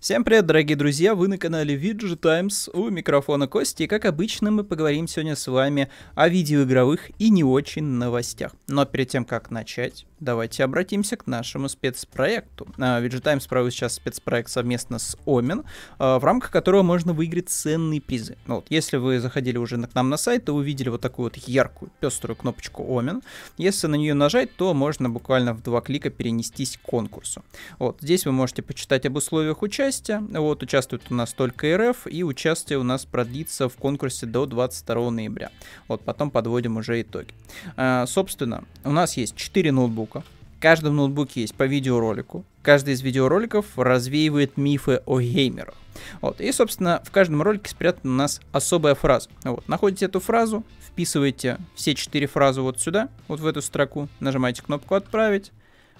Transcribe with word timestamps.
Всем 0.00 0.24
привет, 0.24 0.46
дорогие 0.46 0.78
друзья! 0.78 1.14
Вы 1.14 1.28
на 1.28 1.36
канале 1.36 1.76
VG 1.76 2.16
Times, 2.16 2.70
у 2.72 2.88
микрофона 2.88 3.46
Кости, 3.46 3.82
и 3.82 3.86
как 3.86 4.06
обычно 4.06 4.50
мы 4.50 4.64
поговорим 4.64 5.06
сегодня 5.06 5.36
с 5.36 5.46
вами 5.46 5.90
о 6.14 6.26
видеоигровых 6.30 7.10
и 7.18 7.28
не 7.28 7.44
очень 7.44 7.84
новостях. 7.84 8.52
Но 8.66 8.86
перед 8.86 9.10
тем, 9.10 9.26
как 9.26 9.50
начать, 9.50 10.06
давайте 10.18 10.64
обратимся 10.64 11.18
к 11.18 11.26
нашему 11.26 11.68
спецпроекту. 11.68 12.66
VG 12.78 13.20
Times 13.20 13.46
проводит 13.46 13.74
сейчас 13.74 13.92
спецпроект 13.92 14.48
совместно 14.48 14.98
с 14.98 15.18
Omen, 15.26 15.66
а, 15.98 16.18
в 16.18 16.24
рамках 16.24 16.50
которого 16.50 16.82
можно 16.82 17.12
выиграть 17.12 17.50
ценные 17.50 18.00
призы. 18.00 18.38
Ну, 18.46 18.54
вот, 18.56 18.68
если 18.70 18.96
вы 18.96 19.20
заходили 19.20 19.58
уже 19.58 19.76
к 19.76 19.94
нам 19.94 20.08
на 20.08 20.16
сайт, 20.16 20.46
то 20.46 20.54
увидели 20.54 20.88
вот 20.88 21.02
такую 21.02 21.24
вот 21.24 21.36
яркую, 21.36 21.90
пеструю 22.00 22.36
кнопочку 22.36 22.84
Omen. 22.84 23.22
Если 23.58 23.86
на 23.86 23.96
нее 23.96 24.14
нажать, 24.14 24.56
то 24.56 24.72
можно 24.72 25.10
буквально 25.10 25.52
в 25.52 25.62
два 25.62 25.82
клика 25.82 26.08
перенестись 26.08 26.78
к 26.78 26.88
конкурсу. 26.88 27.44
Вот, 27.78 27.98
здесь 28.00 28.24
вы 28.24 28.32
можете 28.32 28.62
почитать 28.62 29.04
об 29.04 29.16
условиях 29.16 29.60
участия, 29.60 29.89
участия. 29.90 30.22
Вот, 30.30 30.62
участвует 30.62 31.02
у 31.10 31.14
нас 31.14 31.32
только 31.32 31.76
РФ, 31.76 32.06
и 32.06 32.22
участие 32.22 32.78
у 32.78 32.84
нас 32.84 33.04
продлится 33.04 33.68
в 33.68 33.74
конкурсе 33.74 34.26
до 34.26 34.46
22 34.46 35.10
ноября. 35.10 35.50
Вот, 35.88 36.02
потом 36.02 36.30
подводим 36.30 36.76
уже 36.76 37.02
итоги. 37.02 37.34
А, 37.76 38.06
собственно, 38.06 38.64
у 38.84 38.92
нас 38.92 39.16
есть 39.16 39.34
4 39.34 39.72
ноутбука. 39.72 40.22
В 40.56 40.62
каждом 40.62 40.96
ноутбуке 40.96 41.40
есть 41.40 41.54
по 41.54 41.64
видеоролику. 41.64 42.44
Каждый 42.62 42.94
из 42.94 43.02
видеороликов 43.02 43.66
развеивает 43.76 44.56
мифы 44.56 45.02
о 45.06 45.20
геймерах. 45.20 45.74
Вот. 46.20 46.40
И, 46.40 46.52
собственно, 46.52 47.02
в 47.04 47.10
каждом 47.10 47.42
ролике 47.42 47.68
спрятана 47.70 48.12
у 48.12 48.16
нас 48.16 48.40
особая 48.52 48.94
фраза. 48.94 49.28
Вот. 49.42 49.66
Находите 49.68 50.04
эту 50.04 50.20
фразу, 50.20 50.64
вписываете 50.86 51.58
все 51.74 51.94
четыре 51.96 52.28
фразы 52.28 52.60
вот 52.60 52.78
сюда, 52.78 53.08
вот 53.26 53.40
в 53.40 53.46
эту 53.46 53.60
строку, 53.60 54.08
нажимаете 54.20 54.62
кнопку 54.62 54.94
«Отправить», 54.94 55.50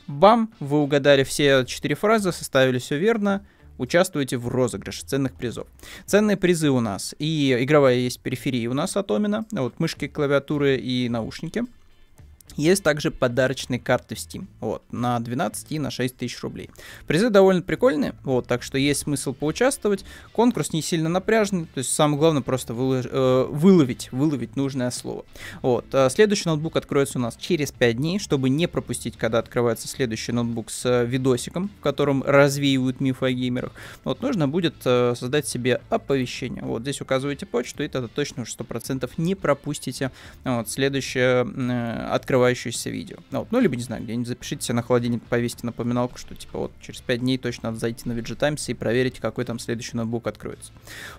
бам, 0.06 0.50
вы 0.60 0.78
угадали 0.78 1.24
все 1.24 1.64
четыре 1.64 1.94
фразы, 1.94 2.30
составили 2.32 2.78
все 2.78 2.98
верно, 2.98 3.44
участвуете 3.80 4.36
в 4.36 4.48
розыгрыше 4.48 5.04
ценных 5.06 5.34
призов. 5.34 5.66
Ценные 6.06 6.36
призы 6.36 6.70
у 6.70 6.80
нас 6.80 7.14
и 7.18 7.56
игровая 7.60 7.96
есть 7.96 8.20
периферия 8.20 8.68
у 8.70 8.74
нас 8.74 8.96
от 8.96 9.10
Омина, 9.10 9.46
вот 9.50 9.80
мышки, 9.80 10.06
клавиатуры 10.06 10.76
и 10.76 11.08
наушники. 11.08 11.64
Есть 12.56 12.82
также 12.82 13.10
подарочные 13.10 13.80
карты 13.80 14.14
в 14.14 14.18
Steam, 14.18 14.46
вот, 14.60 14.82
на 14.90 15.18
12 15.18 15.72
и 15.72 15.78
на 15.78 15.90
6 15.90 16.16
тысяч 16.16 16.40
рублей. 16.42 16.70
Призы 17.06 17.30
довольно 17.30 17.62
прикольные, 17.62 18.14
вот, 18.24 18.46
так 18.46 18.62
что 18.62 18.78
есть 18.78 19.00
смысл 19.00 19.32
поучаствовать. 19.32 20.04
Конкурс 20.32 20.72
не 20.72 20.82
сильно 20.82 21.08
напряжный, 21.08 21.66
то 21.66 21.78
есть 21.78 21.92
самое 21.92 22.18
главное 22.18 22.42
просто 22.42 22.74
вылож, 22.74 23.06
э, 23.10 23.46
выловить, 23.50 24.10
выловить 24.12 24.56
нужное 24.56 24.90
слово. 24.90 25.24
Вот, 25.62 25.86
а 25.92 26.08
следующий 26.10 26.48
ноутбук 26.48 26.76
откроется 26.76 27.18
у 27.18 27.22
нас 27.22 27.36
через 27.36 27.72
5 27.72 27.96
дней, 27.96 28.18
чтобы 28.18 28.50
не 28.50 28.66
пропустить, 28.66 29.16
когда 29.16 29.38
открывается 29.38 29.88
следующий 29.88 30.32
ноутбук 30.32 30.70
с 30.70 31.04
видосиком, 31.04 31.70
в 31.78 31.82
котором 31.82 32.22
развеивают 32.24 33.00
мифы 33.00 33.26
о 33.26 33.32
геймерах. 33.32 33.72
Вот, 34.04 34.22
нужно 34.22 34.48
будет 34.48 34.74
э, 34.84 35.14
создать 35.16 35.46
себе 35.46 35.80
оповещение. 35.88 36.62
Вот, 36.62 36.82
здесь 36.82 37.00
указываете 37.00 37.46
почту, 37.46 37.82
и 37.84 37.88
тогда 37.88 38.08
точно 38.08 38.42
уже 38.42 38.52
100% 38.56 39.10
не 39.16 39.34
пропустите 39.34 40.10
вот, 40.44 40.68
следующее 40.68 41.46
э, 41.46 42.06
открывается 42.10 42.39
открывающееся 42.40 42.90
видео. 42.90 43.16
Ну, 43.30 43.40
вот, 43.40 43.48
ну, 43.50 43.60
либо, 43.60 43.76
не 43.76 43.82
знаю, 43.82 44.02
где-нибудь 44.02 44.28
запишите 44.28 44.64
себе 44.64 44.76
на 44.76 44.82
холодильник, 44.82 45.22
повесьте 45.24 45.66
напоминалку, 45.66 46.18
что, 46.18 46.34
типа, 46.34 46.58
вот, 46.58 46.72
через 46.80 47.00
5 47.00 47.20
дней 47.20 47.38
точно 47.38 47.68
надо 47.68 47.78
зайти 47.78 48.08
на 48.08 48.12
VG 48.12 48.34
Times 48.36 48.68
и 48.68 48.74
проверить, 48.74 49.20
какой 49.20 49.44
там 49.44 49.58
следующий 49.58 49.96
ноутбук 49.96 50.26
откроется. 50.26 50.72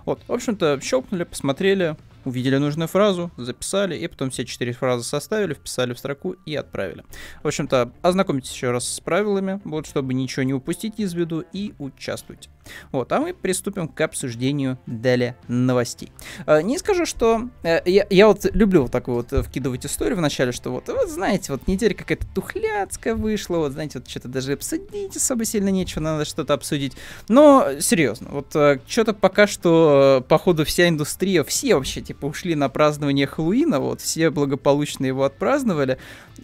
Вот, 0.06 0.22
в 0.28 0.32
общем-то, 0.32 0.80
щелкнули, 0.82 1.24
посмотрели, 1.24 1.96
увидели 2.26 2.58
нужную 2.58 2.88
фразу, 2.88 3.32
записали, 3.38 3.96
и 3.96 4.08
потом 4.08 4.32
все 4.32 4.46
четыре 4.46 4.74
фразы 4.74 5.04
составили, 5.04 5.54
вписали 5.54 5.94
в 5.94 6.00
строку 6.00 6.36
и 6.46 6.56
отправили. 6.56 7.04
В 7.44 7.48
общем-то, 7.48 7.92
ознакомьтесь 8.02 8.52
еще 8.52 8.72
раз 8.72 8.88
с 8.88 9.00
правилами, 9.00 9.62
вот, 9.64 9.86
чтобы 9.88 10.14
ничего 10.14 10.44
не 10.44 10.54
упустить 10.54 11.00
из 11.00 11.14
виду, 11.14 11.44
и 11.54 11.74
участвуйте. 11.78 12.50
Вот, 12.92 13.12
а 13.12 13.20
мы 13.20 13.34
приступим 13.34 13.88
к 13.88 14.00
обсуждению 14.02 14.78
далее 14.86 15.36
новостей. 15.48 16.12
Э, 16.46 16.62
не 16.62 16.78
скажу, 16.78 17.06
что... 17.06 17.50
Э, 17.64 17.82
я, 17.86 18.06
я 18.10 18.28
вот 18.28 18.46
люблю 18.54 18.84
вот 18.84 18.92
такую 18.92 19.18
вот 19.18 19.46
вкидывать 19.46 19.86
историю 19.86 20.18
в 20.18 20.22
начале, 20.22 20.52
что 20.52 20.72
вот, 20.72 20.88
вот 20.88 21.10
знаете, 21.10 21.52
вот 21.52 21.68
неделя 21.68 21.94
какая-то 21.94 22.26
тухляцкая 22.34 23.16
вышла, 23.16 23.58
вот, 23.58 23.74
знаете, 23.74 24.00
вот 24.00 24.10
что-то 24.10 24.28
даже 24.28 24.54
обсудить 24.54 25.16
особо 25.16 25.46
сильно 25.46 25.70
нечего, 25.70 26.02
надо 26.02 26.26
что-то 26.26 26.54
обсудить. 26.54 26.94
Но, 27.28 27.68
серьезно, 27.80 28.30
вот 28.32 28.56
э, 28.56 28.80
что-то 28.88 29.14
пока 29.14 29.48
что, 29.48 30.24
походу, 30.28 30.66
вся 30.66 30.88
индустрия, 30.88 31.44
все 31.44 31.76
вообще, 31.76 32.02
типа, 32.02 32.26
ушли 32.26 32.56
на 32.56 32.70
празднование 32.70 33.28
Хэллоуина, 33.28 33.80
вот, 33.80 34.02
все 34.02 34.30
благополучно 34.30 35.06
его 35.06 35.24
отпраздновали. 35.24 35.98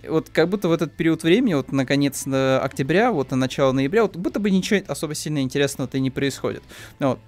Вот 0.08 0.30
как 0.30 0.50
будто 0.50 0.68
в 0.68 0.72
этот 0.72 0.94
период 0.94 1.24
времени, 1.24 1.54
вот, 1.54 1.72
наконец, 1.72 2.26
на 2.26 2.60
октября, 2.60 3.12
вот, 3.12 3.32
на 3.32 3.38
начало 3.38 3.72
ноября, 3.72 4.04
вот, 4.04 4.16
будто 4.16 4.40
бы 4.40 4.52
ничего 4.52 4.82
особо 4.88 5.16
сильно 5.16 5.42
интересного-то 5.42 6.00
не 6.00 6.07
происходит. 6.12 6.64
Вот. 7.00 7.20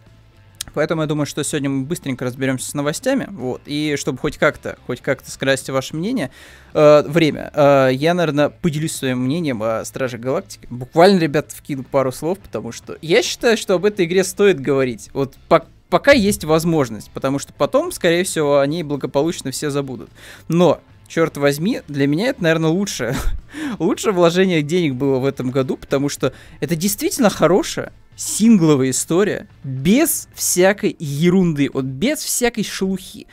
Поэтому 0.73 1.01
я 1.01 1.07
думаю, 1.07 1.25
что 1.25 1.43
сегодня 1.43 1.69
мы 1.69 1.85
быстренько 1.85 2.25
разберемся 2.25 2.69
с 2.69 2.73
новостями, 2.73 3.27
вот, 3.31 3.61
и 3.65 3.95
чтобы 3.97 4.19
хоть 4.19 4.37
как-то, 4.37 4.77
хоть 4.85 5.01
как-то 5.01 5.31
скрасить 5.31 5.69
ваше 5.69 5.95
мнение, 5.95 6.29
э, 6.73 7.03
время, 7.07 7.51
э, 7.53 7.89
я, 7.93 8.13
наверное, 8.13 8.49
поделюсь 8.49 8.95
своим 8.95 9.19
мнением 9.19 9.63
о 9.63 9.83
Страже 9.83 10.17
Галактики. 10.17 10.67
Буквально, 10.69 11.19
ребят, 11.19 11.51
вкину 11.51 11.83
пару 11.83 12.11
слов, 12.11 12.39
потому 12.39 12.71
что 12.71 12.97
я 13.01 13.23
считаю, 13.23 13.57
что 13.57 13.75
об 13.75 13.85
этой 13.85 14.05
игре 14.05 14.23
стоит 14.23 14.59
говорить. 14.59 15.09
Вот 15.13 15.35
по 15.47 15.65
пока 15.89 16.11
есть 16.11 16.43
возможность, 16.43 17.09
потому 17.11 17.39
что 17.39 17.51
потом, 17.51 17.91
скорее 17.91 18.23
всего, 18.23 18.59
они 18.59 18.83
благополучно 18.83 19.49
все 19.49 19.71
забудут. 19.71 20.11
Но 20.47 20.81
черт 21.07 21.35
возьми, 21.37 21.81
для 21.87 22.05
меня 22.05 22.27
это, 22.27 22.43
наверное, 22.43 22.69
лучшее. 22.69 23.15
лучшее 23.79 24.13
вложение 24.13 24.61
денег 24.61 24.93
было 24.93 25.17
в 25.17 25.25
этом 25.25 25.49
году, 25.49 25.77
потому 25.77 26.07
что 26.07 26.31
это 26.59 26.75
действительно 26.75 27.31
хорошая, 27.31 27.91
сингловая 28.19 28.89
история, 28.89 29.47
без 29.63 30.27
всякой 30.35 30.95
ерунды, 30.99 31.69
вот 31.73 31.85
без 31.85 32.19
всякой 32.19 32.65
шелухи. 32.65 33.27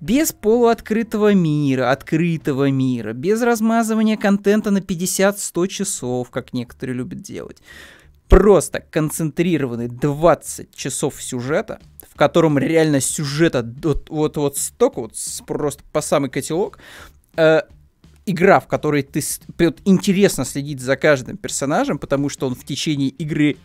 Без 0.00 0.32
полуоткрытого 0.32 1.32
мира, 1.32 1.92
открытого 1.92 2.68
мира, 2.70 3.12
без 3.12 3.40
размазывания 3.40 4.16
контента 4.16 4.72
на 4.72 4.78
50-100 4.78 5.68
часов, 5.68 6.30
как 6.30 6.52
некоторые 6.52 6.96
любят 6.96 7.22
делать. 7.22 7.58
Просто 8.28 8.80
концентрированный 8.80 9.86
20 9.86 10.74
часов 10.74 11.22
сюжета, 11.22 11.80
в 12.10 12.16
котором 12.16 12.58
реально 12.58 13.00
сюжета 13.00 13.64
вот, 13.84 14.10
вот, 14.10 14.58
столько, 14.58 15.02
вот 15.02 15.14
просто 15.46 15.84
по 15.92 16.00
самый 16.00 16.30
котелок, 16.30 16.80
э, 17.36 17.60
игра, 18.26 18.58
в 18.58 18.66
которой 18.66 19.04
ты 19.04 19.22
вот, 19.56 19.78
интересно 19.84 20.44
следить 20.44 20.80
за 20.80 20.96
каждым 20.96 21.36
персонажем, 21.36 22.00
потому 22.00 22.28
что 22.28 22.48
он 22.48 22.56
в 22.56 22.64
течение 22.64 23.10
игры 23.10 23.56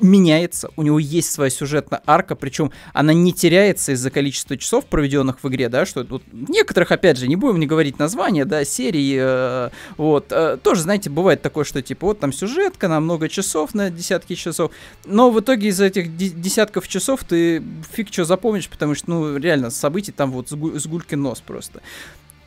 меняется, 0.00 0.70
у 0.76 0.82
него 0.82 0.98
есть 0.98 1.32
своя 1.32 1.50
сюжетная 1.50 2.02
арка, 2.06 2.34
причем 2.34 2.72
она 2.92 3.12
не 3.12 3.32
теряется 3.32 3.92
из-за 3.92 4.10
количества 4.10 4.56
часов, 4.56 4.86
проведенных 4.86 5.42
в 5.42 5.48
игре, 5.48 5.68
да, 5.68 5.86
что 5.86 6.04
вот 6.08 6.22
некоторых, 6.32 6.92
опять 6.92 7.18
же, 7.18 7.28
не 7.28 7.36
будем 7.36 7.60
не 7.60 7.66
говорить 7.66 7.98
названия, 7.98 8.44
да, 8.44 8.64
серии, 8.64 9.18
э, 9.18 9.70
вот, 9.96 10.26
э, 10.30 10.58
тоже, 10.62 10.82
знаете, 10.82 11.10
бывает 11.10 11.42
такое, 11.42 11.64
что, 11.64 11.82
типа, 11.82 12.08
вот 12.08 12.20
там 12.20 12.32
сюжетка 12.32 12.88
на 12.88 13.00
много 13.00 13.28
часов, 13.28 13.74
на 13.74 13.90
десятки 13.90 14.34
часов, 14.34 14.70
но 15.04 15.30
в 15.30 15.40
итоге 15.40 15.68
из 15.68 15.80
этих 15.80 16.16
десятков 16.16 16.88
часов 16.88 17.24
ты 17.24 17.62
фиг 17.92 18.12
что 18.12 18.24
запомнишь, 18.24 18.68
потому 18.68 18.94
что, 18.94 19.10
ну, 19.10 19.36
реально, 19.36 19.70
событий 19.70 20.12
там 20.12 20.32
вот 20.32 20.48
с, 20.48 20.86
гулькин 20.86 21.20
нос 21.20 21.42
просто. 21.44 21.80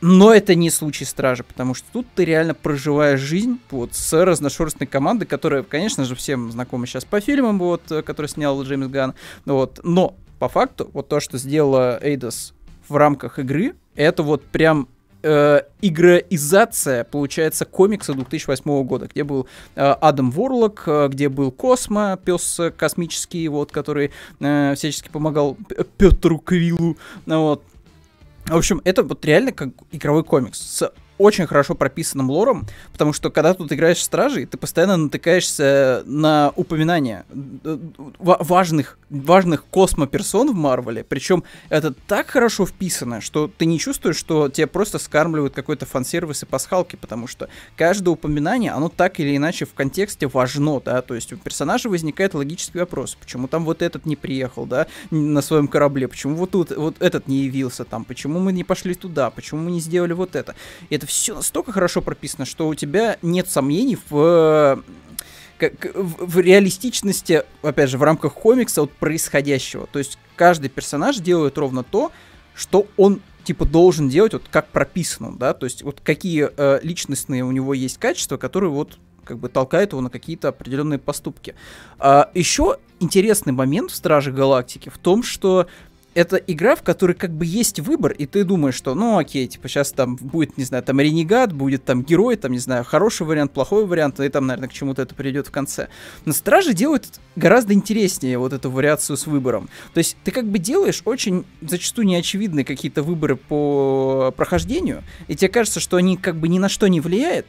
Но 0.00 0.32
это 0.32 0.54
не 0.54 0.70
случай 0.70 1.04
стражи, 1.04 1.44
потому 1.44 1.74
что 1.74 1.86
тут 1.92 2.06
ты 2.14 2.24
реально 2.24 2.54
проживаешь 2.54 3.20
жизнь 3.20 3.60
вот 3.70 3.94
с 3.94 4.12
разношерстной 4.24 4.86
командой, 4.86 5.26
которая, 5.26 5.62
конечно 5.62 6.04
же, 6.04 6.14
всем 6.14 6.50
знакома 6.50 6.86
сейчас 6.86 7.04
по 7.04 7.20
фильмам, 7.20 7.58
вот, 7.58 7.82
который 8.04 8.26
снял 8.26 8.62
Джеймс 8.62 8.86
Ган. 8.88 9.14
Вот. 9.44 9.80
Но 9.82 10.14
по 10.38 10.48
факту, 10.48 10.90
вот 10.94 11.08
то, 11.08 11.20
что 11.20 11.36
сделала 11.36 11.98
Эйдос 12.02 12.54
в 12.88 12.96
рамках 12.96 13.38
игры, 13.38 13.74
это 13.94 14.22
вот 14.22 14.42
прям 14.44 14.88
э, 15.22 15.62
игроизация, 15.82 17.04
получается, 17.04 17.64
комикса 17.64 18.14
2008 18.14 18.84
года, 18.84 19.06
где 19.06 19.24
был 19.24 19.46
э, 19.76 19.80
Адам 19.82 20.30
Ворлок, 20.30 20.84
э, 20.86 21.08
где 21.08 21.28
был 21.28 21.50
Космо, 21.50 22.18
пес 22.24 22.58
космический, 22.76 23.48
вот, 23.48 23.70
который 23.70 24.12
э, 24.40 24.74
всячески 24.76 25.08
помогал 25.08 25.56
Петру 25.98 26.38
Квиллу, 26.38 26.96
вот, 27.26 27.62
в 28.46 28.56
общем, 28.56 28.80
это 28.84 29.02
вот 29.02 29.24
реально 29.24 29.52
как 29.52 29.70
игровой 29.92 30.24
комикс 30.24 30.60
с 30.60 30.92
очень 31.20 31.46
хорошо 31.46 31.74
прописанным 31.74 32.30
лором, 32.30 32.66
потому 32.92 33.12
что 33.12 33.30
когда 33.30 33.52
тут 33.52 33.70
играешь 33.72 33.98
в 33.98 34.02
Стражей, 34.02 34.46
ты 34.46 34.56
постоянно 34.56 34.96
натыкаешься 34.96 36.02
на 36.06 36.52
упоминания 36.56 37.26
э, 37.30 37.78
важных, 38.14 38.98
важных 39.10 39.66
космоперсон 39.66 40.50
в 40.50 40.54
Марвеле, 40.54 41.04
причем 41.04 41.44
это 41.68 41.92
так 41.92 42.28
хорошо 42.30 42.64
вписано, 42.64 43.20
что 43.20 43.48
ты 43.48 43.66
не 43.66 43.78
чувствуешь, 43.78 44.16
что 44.16 44.48
тебе 44.48 44.66
просто 44.66 44.98
скармливают 44.98 45.54
какой-то 45.54 45.84
фан-сервис 45.84 46.42
и 46.42 46.46
пасхалки, 46.46 46.96
потому 46.96 47.26
что 47.26 47.50
каждое 47.76 48.10
упоминание, 48.10 48.72
оно 48.72 48.88
так 48.88 49.20
или 49.20 49.36
иначе 49.36 49.66
в 49.66 49.74
контексте 49.74 50.26
важно, 50.26 50.80
да, 50.80 51.02
то 51.02 51.14
есть 51.14 51.34
у 51.34 51.36
персонажа 51.36 51.90
возникает 51.90 52.32
логический 52.32 52.78
вопрос, 52.78 53.14
почему 53.20 53.46
там 53.46 53.66
вот 53.66 53.82
этот 53.82 54.06
не 54.06 54.16
приехал, 54.16 54.64
да, 54.64 54.86
на 55.10 55.42
своем 55.42 55.68
корабле, 55.68 56.08
почему 56.08 56.34
вот 56.34 56.52
тут 56.52 56.74
вот 56.74 56.96
этот 57.00 57.28
не 57.28 57.44
явился 57.44 57.84
там, 57.84 58.04
почему 58.04 58.38
мы 58.38 58.52
не 58.52 58.64
пошли 58.64 58.94
туда, 58.94 59.28
почему 59.28 59.60
мы 59.64 59.70
не 59.72 59.80
сделали 59.80 60.14
вот 60.14 60.34
это. 60.34 60.54
И 60.88 60.94
это 60.94 61.09
все 61.10 61.34
настолько 61.34 61.72
хорошо 61.72 62.02
прописано, 62.02 62.44
что 62.44 62.68
у 62.68 62.74
тебя 62.74 63.18
нет 63.20 63.50
сомнений 63.50 63.98
в 64.08 64.82
как, 65.58 65.94
в, 65.94 66.26
в 66.26 66.38
реалистичности, 66.38 67.42
опять 67.62 67.90
же, 67.90 67.98
в 67.98 68.02
рамках 68.02 68.34
комикса 68.34 68.82
от 68.82 68.92
происходящего. 68.92 69.86
То 69.86 69.98
есть 69.98 70.18
каждый 70.36 70.70
персонаж 70.70 71.18
делает 71.18 71.58
ровно 71.58 71.82
то, 71.82 72.12
что 72.54 72.86
он 72.96 73.20
типа 73.44 73.66
должен 73.66 74.08
делать, 74.08 74.32
вот 74.32 74.44
как 74.50 74.68
прописано, 74.68 75.36
да, 75.36 75.52
то 75.52 75.66
есть 75.66 75.82
вот 75.82 76.00
какие 76.00 76.48
э, 76.56 76.80
личностные 76.82 77.44
у 77.44 77.50
него 77.50 77.74
есть 77.74 77.98
качества, 77.98 78.36
которые 78.36 78.70
вот 78.70 78.98
как 79.24 79.38
бы 79.38 79.48
толкают 79.48 79.92
его 79.92 80.00
на 80.00 80.10
какие-то 80.10 80.48
определенные 80.48 80.98
поступки. 80.98 81.54
А, 81.98 82.30
еще 82.34 82.78
интересный 83.00 83.52
момент 83.52 83.90
в 83.90 83.94
Страже 83.94 84.32
Галактики 84.32 84.88
в 84.88 84.98
том, 84.98 85.22
что 85.22 85.66
это 86.14 86.36
игра, 86.36 86.74
в 86.74 86.82
которой 86.82 87.12
как 87.12 87.30
бы 87.30 87.46
есть 87.46 87.80
выбор, 87.80 88.12
и 88.12 88.26
ты 88.26 88.44
думаешь, 88.44 88.74
что, 88.74 88.94
ну 88.94 89.18
окей, 89.18 89.46
типа 89.46 89.68
сейчас 89.68 89.92
там 89.92 90.16
будет, 90.16 90.58
не 90.58 90.64
знаю, 90.64 90.82
там 90.82 91.00
ренегат, 91.00 91.52
будет 91.52 91.84
там 91.84 92.02
герой, 92.02 92.36
там, 92.36 92.52
не 92.52 92.58
знаю, 92.58 92.84
хороший 92.84 93.26
вариант, 93.26 93.52
плохой 93.52 93.86
вариант, 93.86 94.18
и 94.20 94.28
там, 94.28 94.46
наверное, 94.46 94.68
к 94.68 94.72
чему-то 94.72 95.02
это 95.02 95.14
придет 95.14 95.46
в 95.46 95.50
конце. 95.50 95.88
Но 96.24 96.32
Стражи 96.32 96.74
делают 96.74 97.20
гораздо 97.36 97.74
интереснее 97.74 98.38
вот 98.38 98.52
эту 98.52 98.70
вариацию 98.70 99.16
с 99.16 99.26
выбором. 99.26 99.68
То 99.94 99.98
есть 99.98 100.16
ты 100.24 100.30
как 100.30 100.46
бы 100.46 100.58
делаешь 100.58 101.02
очень 101.04 101.44
зачастую 101.60 102.06
неочевидные 102.06 102.64
какие-то 102.64 103.02
выборы 103.02 103.36
по 103.36 104.34
прохождению, 104.36 105.04
и 105.28 105.36
тебе 105.36 105.48
кажется, 105.48 105.80
что 105.80 105.96
они 105.96 106.16
как 106.16 106.36
бы 106.36 106.48
ни 106.48 106.58
на 106.58 106.68
что 106.68 106.88
не 106.88 107.00
влияют, 107.00 107.46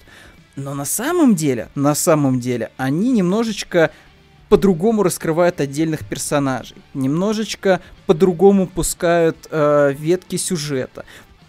но 0.55 0.73
на 0.73 0.85
самом 0.85 1.35
деле, 1.35 1.69
на 1.75 1.95
самом 1.95 2.39
деле, 2.39 2.71
они 2.77 3.11
немножечко 3.11 3.91
по-другому 4.51 5.01
раскрывают 5.01 5.61
отдельных 5.61 6.05
персонажей, 6.05 6.75
немножечко 6.93 7.79
по-другому 8.05 8.67
пускают 8.67 9.47
э, 9.49 9.93
ветки 9.97 10.35
сюжета, 10.35 11.05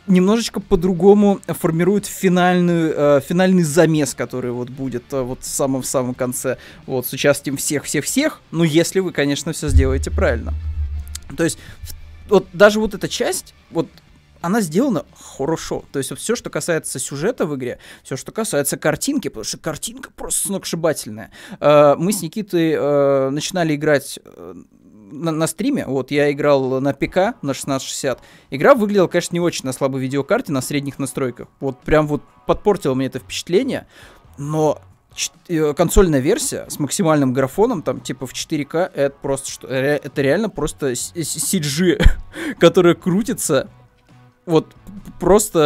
немножечко 0.06 0.60
по-другому 0.60 1.40
формируют 1.48 2.06
финальную, 2.06 2.94
э, 2.96 3.20
финальный 3.28 3.64
замес, 3.64 4.14
который 4.14 4.52
вот 4.52 4.70
будет 4.70 5.02
э, 5.12 5.20
вот 5.20 5.42
в 5.42 5.46
самом 5.46 5.82
самом 5.82 6.14
конце, 6.14 6.58
вот 6.86 7.04
с 7.04 7.12
участием 7.12 7.56
всех 7.56 7.82
всех 7.82 8.04
всех, 8.04 8.40
ну 8.52 8.62
если 8.62 9.00
вы, 9.00 9.10
конечно, 9.10 9.52
все 9.52 9.66
сделаете 9.66 10.12
правильно. 10.12 10.54
То 11.36 11.42
есть 11.42 11.58
вот 12.28 12.46
даже 12.52 12.78
вот 12.78 12.94
эта 12.94 13.08
часть, 13.08 13.52
вот 13.72 13.88
она 14.42 14.60
сделана 14.60 15.06
хорошо. 15.14 15.84
То 15.92 15.98
есть 15.98 16.14
все, 16.16 16.36
что 16.36 16.50
касается 16.50 16.98
сюжета 16.98 17.46
в 17.46 17.56
игре, 17.56 17.78
все, 18.02 18.16
что 18.16 18.32
касается 18.32 18.76
картинки, 18.76 19.28
потому 19.28 19.44
что 19.44 19.58
картинка 19.58 20.10
просто 20.14 20.48
сногсшибательная. 20.48 21.30
Э, 21.60 21.94
мы 21.96 22.12
с 22.12 22.20
Никитой 22.22 22.72
э, 22.72 23.30
начинали 23.30 23.74
играть 23.76 24.18
э, 24.24 24.54
на, 25.12 25.30
на 25.30 25.46
стриме, 25.46 25.86
вот, 25.86 26.10
я 26.10 26.32
играл 26.32 26.80
на 26.80 26.92
ПК 26.92 27.16
на 27.42 27.52
1660. 27.52 28.20
Игра 28.50 28.74
выглядела, 28.74 29.06
конечно, 29.06 29.34
не 29.34 29.40
очень 29.40 29.64
на 29.64 29.72
слабой 29.72 30.00
видеокарте, 30.00 30.52
на 30.52 30.60
средних 30.60 30.98
настройках. 30.98 31.48
Вот 31.60 31.80
прям 31.80 32.06
вот 32.06 32.22
подпортило 32.46 32.94
мне 32.94 33.06
это 33.06 33.20
впечатление, 33.20 33.86
но 34.38 34.80
консольная 35.76 36.20
версия 36.20 36.64
с 36.68 36.78
максимальным 36.78 37.34
графоном, 37.34 37.82
там, 37.82 38.00
типа 38.00 38.26
в 38.26 38.32
4К, 38.32 38.90
это 38.94 39.14
просто 39.20 39.50
что, 39.50 39.68
это 39.68 40.22
реально 40.22 40.48
просто 40.48 40.92
CG, 40.92 42.02
которая 42.58 42.94
крутится 42.94 43.68
вот 44.46 44.74
просто 45.20 45.58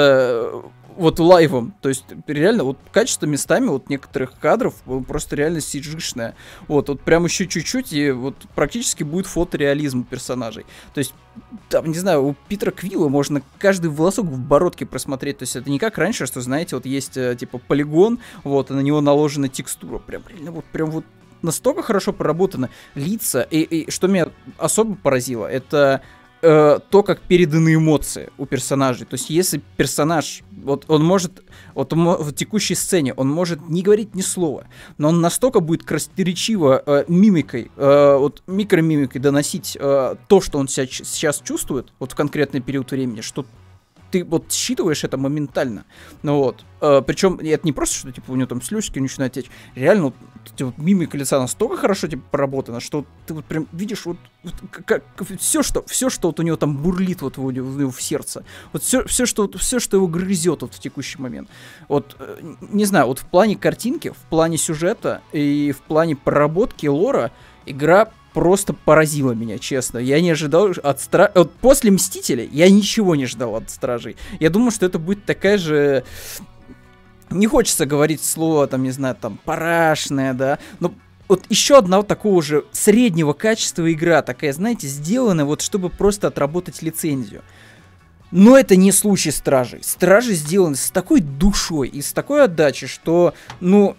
э, 0.52 0.62
вот 0.96 1.18
лайвом. 1.18 1.74
То 1.80 1.88
есть, 1.88 2.04
реально, 2.26 2.64
вот 2.64 2.78
качество 2.90 3.26
местами 3.26 3.66
вот 3.66 3.88
некоторых 3.88 4.38
кадров 4.38 4.74
просто 5.06 5.36
реально 5.36 5.60
сиджишное. 5.60 6.34
Вот, 6.68 6.88
вот 6.88 7.00
прям 7.00 7.24
еще 7.24 7.46
чуть-чуть, 7.46 7.92
и 7.92 8.10
вот 8.10 8.36
практически 8.54 9.02
будет 9.02 9.26
фотореализм 9.26 10.04
персонажей. 10.04 10.64
То 10.94 10.98
есть, 10.98 11.14
там, 11.68 11.86
не 11.86 11.98
знаю, 11.98 12.24
у 12.24 12.36
Питера 12.48 12.70
Квилла 12.70 13.08
можно 13.08 13.42
каждый 13.58 13.90
волосок 13.90 14.26
в 14.26 14.38
бородке 14.38 14.86
просмотреть. 14.86 15.38
То 15.38 15.42
есть, 15.44 15.56
это 15.56 15.70
не 15.70 15.78
как 15.78 15.98
раньше, 15.98 16.26
что, 16.26 16.40
знаете, 16.40 16.76
вот 16.76 16.86
есть, 16.86 17.16
э, 17.16 17.36
типа, 17.38 17.58
полигон, 17.58 18.18
вот, 18.44 18.70
и 18.70 18.74
на 18.74 18.80
него 18.80 19.00
наложена 19.00 19.48
текстура. 19.48 19.98
Прям, 19.98 20.22
реально, 20.28 20.52
вот, 20.52 20.64
прям 20.66 20.90
вот 20.90 21.04
настолько 21.42 21.82
хорошо 21.82 22.12
проработаны 22.12 22.70
лица. 22.94 23.42
И, 23.42 23.60
и 23.60 23.90
что 23.90 24.08
меня 24.08 24.28
особо 24.58 24.94
поразило, 24.94 25.46
это 25.46 26.02
э, 26.46 26.78
то, 26.90 27.02
как 27.02 27.20
переданы 27.20 27.74
эмоции 27.74 28.30
у 28.38 28.46
персонажей. 28.46 29.06
То 29.06 29.14
есть, 29.14 29.30
если 29.30 29.60
персонаж, 29.76 30.42
вот 30.62 30.84
он 30.88 31.04
может, 31.04 31.42
вот 31.74 31.92
он, 31.92 32.04
в 32.04 32.32
текущей 32.32 32.74
сцене, 32.74 33.12
он 33.14 33.28
может 33.28 33.68
не 33.68 33.82
говорить 33.82 34.14
ни 34.14 34.22
слова, 34.22 34.66
но 34.98 35.08
он 35.08 35.20
настолько 35.20 35.60
будет 35.60 35.84
красноречиво 35.84 36.82
э, 36.86 37.04
мимикой, 37.08 37.70
э, 37.76 38.16
вот 38.18 38.42
микромимикой 38.46 39.20
доносить 39.20 39.76
э, 39.78 40.14
то, 40.28 40.40
что 40.40 40.58
он 40.58 40.68
себя, 40.68 40.86
сейчас 40.86 41.40
чувствует, 41.44 41.92
вот 41.98 42.12
в 42.12 42.14
конкретный 42.14 42.60
период 42.60 42.90
времени, 42.92 43.20
что 43.20 43.44
ты 44.16 44.24
вот 44.24 44.52
считываешь 44.52 45.04
это 45.04 45.16
моментально. 45.16 45.84
Ну 46.22 46.38
вот. 46.38 46.64
Э, 46.80 47.02
причем 47.06 47.38
это 47.42 47.66
не 47.66 47.72
просто, 47.72 47.96
что 47.96 48.12
типа 48.12 48.30
у 48.30 48.36
него 48.36 48.46
там 48.46 48.62
слюзки 48.62 48.98
начинают 48.98 49.34
течь. 49.34 49.50
Реально, 49.74 50.04
вот, 50.04 50.14
вот 50.58 50.78
мимика 50.78 51.18
лица 51.18 51.38
настолько 51.38 51.76
хорошо 51.76 52.08
типа 52.08 52.22
проработана, 52.30 52.80
что 52.80 53.04
ты 53.26 53.34
вот 53.34 53.44
прям 53.44 53.66
видишь 53.72 54.06
вот, 54.06 54.16
вот 54.42 54.54
как, 54.70 55.02
все, 55.38 55.62
что, 55.62 55.84
все, 55.86 56.08
что 56.08 56.28
вот 56.28 56.40
у 56.40 56.42
него 56.42 56.56
там 56.56 56.76
бурлит 56.76 57.22
вот 57.22 57.38
у 57.38 57.50
него 57.50 57.90
в 57.90 58.00
сердце. 58.00 58.44
Вот 58.72 58.82
все, 58.82 59.04
все, 59.04 59.26
что, 59.26 59.42
вот, 59.42 59.56
все, 59.56 59.78
что 59.80 59.96
его 59.96 60.06
грызет 60.06 60.62
вот 60.62 60.74
в 60.74 60.78
текущий 60.78 61.20
момент. 61.20 61.48
Вот, 61.88 62.16
э, 62.18 62.40
не 62.60 62.84
знаю, 62.84 63.06
вот 63.06 63.18
в 63.18 63.26
плане 63.26 63.56
картинки, 63.56 64.10
в 64.10 64.28
плане 64.30 64.56
сюжета 64.56 65.22
и 65.32 65.72
в 65.76 65.82
плане 65.82 66.16
проработки 66.16 66.86
лора 66.86 67.32
игра 67.66 68.10
просто 68.36 68.74
поразило 68.74 69.32
меня, 69.32 69.58
честно. 69.58 69.96
Я 69.96 70.20
не 70.20 70.28
ожидал 70.28 70.70
от 70.82 71.00
стра... 71.00 71.32
Вот 71.34 71.54
после 71.54 71.90
Мстителей 71.90 72.46
я 72.52 72.68
ничего 72.68 73.16
не 73.16 73.24
ждал 73.24 73.56
от 73.56 73.70
Стражей. 73.70 74.18
Я 74.40 74.50
думал, 74.50 74.70
что 74.72 74.84
это 74.84 74.98
будет 74.98 75.24
такая 75.24 75.56
же... 75.56 76.04
Не 77.30 77.46
хочется 77.46 77.86
говорить 77.86 78.22
слово, 78.22 78.66
там, 78.66 78.82
не 78.82 78.90
знаю, 78.90 79.16
там, 79.18 79.40
парашная, 79.42 80.34
да, 80.34 80.58
но 80.80 80.92
вот 81.28 81.46
еще 81.48 81.78
одна 81.78 81.96
вот 81.96 82.08
такого 82.08 82.42
же 82.42 82.66
среднего 82.72 83.32
качества 83.32 83.90
игра, 83.90 84.20
такая, 84.20 84.52
знаете, 84.52 84.86
сделана 84.86 85.46
вот, 85.46 85.62
чтобы 85.62 85.88
просто 85.88 86.28
отработать 86.28 86.82
лицензию. 86.82 87.40
Но 88.32 88.58
это 88.58 88.76
не 88.76 88.92
случай 88.92 89.30
Стражей. 89.30 89.82
Стражи 89.82 90.34
сделаны 90.34 90.76
с 90.76 90.90
такой 90.90 91.22
душой 91.22 91.88
и 91.88 92.02
с 92.02 92.12
такой 92.12 92.44
отдачей, 92.44 92.86
что, 92.86 93.32
ну, 93.60 93.96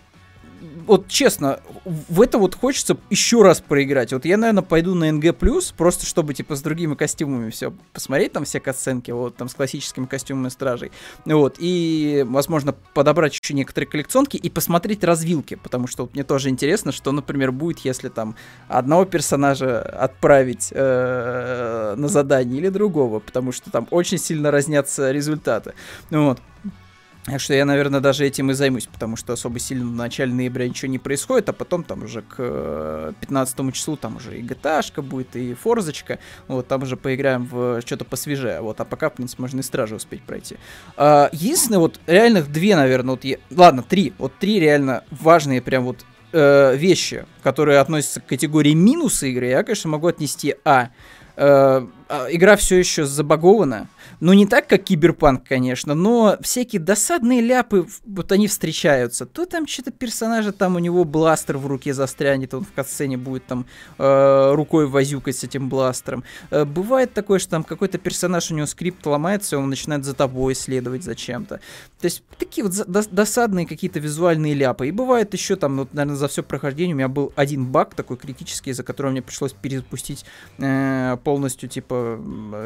вот 0.88 1.08
честно, 1.08 1.60
в 1.86 2.22
это 2.22 2.38
вот 2.38 2.56
хочется 2.56 2.98
еще 3.10 3.44
раз 3.44 3.62
проиграть. 3.62 4.14
Вот 4.14 4.26
я, 4.26 4.38
наверное, 4.38 4.64
пойду 4.64 4.96
на 4.96 5.12
НГ+, 5.12 5.34
просто 5.76 6.06
чтобы, 6.06 6.34
типа, 6.34 6.56
с 6.56 6.62
другими 6.62 6.96
костюмами 6.96 7.50
все 7.50 7.74
посмотреть, 7.94 8.32
там 8.32 8.46
все 8.46 8.60
катсценки, 8.60 9.12
вот, 9.12 9.36
там, 9.36 9.50
с 9.50 9.54
классическими 9.54 10.06
костюмами 10.06 10.50
стражей. 10.50 10.92
Вот, 11.26 11.58
и, 11.60 12.26
возможно, 12.28 12.74
подобрать 12.94 13.38
еще 13.38 13.54
некоторые 13.54 13.90
коллекционки 13.90 14.38
и 14.38 14.50
посмотреть 14.50 15.04
развилки, 15.04 15.56
потому 15.56 15.88
что 15.88 16.04
вот 16.04 16.14
мне 16.14 16.24
тоже 16.24 16.50
интересно, 16.50 16.92
что, 16.92 17.12
например, 17.12 17.52
будет, 17.52 17.80
если 17.80 18.10
там 18.10 18.36
одного 18.68 19.06
персонажа 19.06 19.82
отправить 19.82 20.70
э, 20.72 21.96
на 21.98 22.08
задание 22.08 22.60
или 22.60 22.70
другого, 22.70 23.20
потому 23.20 23.52
что 23.52 23.70
там 23.72 23.88
очень 23.92 24.18
сильно 24.18 24.52
разнятся 24.52 25.12
результаты. 25.12 25.74
Вот. 26.10 26.40
Так 27.28 27.42
что 27.42 27.54
я, 27.54 27.66
наверное, 27.66 28.00
даже 28.00 28.26
этим 28.26 28.52
и 28.52 28.54
займусь, 28.54 28.86
потому 28.86 29.18
что 29.18 29.34
особо 29.34 29.60
сильно 29.60 29.86
в 29.86 29.92
начале 29.92 30.34
ноября 30.34 30.70
ничего 30.70 30.90
не 30.90 30.98
происходит, 30.98 31.50
а 31.50 31.54
потом 31.54 31.84
там 31.84 32.04
уже 32.04 32.22
к 32.22 33.14
15 33.20 33.60
э, 33.60 33.72
числу 33.74 33.98
там 33.98 34.16
уже 34.16 34.40
и 34.40 34.42
gta 34.42 35.02
будет, 35.02 35.36
и 35.36 35.54
форзочка, 35.54 36.20
вот, 36.48 36.70
там 36.70 36.84
уже 36.84 36.96
поиграем 36.96 37.46
в 37.46 37.82
что-то 37.82 38.06
посвежее, 38.06 38.62
вот, 38.62 38.80
а 38.80 38.86
пока, 38.86 39.10
в 39.10 39.16
принципе, 39.16 39.42
можно 39.42 39.60
и 39.60 39.64
стражи 39.64 39.96
успеть 39.96 40.22
пройти. 40.22 40.56
А, 40.96 41.30
единственное, 41.34 41.80
вот, 41.80 42.00
реальных 42.08 42.50
две, 42.50 42.78
наверное, 42.78 43.12
вот, 43.12 43.26
я... 43.26 43.40
ладно, 43.52 43.84
три, 43.84 44.14
вот 44.20 44.32
три 44.40 44.62
реально 44.62 45.04
важные 45.12 45.62
прям 45.62 45.84
вот 45.84 46.06
э, 46.32 46.78
вещи, 46.78 47.26
которые 47.44 47.80
относятся 47.80 48.22
к 48.22 48.26
категории 48.26 48.74
минусы 48.74 49.32
игры, 49.32 49.48
я, 49.48 49.64
конечно, 49.64 49.90
могу 49.90 50.08
отнести, 50.08 50.56
а, 50.64 50.92
э, 51.36 51.88
а 52.08 52.28
игра 52.30 52.56
все 52.56 52.78
еще 52.78 53.06
забагована, 53.06 53.90
ну, 54.20 54.34
не 54.34 54.46
так, 54.46 54.68
как 54.68 54.84
Киберпанк, 54.84 55.48
конечно, 55.48 55.94
но 55.94 56.38
всякие 56.42 56.82
досадные 56.82 57.42
ляпы, 57.42 57.88
вот 58.06 58.32
они 58.32 58.48
встречаются. 58.48 59.26
То 59.26 59.46
там 59.46 59.68
что-то 59.68 59.92
персонажа, 59.92 60.52
там 60.52 60.76
у 60.76 60.80
него 60.80 61.04
бластер 61.04 61.58
в 61.58 61.68
руке 61.68 61.94
застрянет, 61.94 62.54
он 62.54 62.64
в 62.64 62.72
катсцене 62.72 63.18
будет 63.18 63.46
там 63.46 63.66
э, 63.98 64.52
рукой 64.54 64.88
возюкать 64.88 65.38
с 65.38 65.44
этим 65.44 65.70
бластером. 65.70 66.24
Э, 66.50 66.66
бывает 66.66 67.14
такое, 67.14 67.40
что 67.40 67.52
там 67.52 67.64
какой-то 67.64 67.98
персонаж, 67.98 68.52
у 68.52 68.56
него 68.56 68.68
скрипт 68.68 69.06
ломается, 69.06 69.56
и 69.56 69.60
он 69.60 69.70
начинает 69.70 70.06
за 70.06 70.14
тобой 70.14 70.56
следовать 70.56 71.04
зачем-то. 71.04 71.60
То 72.00 72.06
есть 72.06 72.24
такие 72.38 72.66
вот 72.66 72.74
досадные 72.88 73.66
какие-то 73.66 74.00
визуальные 74.00 74.54
ляпы. 74.54 74.88
И 74.88 74.92
бывает 74.92 75.34
еще 75.34 75.56
там, 75.56 75.78
вот, 75.78 75.94
наверное, 75.94 76.18
за 76.18 76.28
все 76.28 76.44
прохождение 76.44 76.94
у 76.94 76.98
меня 76.98 77.08
был 77.08 77.34
один 77.36 77.66
баг 77.66 77.96
такой 77.96 78.18
критический, 78.18 78.72
из-за 78.72 78.84
которого 78.84 79.12
мне 79.12 79.22
пришлось 79.22 79.54
перезапустить 79.54 80.26
э, 80.60 81.18
полностью, 81.24 81.70
типа, 81.70 82.20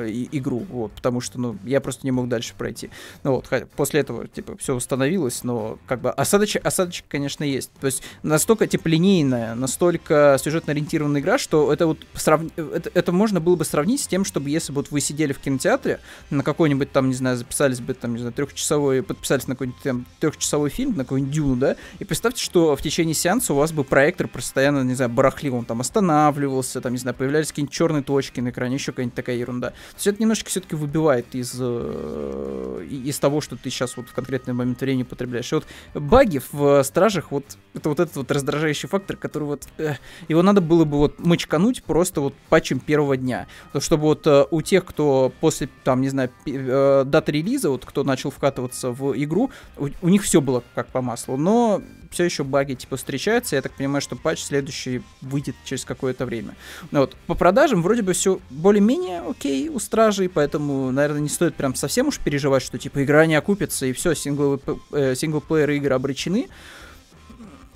и, 0.07 0.29
игру, 0.31 0.65
вот, 0.69 0.91
потому 0.91 1.21
что, 1.21 1.30
ну, 1.35 1.57
я 1.63 1.81
просто 1.81 2.05
не 2.05 2.11
мог 2.11 2.27
дальше 2.27 2.53
пройти. 2.57 2.89
Ну 3.23 3.31
вот, 3.35 3.49
после 3.75 4.01
этого, 4.01 4.27
типа, 4.27 4.57
все 4.57 4.75
установилось, 4.75 5.43
но, 5.43 5.77
как 5.87 6.01
бы, 6.01 6.11
осадочек, 6.11 6.65
осадочек, 6.65 7.05
конечно, 7.07 7.43
есть. 7.43 7.71
То 7.79 7.87
есть, 7.87 8.03
настолько, 8.23 8.67
типа, 8.67 8.87
линейная, 8.87 9.55
настолько 9.55 10.37
сюжетно-ориентированная 10.39 11.21
игра, 11.21 11.37
что 11.37 11.71
это 11.71 11.87
вот, 11.87 11.99
срав... 12.13 12.41
это, 12.57 12.91
это 12.93 13.11
можно 13.11 13.39
было 13.39 13.55
бы 13.55 13.65
сравнить 13.65 14.01
с 14.01 14.07
тем, 14.07 14.25
чтобы 14.25 14.49
если 14.49 14.71
бы 14.71 14.77
вот 14.77 14.91
вы 14.91 15.01
сидели 15.01 15.33
в 15.33 15.39
кинотеатре, 15.39 15.99
на 16.29 16.43
какой-нибудь 16.43 16.91
там, 16.91 17.09
не 17.09 17.15
знаю, 17.15 17.37
записались 17.37 17.79
бы 17.79 17.93
там, 17.93 18.13
не 18.13 18.19
знаю, 18.19 18.33
трехчасовой, 18.33 19.03
подписались 19.03 19.47
на 19.47 19.55
какой-нибудь 19.55 19.81
там 19.81 20.05
трехчасовой 20.19 20.69
фильм, 20.69 20.95
на 20.95 21.03
какой-нибудь 21.03 21.33
Дюну, 21.33 21.55
да, 21.55 21.75
и 21.99 22.03
представьте, 22.03 22.43
что 22.43 22.75
в 22.75 22.81
течение 22.81 23.13
сеанса 23.13 23.53
у 23.53 23.57
вас 23.57 23.71
бы 23.71 23.83
проектор 23.83 24.27
постоянно, 24.27 24.83
не 24.83 24.95
знаю, 24.95 25.09
барахлил, 25.09 25.55
он 25.55 25.65
там 25.65 25.81
останавливался, 25.81 26.81
там, 26.81 26.93
не 26.93 26.97
знаю, 26.97 27.15
появлялись 27.15 27.49
какие-нибудь 27.49 27.73
черные 27.73 28.03
точки 28.03 28.39
на 28.39 28.49
экране, 28.49 28.75
еще 28.75 28.91
какая-нибудь 28.91 29.15
такая 29.15 29.35
ерунда. 29.35 29.69
То 29.69 29.95
есть 29.95 30.07
это 30.07 30.21
немножко 30.21 30.49
все-таки 30.49 30.75
выбивает 30.75 31.20
из, 31.33 31.55
э, 31.59 32.85
из 32.89 33.19
того, 33.19 33.41
что 33.41 33.55
ты 33.55 33.69
сейчас 33.69 33.97
вот 33.97 34.07
в 34.09 34.13
конкретный 34.13 34.53
момент 34.53 34.81
времени 34.81 35.03
потребляешь. 35.03 35.51
И 35.51 35.55
вот 35.55 35.65
баги 35.93 36.41
в 36.51 36.83
Стражах, 36.83 37.31
вот 37.31 37.45
это 37.73 37.89
вот 37.89 37.99
этот 37.99 38.15
вот 38.15 38.31
раздражающий 38.31 38.89
фактор, 38.89 39.17
который 39.17 39.43
вот, 39.43 39.67
э, 39.77 39.95
его 40.27 40.41
надо 40.41 40.61
было 40.61 40.85
бы 40.85 40.97
вот 40.97 41.19
мочкануть 41.19 41.83
просто 41.83 42.21
вот 42.21 42.33
патчем 42.49 42.79
первого 42.79 43.17
дня. 43.17 43.47
Чтобы 43.79 44.03
вот 44.03 44.27
э, 44.27 44.45
у 44.51 44.61
тех, 44.61 44.85
кто 44.85 45.31
после, 45.39 45.69
там, 45.83 46.01
не 46.01 46.09
знаю, 46.09 46.31
э, 46.45 47.03
даты 47.05 47.31
релиза, 47.31 47.69
вот 47.69 47.85
кто 47.85 48.03
начал 48.03 48.31
вкатываться 48.31 48.91
в 48.91 49.13
игру, 49.23 49.51
у, 49.77 49.89
у 50.01 50.09
них 50.09 50.23
все 50.23 50.41
было 50.41 50.63
как 50.75 50.87
по 50.87 51.01
маслу. 51.01 51.37
Но 51.37 51.81
все 52.11 52.25
еще 52.25 52.43
баги 52.43 52.73
типа 52.73 52.97
встречаются. 52.97 53.55
Я 53.55 53.61
так 53.61 53.71
понимаю, 53.71 54.01
что 54.01 54.15
патч 54.15 54.43
следующий 54.43 55.01
выйдет 55.21 55.55
через 55.63 55.85
какое-то 55.85 56.25
время. 56.25 56.55
Ну, 56.91 56.99
вот. 56.99 57.15
По 57.25 57.35
продажам 57.35 57.81
вроде 57.81 58.01
бы 58.01 58.13
все 58.13 58.39
более-менее 58.49 59.21
окей 59.21 59.69
у 59.69 59.79
стражей, 59.79 60.29
поэтому, 60.29 60.91
наверное, 60.91 61.10
не 61.17 61.29
стоит 61.29 61.55
прям 61.55 61.75
совсем 61.75 62.07
уж 62.07 62.19
переживать, 62.19 62.63
что 62.63 62.77
типа 62.77 63.03
игра 63.03 63.25
не 63.25 63.35
окупится 63.35 63.85
и 63.85 63.93
все, 63.93 64.13
сингловые, 64.13 64.59
э, 64.91 65.15
синглплееры 65.15 65.77
игры 65.77 65.93
обречены. 65.93 66.49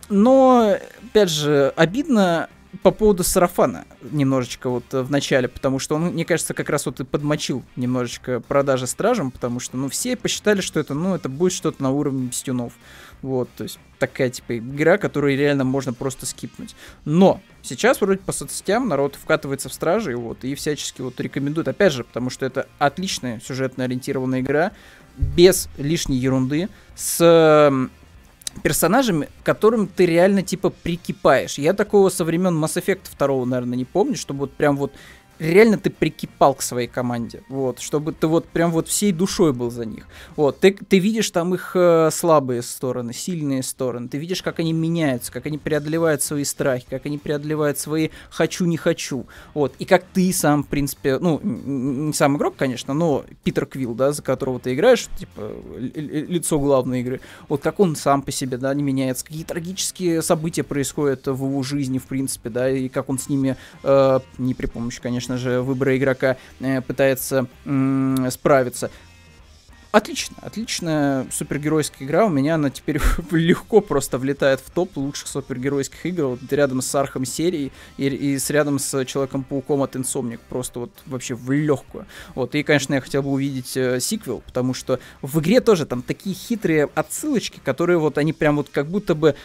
Но, 0.09 0.77
опять 1.01 1.29
же, 1.29 1.73
обидно 1.75 2.49
по 2.83 2.91
поводу 2.91 3.23
сарафана 3.23 3.85
немножечко 4.01 4.69
вот 4.69 4.83
в 4.91 5.09
начале, 5.09 5.47
потому 5.47 5.79
что 5.79 5.95
он, 5.95 6.07
мне 6.07 6.25
кажется, 6.25 6.53
как 6.53 6.69
раз 6.69 6.85
вот 6.85 6.99
и 6.99 7.03
подмочил 7.03 7.63
немножечко 7.75 8.39
продажи 8.39 8.87
стражам, 8.87 9.31
потому 9.31 9.59
что, 9.59 9.77
ну, 9.77 9.89
все 9.89 10.15
посчитали, 10.15 10.61
что 10.61 10.79
это, 10.79 10.93
ну, 10.93 11.15
это 11.15 11.29
будет 11.29 11.53
что-то 11.53 11.81
на 11.81 11.91
уровне 11.91 12.31
стюнов. 12.31 12.73
Вот, 13.25 13.49
то 13.57 13.63
есть 13.63 13.79
такая 13.97 14.29
типа 14.29 14.59
игра, 14.59 14.99
которую 14.99 15.35
реально 15.35 15.63
можно 15.63 15.93
просто 15.93 16.27
скипнуть. 16.27 16.75
Но 17.05 17.41
сейчас 17.63 17.99
вроде 17.99 18.19
по 18.19 18.31
соцсетям 18.31 18.87
народ 18.87 19.15
вкатывается 19.15 19.67
в 19.67 19.73
стражи, 19.73 20.15
вот, 20.15 20.43
и 20.43 20.53
всячески 20.53 21.01
вот 21.01 21.19
рекомендует, 21.19 21.67
опять 21.67 21.91
же, 21.91 22.03
потому 22.03 22.29
что 22.29 22.45
это 22.45 22.67
отличная 22.77 23.39
сюжетно 23.39 23.85
ориентированная 23.85 24.41
игра, 24.41 24.73
без 25.17 25.69
лишней 25.79 26.19
ерунды, 26.19 26.69
с 26.93 27.89
персонажами, 28.61 29.27
которым 29.43 29.87
ты 29.87 30.05
реально 30.05 30.43
типа 30.43 30.69
прикипаешь. 30.69 31.57
Я 31.57 31.73
такого 31.73 32.09
со 32.09 32.25
времен 32.25 32.63
Mass 32.63 32.79
Effect 32.79 33.07
2, 33.17 33.45
наверное, 33.47 33.75
не 33.75 33.85
помню, 33.85 34.15
чтобы 34.15 34.41
вот 34.41 34.53
прям 34.53 34.77
вот 34.77 34.93
реально 35.39 35.77
ты 35.77 35.89
прикипал 35.89 36.53
к 36.53 36.61
своей 36.61 36.87
команде, 36.87 37.43
вот, 37.49 37.79
чтобы 37.79 38.13
ты 38.13 38.27
вот 38.27 38.47
прям 38.47 38.71
вот 38.71 38.87
всей 38.87 39.11
душой 39.11 39.53
был 39.53 39.71
за 39.71 39.85
них, 39.85 40.07
вот, 40.35 40.59
ты, 40.59 40.73
ты 40.73 40.99
видишь 40.99 41.29
там 41.31 41.53
их 41.53 41.71
э, 41.75 42.09
слабые 42.11 42.61
стороны, 42.61 43.13
сильные 43.13 43.63
стороны, 43.63 44.07
ты 44.07 44.17
видишь, 44.17 44.41
как 44.41 44.59
они 44.59 44.73
меняются, 44.73 45.31
как 45.31 45.45
они 45.45 45.57
преодолевают 45.57 46.21
свои 46.21 46.43
страхи, 46.43 46.85
как 46.89 47.05
они 47.05 47.17
преодолевают 47.17 47.77
свои 47.77 48.09
хочу-не 48.29 48.77
хочу, 48.77 49.25
вот, 49.53 49.73
и 49.79 49.85
как 49.85 50.05
ты 50.13 50.31
сам, 50.31 50.63
в 50.63 50.67
принципе, 50.67 51.19
ну, 51.19 51.39
не 51.43 52.13
сам 52.13 52.37
игрок, 52.37 52.55
конечно, 52.57 52.93
но 52.93 53.25
Питер 53.43 53.65
Квилл, 53.65 53.93
да, 53.93 54.11
за 54.11 54.21
которого 54.21 54.59
ты 54.59 54.73
играешь, 54.73 55.07
типа, 55.17 55.51
лицо 55.77 56.59
главной 56.59 57.01
игры, 57.01 57.21
вот 57.49 57.61
как 57.61 57.79
он 57.79 57.95
сам 57.95 58.21
по 58.21 58.31
себе, 58.31 58.57
да, 58.57 58.73
не 58.73 58.83
меняется, 58.83 59.25
какие 59.25 59.43
трагические 59.43 60.21
события 60.21 60.63
происходят 60.63 61.27
в 61.27 61.45
его 61.45 61.63
жизни, 61.63 61.97
в 61.97 62.05
принципе, 62.05 62.49
да, 62.49 62.69
и 62.69 62.89
как 62.89 63.09
он 63.09 63.19
с 63.19 63.29
ними, 63.29 63.57
э, 63.83 64.19
не 64.37 64.53
при 64.53 64.67
помощи, 64.67 65.01
конечно, 65.01 65.24
конечно 65.25 65.37
же, 65.37 65.61
выбора 65.61 65.97
игрока 65.97 66.37
э, 66.59 66.81
пытается 66.81 67.47
справиться. 68.29 68.91
Отлично, 69.91 70.35
отличная 70.41 71.25
супергеройская 71.31 72.05
игра. 72.05 72.25
У 72.25 72.29
меня 72.29 72.55
она 72.55 72.69
теперь 72.69 72.99
легко 73.31 73.79
просто 73.79 74.17
влетает 74.17 74.59
в 74.59 74.69
топ 74.69 74.97
лучших 74.97 75.27
супергеройских 75.27 76.05
игр. 76.05 76.25
Вот 76.25 76.39
рядом 76.51 76.81
с 76.81 76.93
Архом 76.93 77.23
серией 77.23 77.71
и, 77.97 78.07
и 78.07 78.37
с 78.37 78.49
рядом 78.49 78.77
с 78.77 79.05
Человеком-пауком 79.05 79.81
от 79.81 79.95
Insomniac. 79.95 80.41
Просто 80.49 80.81
вот 80.81 80.91
вообще 81.05 81.33
в 81.33 81.49
легкую. 81.49 82.05
Вот. 82.35 82.55
И, 82.55 82.63
конечно, 82.63 82.93
я 82.93 83.01
хотел 83.01 83.23
бы 83.23 83.31
увидеть 83.31 83.77
э, 83.77 84.01
сиквел, 84.01 84.43
потому 84.45 84.73
что 84.73 84.99
в 85.21 85.39
игре 85.39 85.61
тоже 85.61 85.85
там 85.85 86.01
такие 86.01 86.35
хитрые 86.35 86.89
отсылочки, 86.93 87.61
которые 87.63 87.97
вот 87.97 88.17
они 88.17 88.33
прям 88.33 88.57
вот 88.57 88.67
как 88.69 88.87
будто 88.87 89.15
бы 89.15 89.35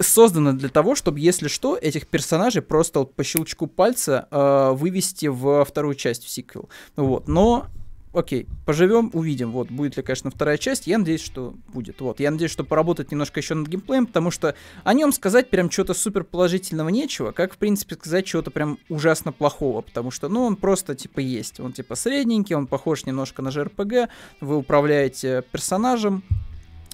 создано 0.00 0.52
для 0.52 0.68
того, 0.68 0.94
чтобы, 0.94 1.20
если 1.20 1.48
что, 1.48 1.76
этих 1.76 2.06
персонажей 2.06 2.62
просто 2.62 3.00
вот 3.00 3.14
по 3.14 3.24
щелчку 3.24 3.66
пальца 3.66 4.28
э, 4.30 4.70
вывести 4.72 5.26
во 5.26 5.64
вторую 5.64 5.94
часть 5.94 6.24
в 6.24 6.28
сиквел. 6.28 6.68
Вот. 6.96 7.28
Но 7.28 7.66
окей, 8.12 8.46
поживем, 8.66 9.10
увидим, 9.12 9.52
вот, 9.52 9.70
будет 9.70 9.96
ли, 9.96 10.02
конечно, 10.02 10.30
вторая 10.30 10.58
часть, 10.58 10.86
я 10.86 10.98
надеюсь, 10.98 11.22
что 11.22 11.54
будет, 11.72 12.00
вот, 12.00 12.20
я 12.20 12.30
надеюсь, 12.30 12.50
что 12.50 12.64
поработать 12.64 13.10
немножко 13.10 13.40
еще 13.40 13.54
над 13.54 13.68
геймплеем, 13.68 14.06
потому 14.06 14.30
что 14.30 14.54
о 14.84 14.94
нем 14.94 15.12
сказать 15.12 15.50
прям 15.50 15.70
что-то 15.70 15.94
супер 15.94 16.24
положительного 16.24 16.88
нечего, 16.88 17.32
как, 17.32 17.54
в 17.54 17.58
принципе, 17.58 17.94
сказать 17.96 18.26
чего-то 18.26 18.50
прям 18.50 18.78
ужасно 18.88 19.32
плохого, 19.32 19.82
потому 19.82 20.10
что, 20.10 20.28
ну, 20.28 20.44
он 20.44 20.56
просто, 20.56 20.94
типа, 20.94 21.20
есть, 21.20 21.60
он, 21.60 21.72
типа, 21.72 21.94
средненький, 21.94 22.56
он 22.56 22.66
похож 22.66 23.04
немножко 23.04 23.42
на 23.42 23.48
JRPG, 23.48 24.08
вы 24.40 24.56
управляете 24.56 25.44
персонажем, 25.52 26.24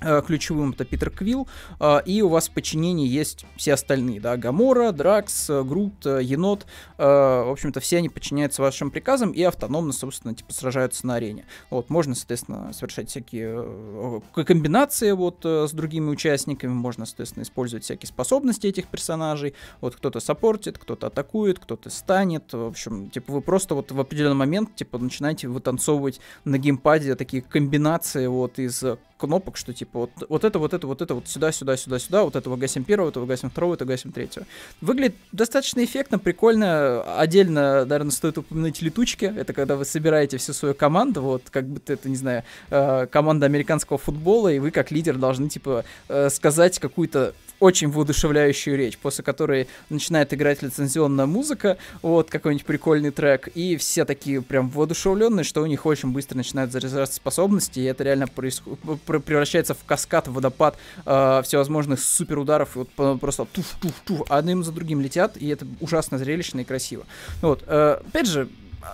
ключевым 0.00 0.70
это 0.72 0.84
Питер 0.84 1.10
Квилл, 1.10 1.48
э, 1.80 1.98
и 2.04 2.22
у 2.22 2.28
вас 2.28 2.48
в 2.48 2.52
подчинении 2.52 3.06
есть 3.06 3.46
все 3.56 3.74
остальные, 3.74 4.20
да, 4.20 4.36
Гамора, 4.36 4.92
Дракс, 4.92 5.48
э, 5.48 5.62
Грут, 5.62 6.04
Енот, 6.04 6.66
в 6.96 7.50
общем-то, 7.50 7.80
все 7.80 7.98
они 7.98 8.08
подчиняются 8.08 8.62
вашим 8.62 8.90
приказам 8.90 9.30
и 9.30 9.42
автономно, 9.42 9.92
собственно, 9.92 10.34
типа 10.34 10.52
сражаются 10.52 11.06
на 11.06 11.14
арене. 11.16 11.44
Вот, 11.70 11.90
можно, 11.90 12.14
соответственно, 12.14 12.72
совершать 12.72 13.10
всякие 13.10 14.22
комбинации 14.34 15.12
вот 15.12 15.44
с 15.44 15.72
другими 15.72 16.08
участниками, 16.10 16.72
можно, 16.72 17.06
соответственно, 17.06 17.42
использовать 17.42 17.84
всякие 17.84 18.08
способности 18.08 18.66
этих 18.66 18.88
персонажей, 18.88 19.54
вот 19.80 19.96
кто-то 19.96 20.20
саппортит, 20.20 20.78
кто-то 20.78 21.08
атакует, 21.08 21.58
кто-то 21.58 21.90
станет, 21.90 22.52
в 22.52 22.66
общем, 22.66 23.10
типа 23.10 23.32
вы 23.32 23.40
просто 23.40 23.74
вот 23.74 23.92
в 23.92 24.00
определенный 24.00 24.36
момент, 24.36 24.74
типа, 24.74 24.98
начинаете 24.98 25.48
вытанцовывать 25.48 26.20
на 26.44 26.58
геймпаде 26.58 27.14
такие 27.14 27.42
комбинации 27.42 28.26
вот 28.26 28.58
из 28.58 28.82
кнопок, 29.16 29.56
что 29.56 29.72
типа 29.72 29.83
вот, 29.92 30.10
вот 30.28 30.44
это, 30.44 30.58
вот 30.58 30.74
это, 30.74 30.86
вот 30.86 31.02
это, 31.02 31.14
вот 31.14 31.28
сюда, 31.28 31.52
сюда, 31.52 31.76
сюда, 31.76 31.98
сюда, 31.98 32.22
вот 32.24 32.36
этого 32.36 32.56
гасим 32.56 32.84
первого, 32.84 33.10
этого 33.10 33.26
гасим 33.26 33.50
второго, 33.50 33.74
этого 33.74 33.88
гасим 33.88 34.12
третьего. 34.12 34.46
Выглядит 34.80 35.16
достаточно 35.32 35.84
эффектно, 35.84 36.18
прикольно. 36.18 37.02
Отдельно, 37.18 37.84
наверное, 37.84 38.10
стоит 38.10 38.38
упомянуть 38.38 38.80
летучки. 38.82 39.24
Это 39.24 39.52
когда 39.52 39.76
вы 39.76 39.84
собираете 39.84 40.38
всю 40.38 40.52
свою 40.52 40.74
команду, 40.74 41.22
вот 41.22 41.42
как 41.50 41.66
будто 41.66 41.92
это, 41.92 42.08
не 42.08 42.16
знаю, 42.16 42.44
э, 42.70 43.06
команда 43.06 43.46
американского 43.46 43.98
футбола, 43.98 44.48
и 44.52 44.58
вы 44.58 44.70
как 44.70 44.90
лидер 44.90 45.16
должны, 45.16 45.48
типа, 45.48 45.84
э, 46.08 46.30
сказать 46.30 46.78
какую-то 46.78 47.34
очень 47.64 47.90
воодушевляющую 47.90 48.76
речь, 48.76 48.98
после 48.98 49.24
которой 49.24 49.68
начинает 49.88 50.34
играть 50.34 50.62
лицензионная 50.62 51.24
музыка, 51.24 51.78
вот 52.02 52.28
какой-нибудь 52.28 52.66
прикольный 52.66 53.10
трек, 53.10 53.48
и 53.54 53.78
все 53.78 54.04
такие 54.04 54.42
прям 54.42 54.68
воодушевленные, 54.68 55.44
что 55.44 55.62
у 55.62 55.66
них 55.66 55.86
очень 55.86 56.10
быстро 56.10 56.36
начинают 56.36 56.72
заряжаться 56.72 57.16
способности, 57.16 57.80
и 57.80 57.84
это 57.84 58.04
реально 58.04 58.26
происходит, 58.26 58.80
превращается 59.02 59.72
в 59.72 59.82
каскад, 59.84 60.28
в 60.28 60.34
водопад 60.34 60.76
э, 61.06 61.40
всевозможных 61.42 62.00
супер 62.00 62.38
ударов, 62.38 62.76
и 62.76 62.80
вот 62.80 63.18
просто 63.18 63.46
туф-туф-туф, 63.46 64.26
одним 64.28 64.62
за 64.62 64.70
другим 64.72 65.00
летят, 65.00 65.38
и 65.38 65.48
это 65.48 65.66
ужасно 65.80 66.18
зрелищно 66.18 66.60
и 66.60 66.64
красиво. 66.64 67.06
Вот, 67.40 67.64
э, 67.66 68.00
опять 68.06 68.26
же, 68.26 68.48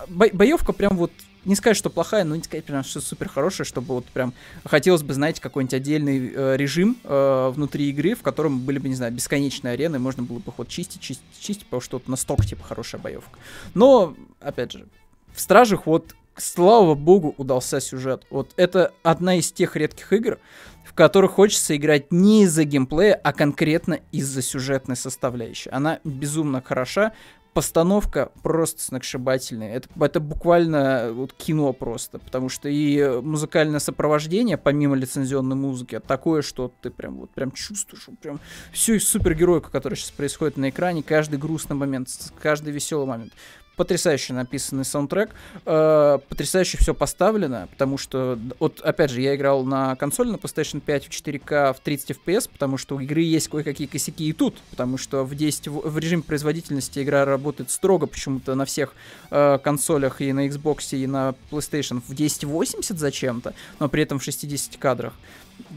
бо- 0.07 0.29
боевка 0.31 0.71
прям 0.71 0.95
вот 0.95 1.11
не 1.45 1.55
сказать, 1.55 1.77
что 1.77 1.89
плохая, 1.89 2.23
но 2.23 2.35
не 2.35 2.43
сказать 2.43 2.65
прям, 2.65 2.83
что 2.83 3.01
супер 3.01 3.29
хорошая, 3.29 3.65
чтобы 3.65 3.95
вот 3.95 4.05
прям 4.05 4.33
хотелось 4.65 5.03
бы, 5.03 5.13
знаете, 5.13 5.41
какой-нибудь 5.41 5.73
отдельный 5.73 6.31
э, 6.33 6.55
режим 6.57 6.97
э, 7.03 7.51
внутри 7.53 7.89
игры, 7.89 8.15
в 8.15 8.21
котором 8.21 8.59
были 8.59 8.77
бы, 8.77 8.89
не 8.89 8.95
знаю, 8.95 9.11
бесконечные 9.11 9.73
арены, 9.73 9.99
можно 9.99 10.23
было 10.23 10.39
бы 10.39 10.51
ход 10.51 10.67
чистить, 10.67 11.01
чистить, 11.01 11.23
чистить, 11.39 11.65
потому 11.65 11.81
что 11.81 11.97
вот 11.97 12.07
настолько, 12.07 12.45
типа, 12.45 12.63
хорошая 12.63 13.01
боевка. 13.01 13.39
Но, 13.73 14.15
опять 14.39 14.71
же, 14.71 14.85
в 15.33 15.41
Стражах 15.41 15.85
вот, 15.85 16.15
слава 16.37 16.95
богу, 16.95 17.33
удался 17.37 17.79
сюжет. 17.79 18.25
Вот 18.29 18.51
это 18.55 18.93
одна 19.03 19.35
из 19.35 19.51
тех 19.51 19.75
редких 19.75 20.13
игр, 20.13 20.39
в 20.85 20.93
которых 20.93 21.31
хочется 21.31 21.75
играть 21.75 22.11
не 22.11 22.43
из-за 22.43 22.65
геймплея, 22.65 23.15
а 23.15 23.33
конкретно 23.33 23.99
из-за 24.11 24.41
сюжетной 24.41 24.95
составляющей. 24.95 25.69
Она 25.69 25.99
безумно 26.03 26.61
хороша, 26.61 27.13
постановка 27.53 28.31
просто 28.43 28.81
сногсшибательная. 28.81 29.75
Это, 29.75 29.89
это 29.99 30.19
буквально 30.19 31.11
вот 31.11 31.33
кино 31.33 31.73
просто, 31.73 32.19
потому 32.19 32.49
что 32.49 32.69
и 32.69 33.21
музыкальное 33.21 33.79
сопровождение, 33.79 34.57
помимо 34.57 34.95
лицензионной 34.95 35.55
музыки, 35.55 35.99
такое, 35.99 36.41
что 36.41 36.71
ты 36.81 36.89
прям 36.89 37.17
вот 37.17 37.29
прям 37.31 37.51
чувствуешь, 37.51 38.07
прям 38.21 38.39
всю 38.71 38.99
супергеройку, 38.99 39.69
которая 39.69 39.97
сейчас 39.97 40.11
происходит 40.11 40.57
на 40.57 40.69
экране, 40.69 41.03
каждый 41.03 41.39
грустный 41.39 41.75
момент, 41.75 42.09
каждый 42.41 42.71
веселый 42.71 43.07
момент. 43.07 43.33
Потрясающе 43.75 44.33
написанный 44.33 44.85
саундтрек, 44.85 45.31
э, 45.65 46.19
потрясающе 46.29 46.77
все 46.77 46.93
поставлено, 46.93 47.67
потому 47.71 47.97
что, 47.97 48.37
вот, 48.59 48.79
опять 48.81 49.11
же, 49.11 49.21
я 49.21 49.35
играл 49.35 49.63
на 49.63 49.95
консоли 49.95 50.29
на 50.29 50.35
PlayStation 50.35 50.81
5 50.81 51.05
в 51.05 51.09
4К 51.09 51.73
в 51.73 51.79
30 51.79 52.11
FPS, 52.11 52.49
потому 52.51 52.77
что 52.77 52.95
у 52.95 52.99
игры 52.99 53.21
есть 53.21 53.47
кое-какие 53.47 53.87
косяки 53.87 54.27
и 54.27 54.33
тут, 54.33 54.57
потому 54.69 54.97
что 54.97 55.23
в, 55.23 55.35
10, 55.35 55.67
в, 55.67 55.89
в 55.89 55.97
режиме 55.97 56.23
производительности 56.23 57.01
игра 57.01 57.25
работает 57.25 57.71
строго 57.71 58.07
почему-то 58.07 58.55
на 58.55 58.65
всех 58.65 58.93
э, 59.29 59.57
консолях 59.63 60.21
и 60.21 60.31
на 60.33 60.47
Xbox, 60.47 60.95
и 60.95 61.07
на 61.07 61.33
PlayStation 61.49 62.01
в 62.01 62.11
1080 62.11 62.99
зачем-то, 62.99 63.53
но 63.79 63.89
при 63.89 64.03
этом 64.03 64.19
в 64.19 64.23
60 64.23 64.77
кадрах. 64.77 65.13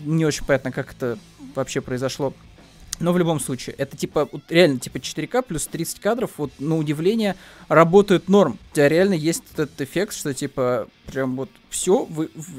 Не 0.05 0.25
очень 0.25 0.45
понятно, 0.45 0.73
как 0.73 0.93
это 0.93 1.19
вообще 1.55 1.81
произошло. 1.81 2.35
Но 3.01 3.13
в 3.13 3.19
любом 3.19 3.41
случае, 3.41 3.75
это 3.77 3.97
типа, 3.97 4.29
вот 4.31 4.43
реально, 4.49 4.79
типа 4.79 4.99
4К 4.99 5.43
плюс 5.43 5.67
30 5.67 6.01
кадров, 6.01 6.33
вот 6.37 6.53
на 6.59 6.77
удивление, 6.77 7.37
работает 7.69 8.29
норм. 8.29 8.59
У 8.73 8.75
тебя 8.75 8.89
реально 8.89 9.15
есть 9.15 9.43
этот 9.53 9.81
эффект, 9.81 10.15
что 10.15 10.33
типа, 10.33 10.89
прям 11.07 11.37
вот 11.37 11.51
все, 11.71 12.09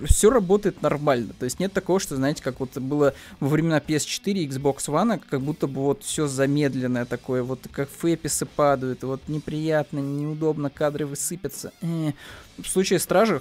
все 0.05 0.29
работает 0.29 0.81
нормально. 0.81 1.33
То 1.37 1.45
есть 1.45 1.59
нет 1.59 1.71
такого, 1.73 1.99
что, 1.99 2.15
знаете, 2.15 2.43
как 2.43 2.59
вот 2.59 2.77
было 2.77 3.13
во 3.39 3.47
времена 3.47 3.79
PS4 3.79 4.33
и 4.33 4.47
Xbox 4.47 4.87
One, 4.87 5.21
как 5.29 5.41
будто 5.41 5.67
бы 5.67 5.81
вот 5.81 6.03
все 6.03 6.27
замедленное 6.27 7.05
такое, 7.05 7.43
вот 7.43 7.61
как 7.71 7.89
фэписы 7.89 8.45
падают, 8.45 9.03
вот 9.03 9.21
неприятно, 9.27 9.99
неудобно, 9.99 10.69
кадры 10.69 11.05
высыпятся. 11.05 11.71
Э. 11.81 12.11
В 12.57 12.67
случае 12.67 12.99
Стражей 12.99 13.39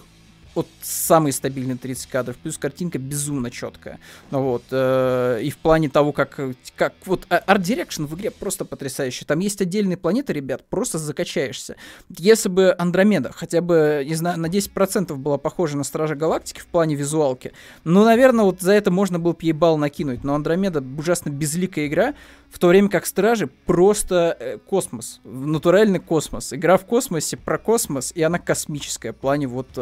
вот 0.54 0.66
самый 0.82 1.32
стабильный 1.32 1.76
30 1.76 2.06
кадров, 2.08 2.36
плюс 2.36 2.58
картинка 2.58 2.98
безумно 2.98 3.50
четкая. 3.50 3.98
Ну 4.30 4.42
вот, 4.42 4.64
э, 4.70 5.40
и 5.42 5.50
в 5.50 5.58
плане 5.58 5.88
того, 5.88 6.12
как, 6.12 6.40
как 6.76 6.94
вот 7.04 7.26
Art 7.28 7.62
Direction 7.62 8.06
в 8.06 8.14
игре 8.14 8.30
просто 8.30 8.64
потрясающий. 8.64 9.24
Там 9.24 9.38
есть 9.40 9.60
отдельные 9.60 9.96
планеты, 9.96 10.32
ребят, 10.32 10.64
просто 10.68 10.98
закачаешься. 10.98 11.76
Если 12.08 12.48
бы 12.48 12.74
Андромеда 12.78 13.32
хотя 13.32 13.60
бы, 13.60 14.04
не 14.06 14.14
знаю, 14.14 14.38
на 14.38 14.46
10% 14.46 15.14
была 15.16 15.38
похожа 15.38 15.76
на 15.76 15.84
Стража 15.84 16.14
Галактики 16.14 16.60
в 16.60 16.66
плане 16.66 16.94
визуалки, 16.94 17.52
ну, 17.84 18.04
наверное, 18.04 18.44
вот 18.44 18.60
за 18.60 18.72
это 18.72 18.90
можно 18.90 19.18
было 19.18 19.32
бы 19.32 19.38
ей 19.42 19.52
балл 19.52 19.78
накинуть. 19.78 20.24
Но 20.24 20.34
Андромеда 20.34 20.82
ужасно 20.96 21.30
безликая 21.30 21.86
игра, 21.86 22.14
в 22.50 22.58
то 22.60 22.68
время 22.68 22.88
как 22.88 23.04
Стражи 23.04 23.48
просто 23.48 24.36
э, 24.38 24.58
космос, 24.58 25.20
натуральный 25.24 25.98
космос. 25.98 26.52
Игра 26.52 26.76
в 26.76 26.86
космосе 26.86 27.36
про 27.36 27.58
космос, 27.58 28.12
и 28.14 28.22
она 28.22 28.38
космическая 28.38 29.12
в 29.12 29.16
плане 29.16 29.48
вот 29.48 29.76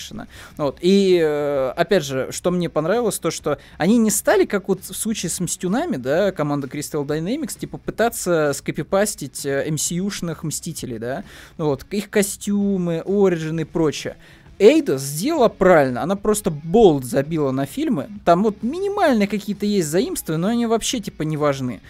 арт-дирекшена. 0.00 0.26
Вот. 0.56 0.78
И, 0.80 1.20
э, 1.22 1.72
опять 1.76 2.04
же, 2.04 2.28
что 2.30 2.50
мне 2.50 2.68
понравилось, 2.68 3.18
то, 3.18 3.30
что 3.30 3.58
они 3.78 3.98
не 3.98 4.10
стали, 4.10 4.44
как 4.44 4.68
вот 4.68 4.80
в 4.82 4.94
случае 4.94 5.30
с 5.30 5.40
Мстюнами, 5.40 5.96
да, 5.96 6.32
команда 6.32 6.66
Crystal 6.66 7.04
Dynamics, 7.04 7.58
типа 7.58 7.78
пытаться 7.78 8.52
скопипастить 8.54 9.44
э, 9.44 9.68
MCU-шных 9.68 10.42
Мстителей, 10.42 10.98
да, 10.98 11.24
ну 11.58 11.66
вот, 11.66 11.84
их 11.90 12.10
костюмы, 12.10 13.02
Origin 13.04 13.62
и 13.62 13.64
прочее. 13.64 14.16
Эйда 14.58 14.98
сделала 14.98 15.48
правильно, 15.48 16.02
она 16.02 16.16
просто 16.16 16.50
болт 16.50 17.06
забила 17.06 17.50
на 17.50 17.64
фильмы, 17.64 18.10
там 18.26 18.42
вот 18.42 18.62
минимальные 18.62 19.26
какие-то 19.26 19.64
есть 19.64 19.88
заимствия, 19.88 20.36
но 20.36 20.48
они 20.48 20.66
вообще 20.66 21.00
типа 21.00 21.22
не 21.22 21.38
важны. 21.38 21.80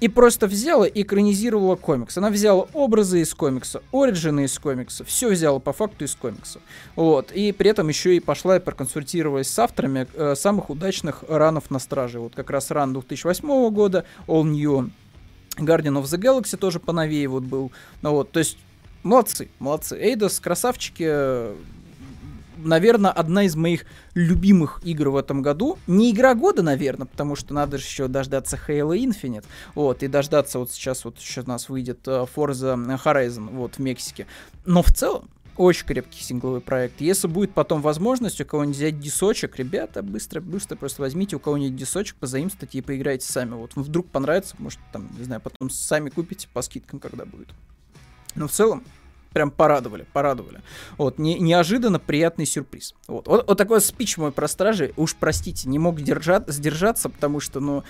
И 0.00 0.08
просто 0.08 0.46
взяла 0.46 0.86
и 0.86 1.02
экранизировала 1.02 1.76
комикс. 1.76 2.16
Она 2.16 2.30
взяла 2.30 2.66
образы 2.72 3.20
из 3.20 3.34
комикса, 3.34 3.82
оригины 3.92 4.44
из 4.44 4.58
комикса, 4.58 5.04
все 5.04 5.28
взяла 5.28 5.58
по 5.58 5.72
факту 5.72 6.04
из 6.04 6.14
комикса. 6.14 6.60
Вот. 6.96 7.32
И 7.32 7.52
при 7.52 7.70
этом 7.70 7.88
еще 7.88 8.16
и 8.16 8.20
пошла 8.20 8.56
и 8.56 8.60
проконсультировалась 8.60 9.48
с 9.48 9.58
авторами 9.58 10.06
э, 10.14 10.34
самых 10.34 10.70
удачных 10.70 11.24
ранов 11.28 11.70
на 11.70 11.78
страже. 11.78 12.18
Вот 12.18 12.34
как 12.34 12.50
раз 12.50 12.70
ран 12.70 12.94
2008 12.94 13.70
года, 13.70 14.04
All 14.26 14.44
New 14.44 14.90
Guardian 15.58 16.00
of 16.00 16.04
the 16.04 16.18
Galaxy 16.18 16.56
тоже 16.56 16.80
поновее 16.80 17.28
вот 17.28 17.42
был. 17.42 17.70
Ну 18.02 18.12
вот, 18.12 18.32
то 18.32 18.38
есть 18.38 18.56
молодцы, 19.02 19.48
молодцы. 19.58 19.98
Эйдос, 19.98 20.40
красавчики, 20.40 21.04
наверное, 22.64 23.10
одна 23.10 23.44
из 23.44 23.56
моих 23.56 23.84
любимых 24.14 24.80
игр 24.84 25.10
в 25.10 25.16
этом 25.16 25.42
году. 25.42 25.78
Не 25.86 26.10
игра 26.10 26.34
года, 26.34 26.62
наверное, 26.62 27.06
потому 27.06 27.36
что 27.36 27.54
надо 27.54 27.78
же 27.78 27.84
еще 27.84 28.08
дождаться 28.08 28.58
Halo 28.68 28.96
Infinite. 28.96 29.44
Вот, 29.74 30.02
и 30.02 30.08
дождаться 30.08 30.58
вот 30.58 30.70
сейчас 30.70 31.04
вот 31.04 31.18
еще 31.18 31.42
у 31.42 31.48
нас 31.48 31.68
выйдет 31.68 32.06
uh, 32.06 32.28
Forza 32.34 32.76
Horizon 33.04 33.50
вот 33.50 33.76
в 33.76 33.78
Мексике. 33.78 34.26
Но 34.64 34.82
в 34.82 34.92
целом, 34.92 35.28
очень 35.56 35.86
крепкий 35.86 36.22
сингловый 36.22 36.60
проект. 36.60 37.00
Если 37.00 37.26
будет 37.26 37.52
потом 37.52 37.82
возможность 37.82 38.40
у 38.40 38.44
кого-нибудь 38.44 38.76
взять 38.76 38.98
дисочек, 38.98 39.56
ребята, 39.56 40.02
быстро-быстро 40.02 40.76
просто 40.76 41.02
возьмите 41.02 41.36
у 41.36 41.38
кого-нибудь 41.38 41.76
дисочек, 41.76 42.16
позаимствуйте 42.16 42.78
и 42.78 42.80
поиграйте 42.80 43.26
сами. 43.26 43.54
Вот 43.54 43.72
вдруг 43.76 44.08
понравится, 44.08 44.54
может, 44.58 44.78
там, 44.92 45.08
не 45.18 45.24
знаю, 45.24 45.40
потом 45.40 45.68
сами 45.68 46.08
купите 46.08 46.48
по 46.52 46.62
скидкам, 46.62 46.98
когда 46.98 47.26
будет. 47.26 47.48
Но 48.34 48.48
в 48.48 48.52
целом, 48.52 48.84
прям 49.32 49.50
порадовали, 49.50 50.06
порадовали. 50.12 50.60
Вот, 50.98 51.18
не, 51.18 51.38
неожиданно 51.38 51.98
приятный 51.98 52.46
сюрприз. 52.46 52.94
Вот, 53.06 53.26
вот, 53.28 53.46
вот 53.46 53.58
такой 53.58 53.80
спич 53.80 54.16
мой 54.16 54.32
про 54.32 54.48
стражи, 54.48 54.92
уж 54.96 55.14
простите, 55.14 55.68
не 55.68 55.78
мог 55.78 56.00
держать, 56.00 56.48
сдержаться, 56.48 57.08
потому 57.08 57.40
что, 57.40 57.60
ну, 57.60 57.84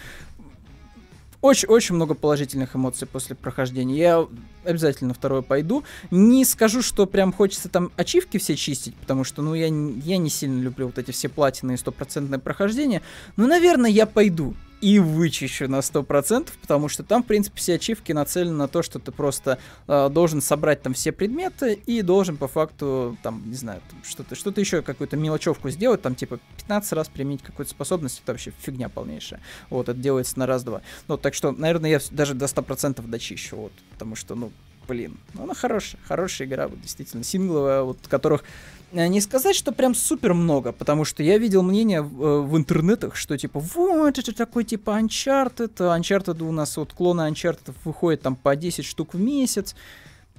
очень-очень 1.41 1.95
много 1.95 2.15
положительных 2.15 2.77
эмоций 2.77 3.09
после 3.09 3.35
прохождения. 3.35 3.97
Я 3.97 4.29
обязательно 4.65 5.15
второе 5.15 5.41
пойду. 5.41 5.85
Не 6.11 6.45
скажу, 6.45 6.83
что 6.83 7.07
прям 7.07 7.33
хочется 7.33 7.71
там 7.71 7.91
ачивки 7.97 8.37
все 8.37 8.57
чистить, 8.57 8.95
потому 8.97 9.25
что, 9.25 9.41
ну, 9.41 9.55
я, 9.55 9.67
я 9.67 10.19
не 10.19 10.29
сильно 10.29 10.61
люблю 10.61 10.87
вот 10.87 10.99
эти 10.99 11.13
все 11.13 11.31
платины 11.31 11.73
и 11.73 11.77
стопроцентное 11.79 12.39
прохождение. 12.39 13.01
Но, 13.37 13.47
наверное, 13.47 13.91
я 13.91 14.05
пойду 14.05 14.55
и 14.81 14.99
вычищу 14.99 15.69
на 15.69 15.81
100%, 15.81 16.51
потому 16.61 16.89
что 16.89 17.03
там, 17.03 17.23
в 17.23 17.27
принципе, 17.27 17.59
все 17.59 17.75
ачивки 17.75 18.13
нацелены 18.13 18.57
на 18.57 18.69
то, 18.69 18.83
что 18.83 18.99
ты 18.99 19.13
просто 19.13 19.59
э, 19.87 20.09
должен 20.11 20.41
собрать 20.41 20.83
там 20.83 20.95
все 20.95 21.13
предметы 21.13 21.75
и 21.75 22.03
должен 22.03 22.37
по 22.37 22.49
факту, 22.49 23.17
там, 23.23 23.43
не 23.47 23.57
знаю, 23.57 23.81
что-то 24.03 24.35
что 24.35 24.51
еще, 24.57 24.83
какую-то 24.83 25.17
мелочевку 25.17 25.71
сделать, 25.71 26.03
там, 26.03 26.15
типа, 26.15 26.39
15 26.59 26.93
раз 26.93 27.09
применить 27.09 27.43
какую-то 27.43 27.71
способность, 27.71 28.21
это 28.23 28.33
вообще 28.33 28.53
фигня 28.59 28.89
полнейшая. 28.89 29.41
Вот, 29.69 29.89
это 29.89 29.99
делается 29.99 30.39
на 30.39 30.47
раз-два. 30.47 30.83
Ну, 31.09 31.17
так 31.17 31.35
что, 31.35 31.53
наверное, 31.53 31.91
я 31.91 32.01
даже 32.11 32.35
до 32.35 32.47
100% 32.47 33.07
дочищу, 33.07 33.57
вот, 33.57 33.73
потому 33.93 34.17
что, 34.17 34.35
ну, 34.35 34.53
блин, 34.89 35.19
ну, 35.35 35.45
она 35.45 35.55
хорошая, 35.55 36.01
хорошая 36.07 36.49
игра, 36.49 36.69
вот, 36.69 36.81
действительно, 36.81 37.23
сингловая, 37.23 37.83
вот, 37.83 37.99
которых 38.09 38.43
Э, 38.43 38.80
не 38.93 39.21
сказать, 39.21 39.57
что 39.57 39.73
прям 39.73 39.95
супер 39.95 40.35
много, 40.35 40.73
потому 40.73 41.05
что 41.05 41.23
я 41.23 41.39
видел 41.39 41.63
мнение 41.63 42.03
в, 42.03 42.25
э, 42.25 42.41
в 42.41 42.57
интернетах, 42.57 43.17
что 43.17 43.37
типа, 43.37 43.61
вот, 43.61 44.19
это 44.19 44.35
такой 44.35 44.65
типа 44.65 44.99
Uncharted, 45.01 45.77
Uncharted 45.77 46.43
у 46.43 46.53
нас 46.53 46.77
вот 46.77 46.93
клоны 46.93 47.23
Uncharted 47.23 47.75
выходят 47.85 48.23
там 48.23 48.37
по 48.37 48.57
10 48.57 48.85
штук 48.85 49.15
в 49.15 49.21
месяц, 49.21 49.75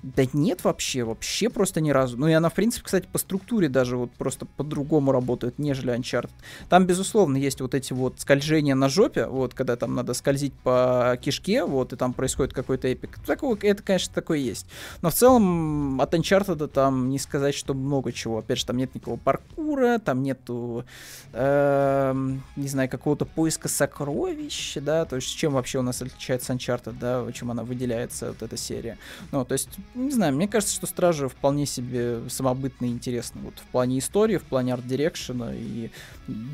да 0.04 0.26
нет 0.34 0.64
вообще, 0.64 1.04
вообще 1.04 1.50
просто 1.50 1.80
ни 1.80 1.92
разу. 1.92 2.18
Ну 2.18 2.28
и 2.28 2.34
она, 2.34 2.50
в 2.50 2.54
принципе, 2.54 2.86
кстати, 2.86 3.08
по 3.12 3.20
структуре 3.20 3.70
даже 3.70 3.98
вот 3.98 4.12
просто 4.12 4.46
по-другому 4.46 5.12
работает, 5.12 5.60
нежели 5.60 5.94
Uncharted. 5.94 6.32
Там, 6.70 6.86
безусловно, 6.86 7.38
есть 7.38 7.62
вот 7.62 7.76
эти 7.76 7.94
вот 7.94 8.20
скольжения 8.20 8.74
на 8.74 8.90
жопе, 8.90 9.28
вот, 9.28 9.54
когда 9.54 9.76
там 9.76 9.94
надо 9.94 10.14
скользить 10.14 10.54
по 10.54 11.18
кишке, 11.22 11.66
вот, 11.66 11.94
и 11.94 11.96
там 11.96 12.14
происходит 12.14 12.54
какой-то 12.54 12.88
эпик. 12.88 13.20
Такого, 13.26 13.58
это, 13.62 13.84
конечно, 13.84 14.14
такое 14.14 14.40
есть. 14.40 14.66
Но 15.02 15.12
в 15.12 15.14
целом 15.14 16.02
от 16.02 16.14
Uncharted 16.14 16.68
там 16.68 17.10
не 17.10 17.20
сказать, 17.20 17.54
что 17.54 17.74
много 17.74 18.12
чего. 18.12 18.40
Опять 18.40 18.60
же, 18.60 18.66
там 18.66 18.78
нет 18.78 18.96
никакого 18.96 19.18
паркура, 19.18 20.00
там 20.00 20.24
нету, 20.24 20.84
э, 21.34 22.14
не 22.56 22.68
знаю, 22.68 22.90
какого-то 22.90 23.26
поиска 23.26 23.68
сокровищ, 23.68 24.78
да, 24.78 25.06
то 25.06 25.18
есть 25.18 25.36
чем 25.36 25.54
вообще 25.54 25.80
у 25.80 25.84
нас 25.84 26.02
отличается 26.02 26.54
Uncharted, 26.54 26.96
да, 27.00 27.32
чем 27.34 27.52
она 27.52 27.64
выделяется, 27.64 28.30
вот 28.30 28.42
эта 28.42 28.58
серия. 28.58 28.98
Ну, 29.32 29.46
то 29.46 29.54
есть 29.54 29.70
не 29.96 30.12
знаю, 30.12 30.34
мне 30.34 30.48
кажется, 30.48 30.76
что 30.76 30.88
Стражи 30.88 31.28
вполне 31.28 31.66
себе 31.66 32.22
самобытно 32.30 32.86
и 32.86 32.90
интересно. 32.90 33.42
Вот 33.44 33.56
в 33.56 33.64
плане 33.72 34.00
истории, 34.00 34.38
в 34.38 34.44
плане 34.44 34.74
арт-дирекшена 34.74 35.54
и 35.54 35.90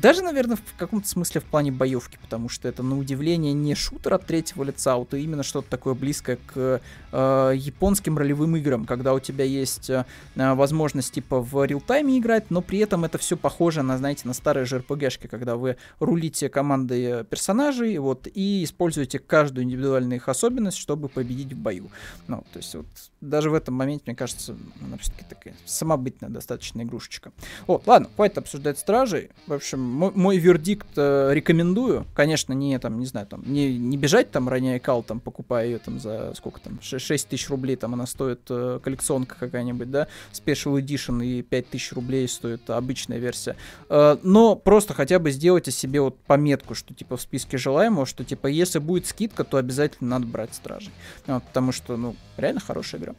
даже, 0.00 0.22
наверное, 0.22 0.56
в 0.56 0.76
каком-то 0.76 1.08
смысле 1.08 1.40
в 1.40 1.44
плане 1.44 1.72
боевки, 1.72 2.18
потому 2.20 2.48
что 2.48 2.68
это, 2.68 2.82
на 2.82 2.98
удивление, 2.98 3.52
не 3.52 3.74
шутер 3.74 4.14
от 4.14 4.26
третьего 4.26 4.64
лица, 4.64 4.94
а 4.94 4.96
вот 4.96 5.14
именно 5.14 5.42
что-то 5.42 5.68
такое 5.68 5.94
близкое 5.94 6.38
к 6.46 6.80
э, 7.12 7.52
японским 7.56 8.18
ролевым 8.18 8.56
играм, 8.56 8.84
когда 8.84 9.14
у 9.14 9.20
тебя 9.20 9.44
есть 9.44 9.90
э, 9.90 10.04
возможность 10.34 11.12
типа 11.12 11.40
в 11.40 11.64
реал-тайме 11.64 12.18
играть, 12.18 12.50
но 12.50 12.62
при 12.62 12.78
этом 12.78 13.04
это 13.04 13.18
все 13.18 13.36
похоже 13.36 13.82
на, 13.82 13.98
знаете, 13.98 14.22
на 14.26 14.34
старые 14.34 14.66
JRPG-шки, 14.66 15.28
когда 15.28 15.56
вы 15.56 15.76
рулите 16.00 16.48
командой 16.48 17.24
персонажей, 17.24 17.98
вот, 17.98 18.26
и 18.32 18.64
используете 18.64 19.18
каждую 19.18 19.64
индивидуальную 19.64 20.16
их 20.16 20.28
особенность, 20.28 20.78
чтобы 20.78 21.08
победить 21.08 21.52
в 21.52 21.56
бою. 21.56 21.90
Ну, 22.26 22.44
то 22.52 22.58
есть 22.58 22.74
вот 22.74 22.86
даже 23.20 23.50
в 23.50 23.54
этом 23.54 23.74
моменте, 23.74 24.04
мне 24.06 24.16
кажется, 24.16 24.56
она 24.80 24.96
все-таки 24.98 25.24
такая 25.28 25.54
самобытная 25.66 26.30
достаточно 26.30 26.82
игрушечка. 26.82 27.32
Вот, 27.66 27.86
ладно, 27.86 28.08
хватит 28.14 28.38
обсуждать 28.38 28.78
стражей. 28.78 29.30
В 29.46 29.52
общем, 29.68 29.80
мой, 29.80 30.12
мой 30.14 30.38
вердикт 30.38 30.86
э, 30.96 31.30
рекомендую. 31.32 32.06
Конечно, 32.14 32.52
не 32.52 32.78
там, 32.78 32.98
не 32.98 33.06
знаю, 33.06 33.26
там, 33.26 33.42
не, 33.46 33.76
не 33.76 33.96
бежать 33.96 34.30
там, 34.30 34.48
роняя 34.48 34.78
кал, 34.78 35.02
там, 35.02 35.20
покупая 35.20 35.66
ее 35.66 35.78
там 35.78 36.00
за 36.00 36.32
сколько 36.34 36.60
там, 36.60 36.78
6 36.80 37.28
тысяч 37.28 37.48
рублей, 37.50 37.76
там 37.76 37.94
она 37.94 38.06
стоит 38.06 38.40
э, 38.48 38.80
коллекционка 38.82 39.36
какая-нибудь, 39.38 39.90
да, 39.90 40.08
Special 40.32 40.80
Edition 40.80 41.24
и 41.24 41.42
5 41.42 41.68
тысяч 41.68 41.92
рублей 41.92 42.26
стоит 42.28 42.68
обычная 42.70 43.18
версия. 43.18 43.56
Э, 43.88 44.16
но 44.22 44.56
просто 44.56 44.94
хотя 44.94 45.18
бы 45.18 45.30
сделайте 45.30 45.70
себе 45.70 46.00
вот 46.00 46.18
пометку, 46.20 46.74
что 46.74 46.94
типа 46.94 47.16
в 47.16 47.20
списке 47.20 47.58
желаемого, 47.58 48.06
что 48.06 48.24
типа 48.24 48.46
если 48.46 48.78
будет 48.78 49.06
скидка, 49.06 49.44
то 49.44 49.58
обязательно 49.58 50.10
надо 50.10 50.26
брать 50.26 50.54
стражей. 50.54 50.92
Вот, 51.26 51.44
потому 51.44 51.72
что, 51.72 51.96
ну, 51.96 52.16
реально 52.36 52.60
хорошая 52.60 53.00
игра. 53.00 53.14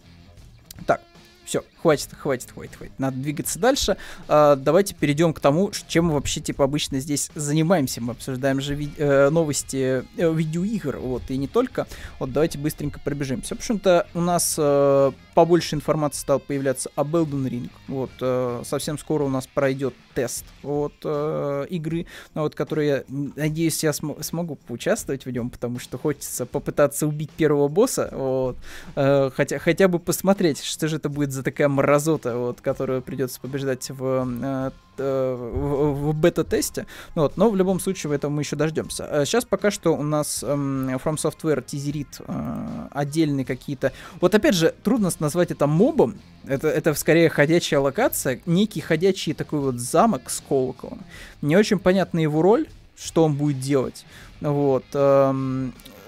Так, 0.86 1.02
все, 1.50 1.64
хватит, 1.82 2.10
хватит, 2.14 2.52
хватит, 2.52 2.76
хватит. 2.76 2.94
Надо 3.00 3.18
двигаться 3.18 3.58
дальше. 3.58 3.98
А, 4.28 4.56
давайте 4.56 4.94
перейдем 4.94 5.34
к 5.34 5.40
тому, 5.40 5.72
чем 5.88 6.06
мы 6.06 6.14
вообще, 6.14 6.42
типа, 6.42 6.64
обычно 6.64 7.00
здесь 7.00 7.32
занимаемся. 7.34 8.02
Мы 8.02 8.12
обсуждаем 8.12 8.62
же 8.62 8.76
ви- 8.76 8.94
э, 8.98 9.30
новости 9.32 10.04
э, 10.18 10.32
видеоигр, 10.32 10.98
вот, 10.98 11.24
и 11.30 11.38
не 11.38 11.48
только. 11.48 11.88
Вот, 12.20 12.32
давайте 12.32 12.60
быстренько 12.60 13.00
пробежимся. 13.00 13.56
В 13.56 13.58
общем-то, 13.58 14.06
у 14.14 14.22
нас 14.22 14.56
э, 14.60 15.12
побольше 15.34 15.76
информации 15.76 16.20
стало 16.20 16.38
появляться 16.38 16.92
об 16.96 17.16
Elden 17.16 17.50
Ring. 17.50 17.70
Вот, 17.88 18.12
э, 18.22 18.62
совсем 18.64 19.00
скоро 19.00 19.24
у 19.24 19.30
нас 19.30 19.48
пройдет 19.48 19.96
тест 20.14 20.46
вот, 20.62 20.94
э, 21.04 21.66
игры, 21.72 22.06
ну, 22.36 22.42
вот, 22.44 22.54
который 22.54 22.88
я, 22.88 23.04
надеюсь, 23.08 23.84
я 23.84 23.92
см- 23.94 24.22
смогу 24.24 24.56
поучаствовать 24.56 25.26
в 25.26 25.32
нем, 25.32 25.50
потому 25.50 25.80
что 25.80 25.98
хочется 25.98 26.46
попытаться 26.46 27.08
убить 27.08 27.32
первого 27.32 27.68
босса, 27.70 28.10
вот, 28.12 28.58
э, 28.96 29.32
хотя, 29.34 29.58
хотя 29.60 29.88
бы 29.88 29.98
посмотреть, 29.98 30.62
что 30.64 30.88
же 30.88 30.98
это 30.98 31.10
будет 31.10 31.32
за 31.32 31.39
такая 31.44 31.68
мразота, 31.68 32.38
вот, 32.38 32.62
которую 32.62 33.02
придется 33.02 33.40
побеждать 33.40 33.90
в, 33.90 34.28
э, 34.42 34.72
э, 34.98 35.36
в, 35.36 36.12
в 36.12 36.16
бета-тесте, 36.16 36.86
ну 37.16 37.24
вот, 37.24 37.38
но 37.38 37.50
в 37.50 37.56
любом 37.56 37.80
случае 37.80 38.10
в 38.10 38.14
этом 38.14 38.34
мы 38.34 38.42
еще 38.42 38.56
дождемся. 38.56 39.26
Сейчас 39.26 39.46
пока 39.46 39.72
что 39.72 39.96
у 39.96 40.04
нас 40.04 40.44
эм, 40.44 40.90
From 40.98 41.16
Software 41.16 41.64
тизерит 41.66 42.20
э, 42.20 42.88
отдельные 42.92 43.46
какие-то... 43.46 43.92
Вот 44.22 44.36
опять 44.36 44.56
же, 44.56 44.74
трудно 44.84 45.10
назвать 45.20 45.52
это 45.52 45.68
мобом, 45.68 46.20
это, 46.46 46.68
это 46.68 46.94
скорее 46.94 47.30
ходячая 47.30 47.80
локация, 47.80 48.42
некий 48.46 48.82
ходячий 48.82 49.34
такой 49.34 49.60
вот 49.60 49.80
замок 49.80 50.30
с 50.30 50.42
колоколом. 50.48 51.04
Не 51.42 51.58
очень 51.58 51.80
понятна 51.80 52.20
его 52.20 52.42
роль, 52.42 52.68
что 52.98 53.24
он 53.24 53.36
будет 53.36 53.60
делать. 53.60 54.06
Вот. 54.42 54.86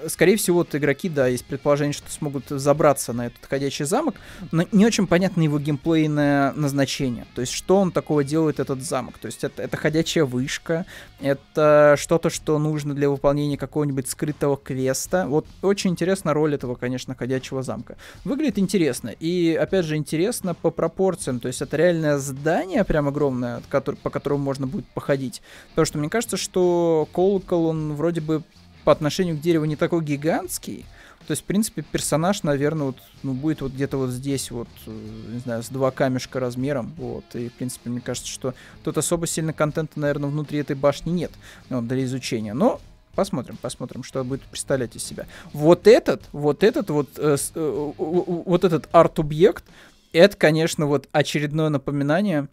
Скорее 0.07 0.37
всего, 0.37 0.59
вот 0.59 0.75
игроки, 0.75 1.09
да, 1.09 1.27
есть 1.27 1.45
предположение, 1.45 1.93
что 1.93 2.09
смогут 2.11 2.45
забраться 2.49 3.13
на 3.13 3.27
этот 3.27 3.45
ходячий 3.45 3.85
замок, 3.85 4.15
но 4.51 4.63
не 4.71 4.85
очень 4.85 5.07
понятно 5.07 5.41
его 5.41 5.59
геймплейное 5.59 6.53
назначение. 6.53 7.25
То 7.35 7.41
есть, 7.41 7.53
что 7.53 7.77
он 7.77 7.91
такого 7.91 8.23
делает, 8.23 8.59
этот 8.59 8.81
замок. 8.81 9.17
То 9.17 9.27
есть, 9.27 9.43
это, 9.43 9.63
это 9.63 9.77
ходячая 9.77 10.25
вышка, 10.25 10.85
это 11.19 11.95
что-то, 11.97 12.29
что 12.29 12.57
нужно 12.59 12.93
для 12.93 13.09
выполнения 13.09 13.57
какого-нибудь 13.57 14.09
скрытого 14.09 14.57
квеста. 14.57 15.25
Вот 15.27 15.45
очень 15.61 15.91
интересна 15.91 16.33
роль 16.33 16.55
этого, 16.55 16.75
конечно, 16.75 17.15
ходячего 17.15 17.63
замка. 17.63 17.97
Выглядит 18.23 18.59
интересно. 18.59 19.09
И, 19.09 19.57
опять 19.59 19.85
же, 19.85 19.95
интересно 19.95 20.53
по 20.53 20.71
пропорциям. 20.71 21.39
То 21.39 21.47
есть, 21.47 21.61
это 21.61 21.77
реальное 21.77 22.17
здание 22.17 22.83
прям 22.83 23.07
огромное, 23.07 23.61
по 23.69 24.09
которому 24.09 24.43
можно 24.43 24.67
будет 24.67 24.85
походить. 24.87 25.41
Потому 25.69 25.85
что 25.85 25.97
мне 25.97 26.09
кажется, 26.09 26.37
что 26.37 27.07
колокол, 27.13 27.65
он 27.67 27.93
вроде 27.93 28.21
бы 28.21 28.43
по 28.83 28.91
отношению 28.91 29.37
к 29.37 29.41
дереву 29.41 29.65
не 29.65 29.75
такой 29.75 30.03
гигантский. 30.03 30.85
То 31.27 31.31
есть, 31.31 31.43
в 31.43 31.45
принципе, 31.45 31.83
персонаж, 31.83 32.43
наверное, 32.43 32.87
вот, 32.87 32.97
ну, 33.21 33.33
будет 33.33 33.61
вот 33.61 33.73
где-то 33.73 33.97
вот 33.97 34.09
здесь 34.09 34.49
вот, 34.49 34.67
э, 34.87 34.91
не 35.33 35.39
знаю, 35.39 35.61
с 35.61 35.69
два 35.69 35.91
камешка 35.91 36.39
размером, 36.39 36.93
вот, 36.97 37.23
и, 37.35 37.49
в 37.49 37.53
принципе, 37.53 37.91
мне 37.91 38.01
кажется, 38.01 38.29
что 38.29 38.55
тут 38.83 38.97
особо 38.97 39.27
сильно 39.27 39.53
контента, 39.53 39.99
наверное, 39.99 40.29
внутри 40.29 40.59
этой 40.59 40.75
башни 40.75 41.11
нет, 41.11 41.31
ну, 41.69 41.81
для 41.81 42.03
изучения, 42.03 42.53
но 42.53 42.81
Посмотрим, 43.15 43.57
посмотрим, 43.57 44.03
что 44.03 44.23
будет 44.23 44.41
представлять 44.43 44.95
из 44.95 45.03
себя. 45.03 45.25
Вот 45.51 45.85
этот, 45.85 46.23
вот 46.31 46.63
этот 46.63 46.89
вот, 46.89 47.09
э, 47.17 47.35
э, 47.55 47.91
вот 47.97 48.63
этот 48.63 48.87
арт-объект, 48.93 49.65
это, 50.13 50.37
конечно, 50.37 50.85
вот 50.85 51.09
очередное 51.11 51.69
напоминание 51.69 52.47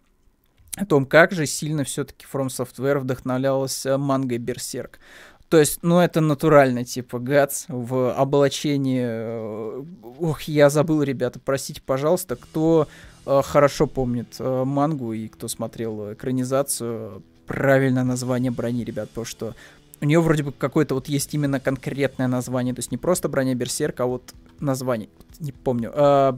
о 0.75 0.85
том, 0.85 1.05
как 1.05 1.31
же 1.31 1.45
сильно 1.45 1.83
все-таки 1.83 2.25
From 2.31 2.47
Software 2.47 2.99
вдохновлялась 2.99 3.85
э, 3.85 3.97
мангой 3.97 4.37
Берсерк. 4.37 4.99
То 5.49 5.57
есть, 5.57 5.79
ну, 5.81 5.99
это 5.99 6.21
натурально, 6.21 6.85
типа, 6.85 7.17
Гац 7.17 7.65
в 7.67 8.13
облачении... 8.13 9.01
Э, 9.03 9.83
ох, 10.19 10.43
я 10.43 10.69
забыл, 10.69 11.01
ребята, 11.01 11.39
простите, 11.43 11.81
пожалуйста, 11.83 12.35
кто 12.35 12.87
э, 13.25 13.41
хорошо 13.43 13.87
помнит 13.87 14.35
э, 14.37 14.63
мангу 14.63 15.11
и 15.11 15.27
кто 15.27 15.47
смотрел 15.47 16.13
экранизацию, 16.13 17.23
правильное 17.47 18.03
название 18.03 18.51
брони, 18.51 18.83
ребят, 18.83 19.09
потому 19.09 19.25
что 19.25 19.55
у 20.01 20.05
нее 20.05 20.21
вроде 20.21 20.43
бы 20.43 20.51
какое-то 20.51 20.93
вот 20.93 21.09
есть 21.09 21.33
именно 21.33 21.59
конкретное 21.59 22.27
название, 22.27 22.75
то 22.75 22.79
есть 22.79 22.91
не 22.91 22.97
просто 22.97 23.27
броня 23.27 23.55
Берсерка, 23.55 24.03
а 24.03 24.05
вот 24.05 24.35
название, 24.59 25.09
не 25.39 25.51
помню. 25.51 25.91
Э, 25.95 26.33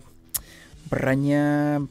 броня... 0.90 1.86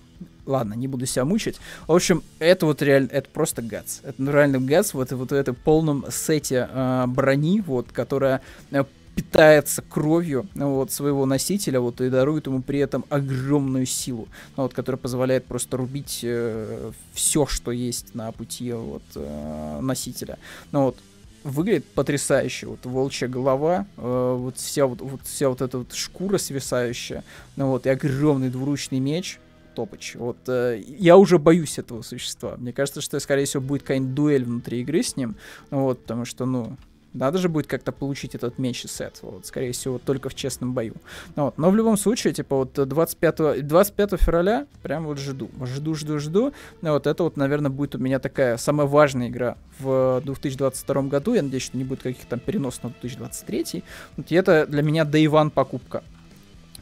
Ладно, 0.47 0.75
не 0.75 0.89
буду 0.89 1.07
себя 1.07 1.25
мучить. 1.25 1.57
В 1.87 1.93
общем, 1.93 2.23
это 2.39 2.67
вот 2.67 2.83
реально, 2.83 3.09
это 3.13 3.29
просто 3.31 3.63
гац. 3.63 4.01
Это 4.03 4.23
реально 4.23 4.61
гац 4.61 4.95
вот, 4.95 5.13
вот 5.13 5.31
в 5.31 5.35
этом 5.35 5.55
полном 5.55 6.05
сете 6.11 6.69
э, 6.71 7.05
брони, 7.07 7.61
вот, 7.61 7.93
которая 7.93 8.41
э, 8.71 8.85
питается 9.15 9.83
кровью 9.83 10.47
вот, 10.55 10.93
своего 10.93 11.27
носителя 11.27 11.81
вот, 11.81 12.01
и 12.01 12.09
дарует 12.09 12.47
ему 12.47 12.63
при 12.63 12.79
этом 12.79 13.05
огромную 13.11 13.87
силу, 13.87 14.29
вот, 14.57 14.73
которая 14.73 14.99
позволяет 14.99 15.45
просто 15.45 15.77
рубить 15.77 16.21
э, 16.23 16.91
все, 17.13 17.47
что 17.47 17.71
есть 17.71 18.15
на 18.15 18.33
пути 18.33 18.73
вот, 18.73 19.03
э, 19.15 19.81
носителя. 19.81 20.39
Ну, 20.73 20.85
вот, 20.85 20.97
выглядит 21.45 21.87
потрясающе. 21.87 22.67
Вот 22.67 22.85
волчья 22.85 23.29
голова, 23.29 23.87
э, 23.97 24.37
вот, 24.39 24.57
вся 24.57 24.87
вот, 24.87 25.01
вот 25.01 25.21
вся 25.25 25.49
вот 25.49 25.61
эта 25.61 25.79
вот 25.79 25.93
шкура 25.93 26.39
свисающая, 26.39 27.25
ну 27.57 27.69
вот, 27.69 27.87
и 27.87 27.91
огромный 27.91 28.51
двуручный 28.51 29.01
меч, 29.01 29.39
Топыч. 29.81 30.15
Вот 30.17 30.37
э, 30.47 30.83
я 30.87 31.17
уже 31.17 31.39
боюсь 31.39 31.79
этого 31.79 32.03
существа. 32.03 32.57
Мне 32.59 32.71
кажется, 32.71 33.01
что, 33.01 33.19
скорее 33.19 33.47
всего, 33.47 33.63
будет 33.63 33.81
какая-нибудь 33.81 34.15
дуэль 34.15 34.45
внутри 34.45 34.83
игры 34.83 35.03
с 35.03 35.17
ним. 35.17 35.37
Вот, 35.71 36.03
потому 36.03 36.27
что, 36.27 36.45
ну, 36.45 36.77
надо 37.15 37.39
же 37.39 37.49
будет 37.49 37.67
как-то 37.67 37.91
получить 37.91 38.35
этот 38.35 38.59
меч 38.59 38.85
и 38.85 38.89
сет. 38.89 39.21
Вот, 39.23 39.47
скорее 39.47 39.73
всего, 39.73 39.99
только 39.99 40.29
в 40.29 40.35
честном 40.35 40.75
бою. 40.75 40.97
Ну 41.35 41.45
вот. 41.45 41.57
Но 41.57 41.71
в 41.71 41.77
любом 41.77 41.97
случае, 41.97 42.35
типа, 42.35 42.57
вот 42.57 42.75
25, 42.75 43.67
25 43.67 44.21
февраля 44.21 44.67
прям 44.83 45.07
вот 45.07 45.19
жду. 45.19 45.49
Жду, 45.65 45.95
жду, 45.95 46.19
жду. 46.19 46.53
Ну, 46.83 46.93
вот 46.93 47.07
это 47.07 47.23
вот, 47.23 47.39
наверное, 47.39 47.71
будет 47.71 47.95
у 47.95 47.99
меня 47.99 48.19
такая 48.19 48.59
самая 48.59 48.87
важная 48.87 49.29
игра 49.29 49.57
в 49.79 50.21
2022 50.27 51.03
году. 51.05 51.33
Я 51.33 51.43
надеюсь, 51.43 51.63
что 51.63 51.79
не 51.79 51.85
будет 51.85 52.03
каких-то 52.03 52.37
переносов 52.37 52.85
на 52.85 52.91
2023. 52.91 53.83
Вот, 54.19 54.31
и 54.31 54.35
это 54.35 54.67
для 54.67 54.83
меня 54.83 55.05
day 55.05 55.25
one 55.25 55.49
покупка 55.49 56.03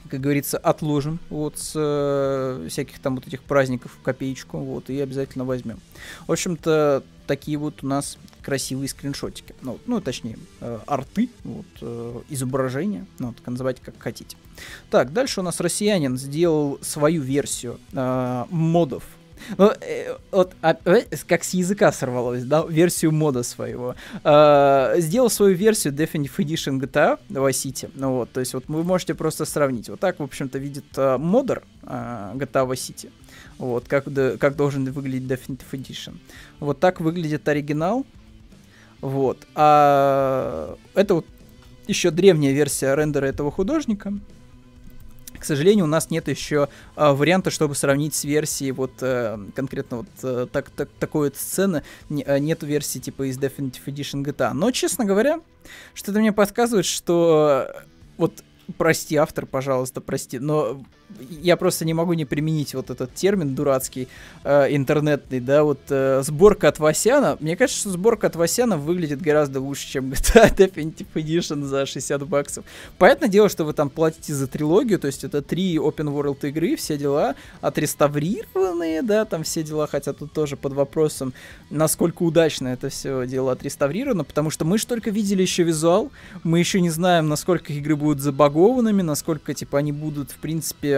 как 0.09 0.21
говорится, 0.21 0.59
отложим 0.59 1.19
вот 1.31 1.59
с 1.59 1.73
э, 1.75 2.69
всяких 2.69 2.99
там 2.99 3.17
вот 3.17 3.27
этих 3.27 3.43
праздников 3.43 3.97
копеечку, 4.03 4.59
вот, 4.59 4.91
и 4.91 5.01
обязательно 5.01 5.45
возьмем. 5.45 5.79
В 6.27 6.33
общем-то, 6.33 7.03
такие 7.27 7.59
вот 7.59 7.85
у 7.85 7.87
нас 7.87 8.19
красивые 8.43 8.89
скриншотики. 8.89 9.55
Ну, 9.61 9.79
ну 9.87 10.01
точнее, 10.01 10.39
э, 10.61 10.79
арты, 10.87 11.29
вот, 11.45 11.67
э, 11.81 12.21
изображения, 12.31 13.07
ну, 13.19 13.29
вот, 13.29 13.47
называйте 13.47 13.83
как 13.85 13.95
хотите. 13.99 14.37
Так, 14.91 15.13
дальше 15.13 15.41
у 15.41 15.43
нас 15.43 15.61
россиянин 15.61 16.17
сделал 16.17 16.79
свою 16.83 17.23
версию 17.23 17.79
э, 17.93 18.45
модов 18.51 19.05
ну, 19.57 19.73
э, 19.81 20.17
вот, 20.31 20.55
а, 20.63 20.77
э, 20.85 21.03
как 21.27 21.45
с 21.45 21.55
языка 21.55 21.93
сорвалось, 21.93 22.45
да, 22.45 22.65
версию 22.69 23.13
мода 23.13 23.43
своего. 23.43 23.95
Э, 24.25 24.95
сделал 24.99 25.31
свою 25.31 25.55
версию 25.55 25.95
Definitive 25.95 26.37
Edition 26.37 26.81
GTA 26.81 27.19
Vice 27.29 27.51
City. 27.51 27.91
Ну 27.95 28.13
вот, 28.15 28.33
то 28.33 28.41
есть 28.41 28.55
вот 28.55 28.65
вы 28.69 28.85
можете 28.85 29.15
просто 29.15 29.45
сравнить. 29.45 29.89
Вот 29.89 30.01
так, 30.01 30.19
в 30.19 30.23
общем-то, 30.23 30.59
видит 30.59 30.85
э, 30.97 31.19
модер 31.19 31.63
GTA 31.83 32.67
Vice 32.67 32.73
City. 32.73 33.11
Вот, 33.59 33.89
как, 33.89 34.05
как 34.39 34.57
должен 34.57 34.85
выглядеть 34.91 35.31
Definitive 35.31 35.71
Edition. 35.73 36.19
Вот 36.61 36.81
так 36.81 37.01
выглядит 37.01 37.49
оригинал. 37.49 38.07
Вот. 39.01 39.47
А 39.55 40.77
это 40.95 41.15
вот 41.15 41.27
еще 41.87 42.11
древняя 42.11 42.53
версия 42.53 42.95
рендера 42.95 43.27
этого 43.27 43.51
художника. 43.51 44.13
К 45.39 45.45
сожалению, 45.45 45.85
у 45.85 45.89
нас 45.89 46.11
нет 46.11 46.29
еще 46.29 46.69
э, 46.97 47.13
варианта, 47.13 47.51
чтобы 47.51 47.75
сравнить 47.75 48.15
с 48.15 48.25
версией 48.25 48.73
вот 48.73 48.93
э, 49.01 49.39
конкретно 49.55 49.99
вот 49.99 50.09
э, 50.23 50.47
так, 50.51 50.71
так, 50.71 50.89
такой 50.99 51.29
вот 51.29 51.37
сцены. 51.37 51.83
Не, 52.09 52.23
э, 52.23 52.39
нет 52.39 52.63
версии 52.63 52.99
типа 52.99 53.31
из 53.31 53.39
Definitive 53.39 53.85
Edition 53.87 54.25
GTA. 54.25 54.53
Но, 54.53 54.71
честно 54.71 55.05
говоря, 55.05 55.41
что-то 55.95 56.19
мне 56.21 56.33
подсказывает, 56.33 56.87
что 56.87 57.67
э, 57.69 57.83
вот 58.17 58.43
прости, 58.77 59.17
автор, 59.17 59.47
пожалуйста, 59.47 60.01
прости, 60.01 60.39
но 60.39 60.83
я 61.31 61.57
просто 61.57 61.85
не 61.85 61.95
могу 61.95 62.13
не 62.13 62.25
применить 62.25 62.75
вот 62.75 62.91
этот 62.91 63.15
термин 63.15 63.55
дурацкий, 63.55 64.09
э, 64.45 64.75
интернетный, 64.75 65.41
да, 65.41 65.65
вот 65.65 65.81
э, 65.89 66.23
сборка 66.23 66.69
от 66.69 66.79
Васяна. 66.79 67.37
Мне 67.41 67.57
кажется, 67.57 67.81
что 67.81 67.91
сборка 67.91 68.27
от 68.27 68.37
Васяна 68.37 68.77
выглядит 68.77 69.21
гораздо 69.21 69.61
лучше, 69.61 69.89
чем 69.89 70.11
GTA 70.11 70.55
Definitive 70.57 71.07
Edition 71.15 71.65
за 71.65 71.87
60 71.87 72.27
баксов. 72.27 72.65
Понятное 72.99 73.29
дело, 73.29 73.49
что 73.49 73.65
вы 73.65 73.73
там 73.73 73.91
платите 73.91 74.35
за 74.35 74.47
трилогию, 74.47 74.99
то 74.99 75.07
есть 75.07 75.25
это 75.25 75.43
три 75.43 75.77
open 75.77 76.13
world 76.13 76.47
игры, 76.49 76.77
все 76.77 76.97
дела 76.97 77.35
отреставрированные, 77.61 79.03
да, 79.03 79.25
там 79.25 79.43
все 79.43 79.63
дела, 79.63 79.87
хотя 79.87 80.13
тут 80.13 80.33
тоже 80.33 80.57
под 80.57 80.73
вопросом, 80.75 81.33
насколько 81.71 82.23
удачно 82.23 82.69
это 82.69 82.89
все 82.89 83.27
дело 83.27 83.53
отреставрировано, 83.53 84.25
потому 84.25 84.51
что 84.51 84.65
мы 84.65 84.79
же 84.79 84.87
только 84.87 85.11
видели 85.11 85.43
еще 85.43 85.63
визуал, 85.63 86.11
мы 86.45 86.59
еще 86.59 86.81
не 86.81 86.91
знаем, 86.91 87.29
насколько 87.29 87.73
игры 87.73 87.97
будут 87.97 88.21
забагованными, 88.21 89.03
насколько, 89.03 89.55
типа, 89.55 89.79
они 89.79 89.93
будут, 89.93 90.31
в 90.31 90.37
принципе, 90.37 90.98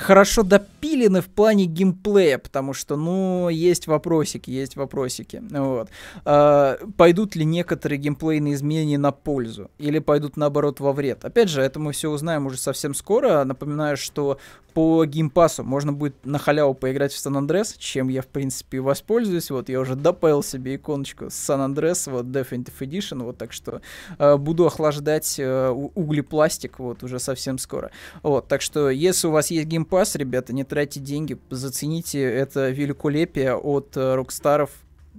хорошо 0.00 0.42
допилены 0.42 1.20
в 1.20 1.28
плане 1.28 1.66
геймплея, 1.66 2.38
потому 2.38 2.72
что, 2.72 2.96
ну, 2.96 3.48
есть 3.48 3.86
вопросики, 3.86 4.50
есть 4.50 4.76
вопросики. 4.76 5.42
Вот. 5.50 5.88
А, 6.24 6.78
пойдут 6.96 7.36
ли 7.36 7.44
некоторые 7.44 7.98
геймплейные 7.98 8.54
изменения 8.54 8.98
на 8.98 9.12
пользу, 9.12 9.70
или 9.78 9.98
пойдут 9.98 10.36
наоборот 10.36 10.80
во 10.80 10.92
вред? 10.92 11.24
Опять 11.24 11.48
же, 11.48 11.60
это 11.60 11.78
мы 11.78 11.92
все 11.92 12.10
узнаем 12.10 12.46
уже 12.46 12.56
совсем 12.58 12.94
скоро. 12.94 13.44
Напоминаю, 13.44 13.96
что 13.96 14.38
по 14.72 15.04
Game 15.04 15.31
Pass 15.31 15.57
у 15.57 15.64
можно 15.64 15.92
будет 15.92 16.14
на 16.24 16.38
халяву 16.38 16.74
поиграть 16.74 17.12
в 17.12 17.18
San 17.18 17.36
Andreas, 17.36 17.74
чем 17.78 18.08
я, 18.08 18.22
в 18.22 18.26
принципе, 18.26 18.80
воспользуюсь. 18.80 19.50
Вот, 19.50 19.68
я 19.68 19.80
уже 19.80 19.96
допаил 19.96 20.42
себе 20.42 20.76
иконочку 20.76 21.26
San 21.30 21.60
Andreas, 21.60 22.06
вот, 22.06 22.26
Definitive 22.26 22.78
Edition, 22.80 23.22
вот, 23.22 23.38
так 23.38 23.52
что 23.52 23.80
э, 24.18 24.36
буду 24.36 24.66
охлаждать 24.66 25.36
э, 25.38 25.68
углепластик, 25.68 26.78
вот, 26.78 27.02
уже 27.02 27.18
совсем 27.18 27.58
скоро. 27.58 27.90
Вот, 28.22 28.48
так 28.48 28.62
что, 28.62 28.90
если 28.90 29.26
у 29.26 29.30
вас 29.30 29.50
есть 29.50 29.66
Game 29.66 29.88
Pass, 29.88 30.16
ребята, 30.16 30.52
не 30.52 30.64
тратьте 30.64 31.00
деньги, 31.00 31.38
зацените 31.50 32.22
это 32.22 32.70
великолепие 32.70 33.54
от 33.54 33.96
э, 33.96 34.14
Rockstar 34.14 34.55
ов, 34.55 34.70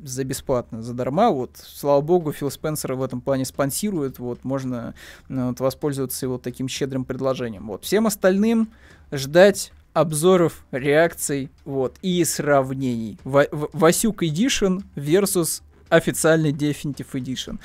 за 0.04 0.24
бесплатно, 0.24 0.82
задарма. 0.82 1.30
Вот, 1.32 1.52
слава 1.58 2.02
богу, 2.02 2.32
Фил 2.32 2.50
Спенсер 2.50 2.94
в 2.94 3.04
этом 3.04 3.22
плане 3.22 3.46
спонсирует. 3.46 4.20
Вот, 4.20 4.44
можно 4.44 4.94
ну, 5.30 5.50
вот, 5.50 5.60
воспользоваться 5.60 6.26
его 6.26 6.38
таким 6.38 6.68
щедрым 6.68 7.06
предложением. 7.06 7.68
Вот, 7.68 7.84
всем 7.84 8.08
остальным 8.08 8.72
ждать 9.12 9.72
обзоров, 9.94 10.64
реакций, 10.72 11.50
вот, 11.66 11.96
и 12.02 12.24
сравнений. 12.24 13.18
Васюк 13.24 14.24
Edition 14.24 14.84
versus 14.96 15.62
официальный 15.90 16.52
Definitive 16.52 17.12
Edition. 17.14 17.60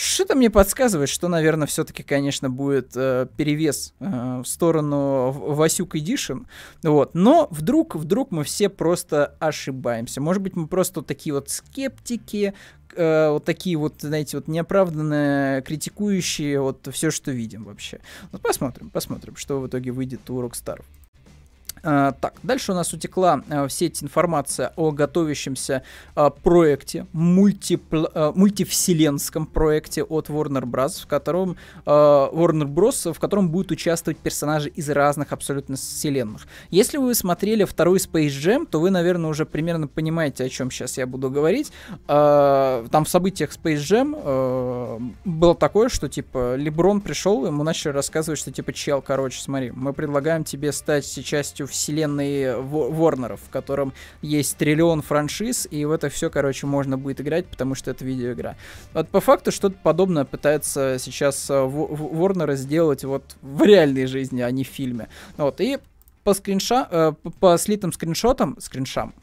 Что-то 0.00 0.36
мне 0.36 0.48
подсказывает, 0.48 1.08
что, 1.08 1.26
наверное, 1.26 1.66
все-таки, 1.66 2.04
конечно, 2.04 2.48
будет 2.48 2.92
э, 2.94 3.26
перевес 3.36 3.94
э, 3.98 4.42
в 4.44 4.46
сторону 4.46 5.32
Васюк 5.32 5.96
Edition. 5.96 6.46
Вот. 6.84 7.16
Но 7.16 7.48
вдруг, 7.50 7.96
вдруг 7.96 8.30
мы 8.30 8.44
все 8.44 8.68
просто 8.68 9.34
ошибаемся. 9.40 10.20
Может 10.20 10.40
быть, 10.40 10.54
мы 10.54 10.68
просто 10.68 11.02
такие 11.02 11.34
вот 11.34 11.50
скептики, 11.50 12.54
э, 12.94 13.30
вот 13.30 13.44
такие 13.44 13.76
вот, 13.76 13.94
знаете, 13.98 14.36
вот 14.36 14.46
неоправданные, 14.46 15.62
критикующие 15.62 16.60
вот 16.60 16.88
все, 16.92 17.10
что 17.10 17.32
видим 17.32 17.64
вообще. 17.64 17.98
Вот 18.30 18.40
посмотрим, 18.40 18.90
посмотрим, 18.90 19.34
что 19.34 19.58
в 19.60 19.66
итоге 19.66 19.90
выйдет 19.90 20.30
у 20.30 20.40
Rockstar. 20.40 20.80
Uh, 21.82 22.14
так, 22.20 22.34
дальше 22.42 22.72
у 22.72 22.74
нас 22.74 22.92
утекла 22.92 23.42
uh, 23.48 23.68
в 23.68 23.72
сеть 23.72 24.02
информация 24.02 24.72
о 24.76 24.90
готовящемся 24.90 25.82
uh, 26.16 26.34
проекте, 26.42 27.06
мультипл, 27.12 28.06
мультивселенском 28.34 29.46
проекте 29.46 30.02
от 30.02 30.28
Warner 30.28 30.64
Bros., 30.64 31.02
в 31.02 31.06
котором 31.06 31.56
Warner 31.86 32.66
Bros., 32.66 33.12
в 33.12 33.18
котором 33.20 33.50
будут 33.50 33.70
участвовать 33.70 34.18
персонажи 34.18 34.68
из 34.70 34.88
разных 34.90 35.32
абсолютно 35.32 35.76
вселенных. 35.76 36.46
Если 36.70 36.98
вы 36.98 37.14
смотрели 37.14 37.64
второй 37.64 37.98
Space 37.98 38.28
Jam, 38.28 38.66
то 38.66 38.80
вы, 38.80 38.90
наверное, 38.90 39.30
уже 39.30 39.46
примерно 39.46 39.86
понимаете, 39.86 40.44
о 40.44 40.48
чем 40.48 40.70
сейчас 40.70 40.98
я 40.98 41.06
буду 41.06 41.30
говорить. 41.30 41.70
Там 42.06 43.04
в 43.04 43.08
событиях 43.08 43.50
Space 43.52 43.76
Jam 43.76 45.12
было 45.24 45.54
такое, 45.54 45.88
что 45.88 46.08
типа 46.08 46.56
Леброн 46.56 47.00
пришел, 47.00 47.46
ему 47.46 47.62
начали 47.62 47.92
рассказывать, 47.92 48.40
что 48.40 48.50
типа 48.50 48.72
чел, 48.72 49.02
короче, 49.02 49.40
смотри, 49.40 49.70
мы 49.70 49.92
предлагаем 49.92 50.44
тебе 50.44 50.72
стать 50.72 51.06
частью 51.24 51.67
вселенной 51.68 52.60
Ворнеров, 52.60 53.40
в 53.40 53.50
котором 53.50 53.92
есть 54.22 54.56
триллион 54.56 55.02
франшиз, 55.02 55.68
и 55.70 55.84
в 55.84 55.92
это 55.92 56.08
все, 56.08 56.30
короче, 56.30 56.66
можно 56.66 56.98
будет 56.98 57.20
играть, 57.20 57.46
потому 57.46 57.74
что 57.74 57.90
это 57.90 58.04
видеоигра. 58.04 58.56
Вот 58.94 59.08
по 59.08 59.20
факту 59.20 59.52
что-то 59.52 59.76
подобное 59.82 60.24
пытается 60.24 60.96
сейчас 60.98 61.46
Ворнеры 61.48 62.56
сделать 62.56 63.04
вот 63.04 63.36
в 63.42 63.62
реальной 63.62 64.06
жизни, 64.06 64.40
а 64.40 64.50
не 64.50 64.64
в 64.64 64.68
фильме. 64.68 65.08
Вот, 65.36 65.60
и 65.60 65.78
по 66.24 66.34
скринша, 66.34 66.86
э, 66.90 67.12
по 67.40 67.56
слитым 67.56 67.92
скриншотам, 67.92 68.56
скриншам, 68.60 69.14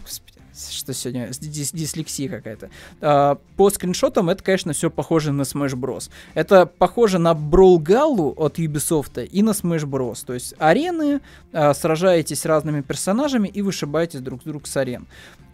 господи, 0.00 0.33
что 0.54 0.92
сегодня 0.92 1.28
дис 1.28 1.72
дислексия 1.72 2.28
какая-то. 2.28 2.70
А, 3.00 3.38
по 3.56 3.70
скриншотам 3.70 4.30
это, 4.30 4.42
конечно, 4.42 4.72
все 4.72 4.90
похоже 4.90 5.32
на 5.32 5.42
Smash 5.42 5.74
Bros. 5.74 6.10
Это 6.34 6.66
похоже 6.66 7.18
на 7.18 7.32
Brawl 7.32 7.78
Gallу 7.78 8.34
от 8.36 8.58
Ubisoft 8.58 9.24
и 9.24 9.42
на 9.42 9.50
Smash 9.50 9.84
Bros. 9.84 10.24
То 10.24 10.34
есть 10.34 10.54
арены, 10.58 11.20
а, 11.52 11.74
сражаетесь 11.74 12.46
разными 12.46 12.80
персонажами 12.82 13.48
и 13.48 13.62
вышибаетесь 13.62 14.20
друг 14.20 14.42
с 14.42 14.44
другом 14.44 14.66
с 14.66 14.76
арен. 14.76 15.06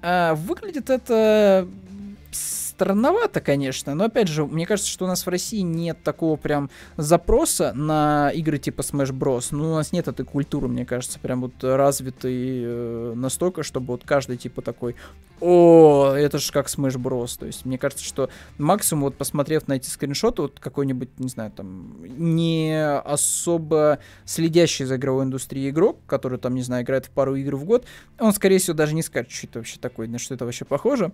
А, 0.02 0.34
выглядит 0.34 0.90
это 0.90 1.66
странновато, 2.80 3.42
конечно, 3.42 3.94
но 3.94 4.04
опять 4.04 4.28
же, 4.28 4.46
мне 4.46 4.64
кажется, 4.64 4.90
что 4.90 5.04
у 5.04 5.08
нас 5.08 5.26
в 5.26 5.28
России 5.28 5.60
нет 5.60 6.02
такого 6.02 6.36
прям 6.36 6.70
запроса 6.96 7.74
на 7.74 8.30
игры 8.30 8.56
типа 8.56 8.80
Smash 8.80 9.12
Bros. 9.12 9.48
Ну, 9.50 9.72
у 9.72 9.74
нас 9.74 9.92
нет 9.92 10.08
этой 10.08 10.24
культуры, 10.24 10.66
мне 10.66 10.86
кажется, 10.86 11.18
прям 11.18 11.42
вот 11.42 11.52
развитой 11.60 12.32
э, 12.32 13.12
настолько, 13.14 13.62
чтобы 13.64 13.88
вот 13.88 14.04
каждый 14.06 14.38
типа 14.38 14.62
такой, 14.62 14.96
о, 15.42 16.14
это 16.14 16.38
же 16.38 16.50
как 16.52 16.68
Smash 16.68 16.96
Bros. 16.96 17.38
То 17.38 17.44
есть, 17.44 17.66
мне 17.66 17.76
кажется, 17.76 18.02
что 18.02 18.30
максимум, 18.56 19.04
вот 19.04 19.16
посмотрев 19.16 19.68
на 19.68 19.74
эти 19.74 19.90
скриншоты, 19.90 20.40
вот 20.40 20.58
какой-нибудь, 20.58 21.18
не 21.18 21.28
знаю, 21.28 21.50
там, 21.50 21.98
не 22.02 22.82
особо 23.04 23.98
следящий 24.24 24.86
за 24.86 24.96
игровой 24.96 25.24
индустрией 25.24 25.68
игрок, 25.68 25.98
который 26.06 26.38
там, 26.38 26.54
не 26.54 26.62
знаю, 26.62 26.82
играет 26.82 27.04
в 27.04 27.10
пару 27.10 27.36
игр 27.36 27.56
в 27.56 27.64
год, 27.64 27.84
он, 28.18 28.32
скорее 28.32 28.56
всего, 28.56 28.74
даже 28.74 28.94
не 28.94 29.02
скажет, 29.02 29.30
что 29.30 29.46
это 29.48 29.58
вообще 29.58 29.78
такое, 29.78 30.08
на 30.08 30.18
что 30.18 30.32
это 30.32 30.46
вообще 30.46 30.64
похоже. 30.64 31.12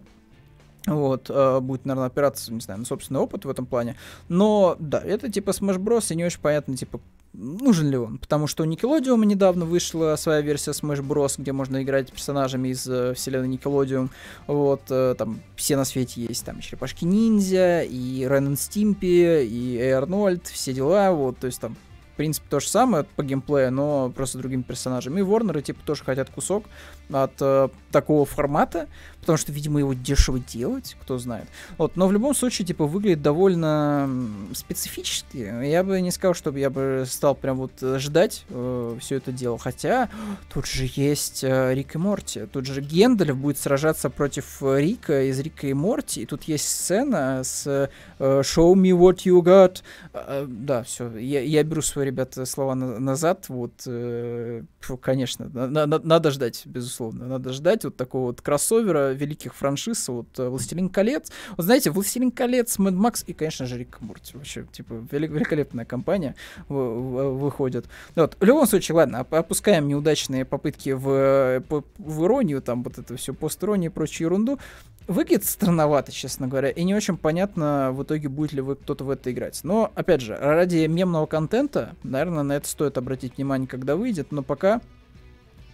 Вот, 0.86 1.28
э, 1.28 1.60
будет, 1.60 1.84
наверное, 1.84 2.06
опираться, 2.06 2.52
не 2.52 2.60
знаю, 2.60 2.80
на 2.80 2.86
собственный 2.86 3.20
опыт 3.20 3.44
в 3.44 3.50
этом 3.50 3.66
плане. 3.66 3.96
Но, 4.28 4.76
да, 4.78 5.00
это 5.00 5.30
типа 5.30 5.50
Smash 5.50 5.78
Bros. 5.78 6.12
и 6.12 6.16
не 6.16 6.24
очень 6.24 6.40
понятно, 6.40 6.76
типа, 6.76 7.00
нужен 7.32 7.90
ли 7.90 7.96
он. 7.96 8.18
Потому 8.18 8.46
что 8.46 8.62
у 8.62 8.66
Nickelodeon 8.66 9.24
недавно 9.26 9.64
вышла 9.64 10.14
своя 10.16 10.40
версия 10.40 10.70
Smash 10.70 11.06
Bros., 11.06 11.34
где 11.38 11.52
можно 11.52 11.82
играть 11.82 12.12
персонажами 12.12 12.68
из 12.68 12.86
э, 12.88 13.14
вселенной 13.14 13.56
Nickelodeon. 13.56 14.10
Вот, 14.46 14.82
э, 14.90 15.14
там 15.18 15.40
все 15.56 15.76
на 15.76 15.84
свете 15.84 16.22
есть. 16.22 16.44
Там 16.44 16.60
Черепашки 16.60 17.04
Ниндзя, 17.04 17.82
и 17.82 18.26
Рен 18.28 18.56
Стимпи, 18.56 19.44
и 19.44 19.80
Арнольд, 19.80 20.46
все 20.46 20.72
дела. 20.72 21.10
Вот, 21.12 21.38
то 21.38 21.46
есть 21.46 21.60
там 21.60 21.76
в 22.16 22.18
принципе, 22.18 22.46
то 22.48 22.60
же 22.60 22.68
самое 22.68 23.04
по 23.04 23.22
геймплею, 23.22 23.70
но 23.70 24.08
просто 24.08 24.38
другими 24.38 24.62
персонажами. 24.62 25.20
И 25.20 25.22
Warner, 25.22 25.60
типа, 25.60 25.80
тоже 25.84 26.02
хотят 26.02 26.30
кусок 26.30 26.64
от 27.12 27.32
э, 27.40 27.68
такого 27.92 28.24
формата, 28.24 28.88
потому 29.20 29.36
что, 29.36 29.52
видимо, 29.52 29.80
его 29.80 29.92
дешево 29.92 30.38
делать, 30.38 30.96
кто 31.02 31.18
знает. 31.18 31.46
Вот, 31.76 31.94
но 31.96 32.08
в 32.08 32.12
любом 32.12 32.34
случае, 32.34 32.66
типа, 32.66 32.86
выглядит 32.86 33.20
довольно 33.20 34.08
специфически. 34.54 35.36
Я 35.36 35.84
бы 35.84 36.00
не 36.00 36.10
сказал, 36.10 36.32
чтобы 36.32 36.58
я 36.58 36.70
бы 36.70 37.04
стал 37.06 37.34
прям 37.34 37.58
вот 37.58 37.72
э, 37.82 37.98
ждать 37.98 38.46
э, 38.48 38.96
все 38.98 39.16
это 39.16 39.30
дело. 39.30 39.58
Хотя 39.58 40.08
тут 40.50 40.64
же 40.66 40.88
есть 40.94 41.44
э, 41.44 41.74
Рик 41.74 41.96
и 41.96 41.98
Морти. 41.98 42.46
Тут 42.46 42.64
же 42.64 42.80
Гендальф 42.80 43.36
будет 43.36 43.58
сражаться 43.58 44.08
против 44.08 44.62
Рика 44.62 45.28
из 45.28 45.38
Рика 45.38 45.66
и 45.66 45.74
Морти. 45.74 46.22
И 46.22 46.26
тут 46.26 46.44
есть 46.44 46.66
сцена 46.66 47.42
с 47.44 47.66
э, 47.66 47.88
Show 48.18 48.72
me 48.72 48.90
what 48.96 49.18
you 49.26 49.42
got. 49.42 49.82
Э, 50.14 50.46
да, 50.48 50.82
все. 50.82 51.14
Я, 51.16 51.40
я 51.40 51.62
беру 51.62 51.82
свои, 51.82 52.05
ребята, 52.06 52.46
слова 52.46 52.74
на, 52.74 52.98
назад. 52.98 53.48
Вот, 53.48 53.82
э, 53.86 54.62
конечно, 55.00 55.48
на, 55.52 55.86
на, 55.86 55.98
надо 55.98 56.30
ждать, 56.30 56.62
безусловно. 56.64 57.26
Надо 57.26 57.52
ждать 57.52 57.84
вот 57.84 57.96
такого 57.96 58.26
вот 58.26 58.40
кроссовера 58.40 59.12
великих 59.12 59.54
франшиз, 59.54 60.08
вот 60.08 60.38
э, 60.38 60.48
«Властелин 60.48 60.88
колец». 60.88 61.30
Вот 61.56 61.64
знаете, 61.64 61.90
«Властелин 61.90 62.30
колец», 62.30 62.78
«Мэд 62.78 62.94
Макс» 62.94 63.24
и, 63.26 63.32
конечно 63.32 63.66
же, 63.66 63.78
«Рик 63.78 64.00
Мурти». 64.00 64.36
Вообще, 64.36 64.66
типа, 64.72 65.06
великолепная 65.10 65.84
компания 65.84 66.34
выходит. 66.68 67.86
Вот. 68.14 68.36
В 68.40 68.44
любом 68.44 68.66
случае, 68.66 68.96
ладно, 68.96 69.20
опускаем 69.20 69.88
неудачные 69.88 70.44
попытки 70.44 70.90
в, 70.90 71.62
в 71.98 72.24
иронию, 72.24 72.62
там 72.62 72.82
вот 72.82 72.98
это 72.98 73.16
все 73.16 73.34
пост-иронию 73.34 73.90
и 73.90 73.94
прочую 73.94 74.26
ерунду. 74.26 74.58
Выглядит 75.06 75.44
странновато, 75.44 76.10
честно 76.10 76.48
говоря, 76.48 76.70
и 76.70 76.82
не 76.82 76.94
очень 76.94 77.16
понятно 77.16 77.92
в 77.92 78.02
итоге, 78.02 78.28
будет 78.28 78.52
ли 78.52 78.60
вы 78.60 78.74
кто-то 78.74 79.04
в 79.04 79.10
это 79.10 79.30
играть. 79.30 79.60
Но, 79.62 79.92
опять 79.94 80.20
же, 80.20 80.36
ради 80.36 80.86
мемного 80.86 81.26
контента, 81.26 81.94
наверное, 82.02 82.42
на 82.42 82.52
это 82.54 82.68
стоит 82.68 82.98
обратить 82.98 83.36
внимание, 83.36 83.68
когда 83.68 83.94
выйдет, 83.94 84.32
но 84.32 84.42
пока 84.42 84.80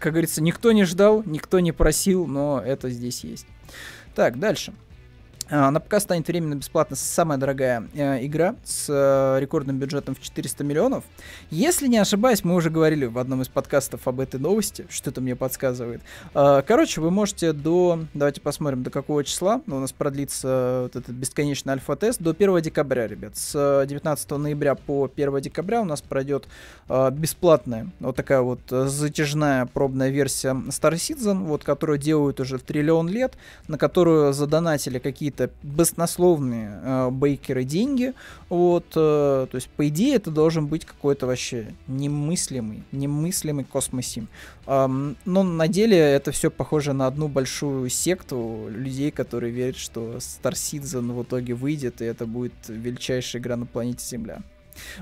как 0.03 0.14
говорится, 0.14 0.42
никто 0.42 0.73
не 0.73 0.83
ждал, 0.83 1.23
никто 1.25 1.61
не 1.61 1.71
просил, 1.71 2.27
но 2.27 2.61
это 2.61 2.90
здесь 2.90 3.23
есть. 3.23 3.47
Так, 4.16 4.40
дальше. 4.40 4.75
А, 5.54 5.70
на 5.70 5.80
ПК 5.80 6.00
станет 6.00 6.26
временно 6.28 6.54
бесплатно 6.54 6.96
самая 6.96 7.36
дорогая 7.36 7.86
э, 7.92 8.24
игра 8.24 8.56
с 8.64 8.86
э, 8.88 9.38
рекордным 9.38 9.78
бюджетом 9.78 10.14
в 10.14 10.20
400 10.20 10.64
миллионов. 10.64 11.04
Если 11.50 11.88
не 11.88 11.98
ошибаюсь, 11.98 12.42
мы 12.42 12.54
уже 12.54 12.70
говорили 12.70 13.04
в 13.04 13.18
одном 13.18 13.42
из 13.42 13.48
подкастов 13.48 14.08
об 14.08 14.20
этой 14.20 14.40
новости, 14.40 14.86
что-то 14.88 15.20
мне 15.20 15.36
подсказывает. 15.36 16.00
Э, 16.34 16.62
короче, 16.66 17.02
вы 17.02 17.10
можете 17.10 17.52
до... 17.52 18.00
Давайте 18.14 18.40
посмотрим, 18.40 18.82
до 18.82 18.88
какого 18.88 19.24
числа 19.24 19.60
у 19.66 19.78
нас 19.78 19.92
продлится 19.92 20.84
вот 20.84 20.96
этот 20.96 21.14
бесконечный 21.14 21.74
альфа-тест. 21.74 22.22
До 22.22 22.30
1 22.30 22.62
декабря, 22.62 23.06
ребят. 23.06 23.36
С 23.36 23.84
19 23.86 24.30
ноября 24.30 24.74
по 24.74 25.10
1 25.14 25.40
декабря 25.42 25.82
у 25.82 25.84
нас 25.84 26.00
пройдет 26.00 26.48
э, 26.88 27.10
бесплатная 27.10 27.88
вот 28.00 28.16
такая 28.16 28.40
вот 28.40 28.60
затяжная 28.70 29.66
пробная 29.66 30.08
версия 30.08 30.54
Star 30.68 30.94
Citizen, 30.94 31.44
вот, 31.44 31.62
которую 31.62 31.98
делают 31.98 32.40
уже 32.40 32.56
в 32.56 32.62
триллион 32.62 33.10
лет, 33.10 33.36
на 33.68 33.76
которую 33.76 34.32
задонатили 34.32 34.98
какие-то 34.98 35.41
какие-то 35.42 35.55
баснословные 35.62 36.81
э, 36.83 37.11
бейкеры 37.11 37.64
деньги. 37.64 38.14
Вот, 38.48 38.87
э, 38.94 39.46
то 39.50 39.55
есть, 39.55 39.68
по 39.68 39.88
идее, 39.88 40.16
это 40.16 40.31
должен 40.31 40.66
быть 40.66 40.85
какой-то 40.85 41.26
вообще 41.26 41.74
немыслимый, 41.87 42.83
немыслимый 42.92 43.64
космосим. 43.64 44.28
Эм, 44.66 45.16
но 45.24 45.42
на 45.42 45.68
деле 45.68 45.96
это 45.98 46.33
все 46.33 46.50
похоже 46.50 46.92
на 46.92 47.07
одну 47.07 47.28
большую 47.28 47.88
секту 47.90 48.66
людей, 48.68 49.11
которые 49.11 49.52
верят, 49.52 49.76
что 49.76 50.16
Star 50.16 50.52
Citizen 50.52 51.12
в 51.12 51.22
итоге 51.22 51.55
выйдет, 51.55 52.00
и 52.02 52.05
это 52.05 52.26
будет 52.26 52.55
величайшая 52.68 53.40
игра 53.40 53.57
на 53.57 53.66
планете 53.66 54.05
Земля. 54.05 54.42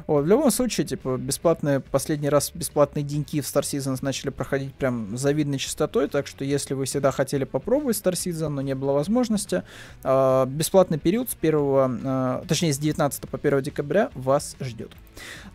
Вот, 0.06 0.24
в 0.24 0.26
любом 0.26 0.50
случае, 0.50 0.87
типа, 0.87 1.16
бесплатные, 1.16 1.80
последний 1.80 2.28
раз 2.28 2.50
бесплатные 2.54 3.02
деньги 3.02 3.40
в 3.40 3.44
Star 3.44 3.62
Citizen 3.62 3.98
начали 4.02 4.30
проходить 4.30 4.74
прям 4.74 5.16
завидной 5.16 5.59
частотой, 5.59 6.09
так 6.09 6.26
что 6.26 6.44
если 6.44 6.74
вы 6.74 6.85
всегда 6.85 7.11
хотели 7.11 7.44
попробовать 7.44 7.96
Star 7.96 8.12
Citizen, 8.12 8.48
но 8.48 8.62
не 8.62 8.74
было 8.74 8.92
возможности, 8.92 9.62
э, 10.02 10.46
бесплатный 10.46 10.98
период 10.98 11.30
с 11.30 11.35
1, 11.35 12.00
э, 12.04 12.42
точнее, 12.48 12.72
с 12.72 12.78
19 12.78 13.28
по 13.28 13.38
1 13.38 13.62
декабря 13.62 14.11
вас 14.14 14.56
ждет. 14.61 14.90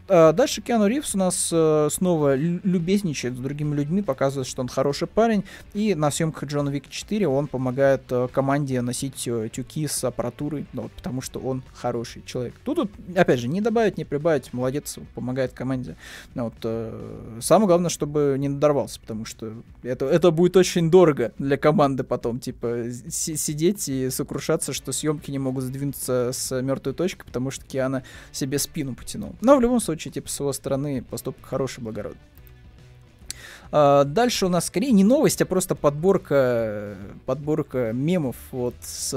А, 0.07 0.33
дальше 0.33 0.61
Киану 0.61 0.87
Ривз 0.87 1.15
у 1.15 1.17
нас 1.17 1.49
э, 1.51 1.89
снова 1.91 2.35
любезничает 2.35 3.35
с 3.35 3.39
другими 3.39 3.75
людьми, 3.75 4.03
показывает, 4.03 4.47
что 4.47 4.61
он 4.61 4.67
хороший 4.67 5.07
парень. 5.07 5.43
И 5.73 5.95
на 5.95 6.11
съемках 6.11 6.47
Джона 6.47 6.69
Вик 6.69 6.89
4 6.89 7.27
он 7.27 7.47
помогает 7.47 8.03
э, 8.11 8.27
команде 8.31 8.81
носить 8.81 9.27
э, 9.27 9.49
тюки 9.51 9.87
с 9.87 10.03
аппаратурой, 10.03 10.67
ну, 10.73 10.83
вот, 10.83 10.91
потому 10.91 11.21
что 11.21 11.39
он 11.39 11.63
хороший 11.73 12.21
человек. 12.25 12.53
Тут, 12.63 12.75
тут, 12.75 12.91
опять 13.15 13.39
же, 13.39 13.47
не 13.47 13.61
добавить, 13.61 13.97
не 13.97 14.05
прибавить, 14.05 14.53
молодец, 14.53 14.99
помогает 15.15 15.53
команде. 15.53 15.95
Ну, 16.35 16.51
вот, 16.51 17.43
самое 17.43 17.67
главное, 17.67 17.89
чтобы 17.89 18.35
не 18.37 18.49
надорвался, 18.49 18.99
потому 18.99 19.25
что 19.25 19.53
это, 19.81 20.05
это 20.05 20.29
будет 20.29 20.55
очень 20.57 20.91
дорого 20.91 21.31
для 21.39 21.57
команды 21.57 22.03
потом, 22.03 22.39
типа, 22.39 22.85
сидеть 23.09 23.89
и 23.89 24.09
сокрушаться, 24.09 24.73
что 24.73 24.91
съемки 24.91 25.31
не 25.31 25.39
могут 25.39 25.63
сдвинуться 25.63 26.31
с 26.31 26.61
мертвой 26.61 26.93
точки, 26.93 27.23
потому 27.25 27.49
что 27.49 27.65
Киана 27.65 28.03
себе 28.31 28.59
спину 28.59 28.93
потянул. 28.93 29.35
Но 29.41 29.57
в 29.57 29.61
любом 29.61 29.79
случае, 29.79 29.94
случае, 29.95 30.11
типа, 30.13 30.29
с 30.29 30.39
его 30.39 30.53
стороны 30.53 31.01
поступок 31.01 31.45
хороший, 31.45 31.81
благородный. 31.81 32.21
А, 33.71 34.03
дальше 34.03 34.45
у 34.45 34.49
нас 34.49 34.67
скорее 34.67 34.91
не 34.91 35.03
новость, 35.03 35.41
а 35.41 35.45
просто 35.45 35.75
подборка, 35.75 36.95
подборка 37.25 37.91
мемов 37.93 38.35
вот 38.51 38.75
с 38.81 39.11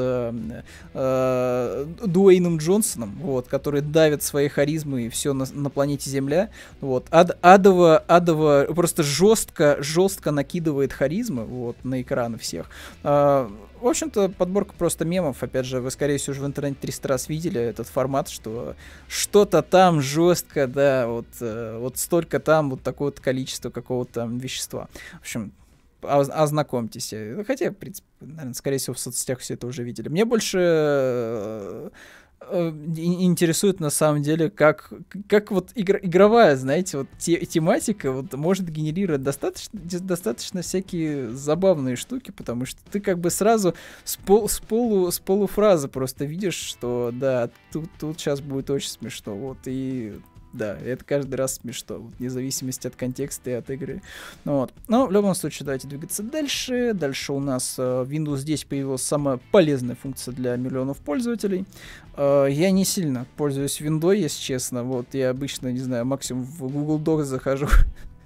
э, 0.94 1.86
Дуэйном 2.04 2.58
Джонсоном, 2.58 3.18
вот, 3.20 3.48
который 3.48 3.82
давит 3.82 4.22
своей 4.22 4.48
харизмой 4.48 5.06
и 5.06 5.08
все 5.08 5.32
на, 5.32 5.46
на 5.52 5.70
планете 5.70 6.10
Земля. 6.10 6.50
Вот. 6.80 7.06
Ад, 7.10 7.38
адово, 7.42 7.98
адово 7.98 8.66
просто 8.74 9.02
жестко, 9.02 9.76
жестко 9.80 10.30
накидывает 10.30 10.92
харизмы 10.92 11.44
вот, 11.44 11.76
на 11.84 12.00
экраны 12.02 12.38
всех. 12.38 12.70
А, 13.02 13.50
в 13.80 13.86
общем-то, 13.86 14.28
подборка 14.30 14.74
просто 14.76 15.04
мемов. 15.04 15.42
Опять 15.42 15.66
же, 15.66 15.80
вы, 15.80 15.90
скорее 15.90 16.18
всего, 16.18 16.32
уже 16.32 16.42
в 16.42 16.46
интернете 16.46 16.78
300 16.80 17.08
раз 17.08 17.28
видели 17.28 17.60
этот 17.60 17.88
формат, 17.88 18.28
что 18.28 18.74
что-то 19.08 19.62
там 19.62 20.00
жестко, 20.00 20.66
да, 20.66 21.06
вот, 21.06 21.26
э, 21.40 21.78
вот 21.78 21.98
столько 21.98 22.40
там, 22.40 22.70
вот 22.70 22.82
такое 22.82 23.08
вот 23.08 23.20
количество 23.20 23.70
какого-то 23.70 24.26
вещества. 24.26 24.88
В 25.18 25.20
общем, 25.20 25.52
ознакомьтесь. 26.02 27.12
Хотя, 27.46 27.70
в 27.70 27.74
принципе, 27.74 28.06
наверное, 28.20 28.54
скорее 28.54 28.78
всего, 28.78 28.94
в 28.94 29.00
соцсетях 29.00 29.40
все 29.40 29.54
это 29.54 29.66
уже 29.66 29.82
видели. 29.82 30.08
Мне 30.08 30.24
больше 30.24 30.58
Э, 31.58 31.90
интересует 32.50 33.80
на 33.80 33.90
самом 33.90 34.22
деле, 34.22 34.48
как, 34.48 34.92
как 35.28 35.50
вот 35.50 35.70
игр, 35.74 35.98
игровая, 36.00 36.56
знаете, 36.56 36.98
вот 36.98 37.08
те, 37.18 37.44
тематика 37.44 38.12
вот 38.12 38.32
может 38.34 38.68
генерировать 38.70 39.22
достаточно, 39.22 39.78
достаточно 39.78 40.62
всякие 40.62 41.30
забавные 41.30 41.96
штуки, 41.96 42.30
потому 42.30 42.64
что 42.64 42.80
ты 42.90 43.00
как 43.00 43.18
бы 43.18 43.30
сразу 43.30 43.74
с, 44.04 44.16
пол, 44.16 44.48
с, 44.48 44.60
полу, 44.60 45.10
с 45.10 45.18
полуфразы 45.18 45.88
просто 45.88 46.24
видишь, 46.24 46.54
что 46.56 47.10
да, 47.12 47.50
тут, 47.72 47.90
тут 47.98 48.18
сейчас 48.18 48.40
будет 48.40 48.70
очень 48.70 48.90
смешно, 48.90 49.34
вот, 49.36 49.58
и 49.66 50.18
да, 50.58 50.76
это 50.76 51.04
каждый 51.04 51.36
раз 51.36 51.54
смешно, 51.56 52.10
вне 52.18 52.28
зависимости 52.28 52.86
от 52.86 52.96
контекста 52.96 53.50
и 53.50 53.52
от 53.54 53.70
игры. 53.70 54.02
Ну, 54.44 54.58
вот. 54.58 54.72
Но 54.88 55.06
в 55.06 55.12
любом 55.12 55.34
случае, 55.34 55.64
давайте 55.64 55.88
двигаться 55.88 56.22
дальше. 56.22 56.92
Дальше 56.92 57.32
у 57.32 57.40
нас 57.40 57.76
э, 57.78 57.82
Windows 57.82 58.42
10 58.42 58.66
появилась 58.66 59.02
самая 59.02 59.38
полезная 59.52 59.94
функция 59.94 60.34
для 60.34 60.56
миллионов 60.56 60.98
пользователей. 60.98 61.64
Э, 62.16 62.46
я 62.50 62.70
не 62.70 62.84
сильно 62.84 63.26
пользуюсь 63.36 63.80
Windows, 63.80 64.16
если 64.16 64.42
честно. 64.42 64.82
Вот, 64.82 65.06
я 65.12 65.30
обычно, 65.30 65.68
не 65.68 65.78
знаю, 65.78 66.04
максимум 66.04 66.42
в 66.42 66.70
Google 66.70 66.98
Docs 66.98 67.24
захожу 67.24 67.68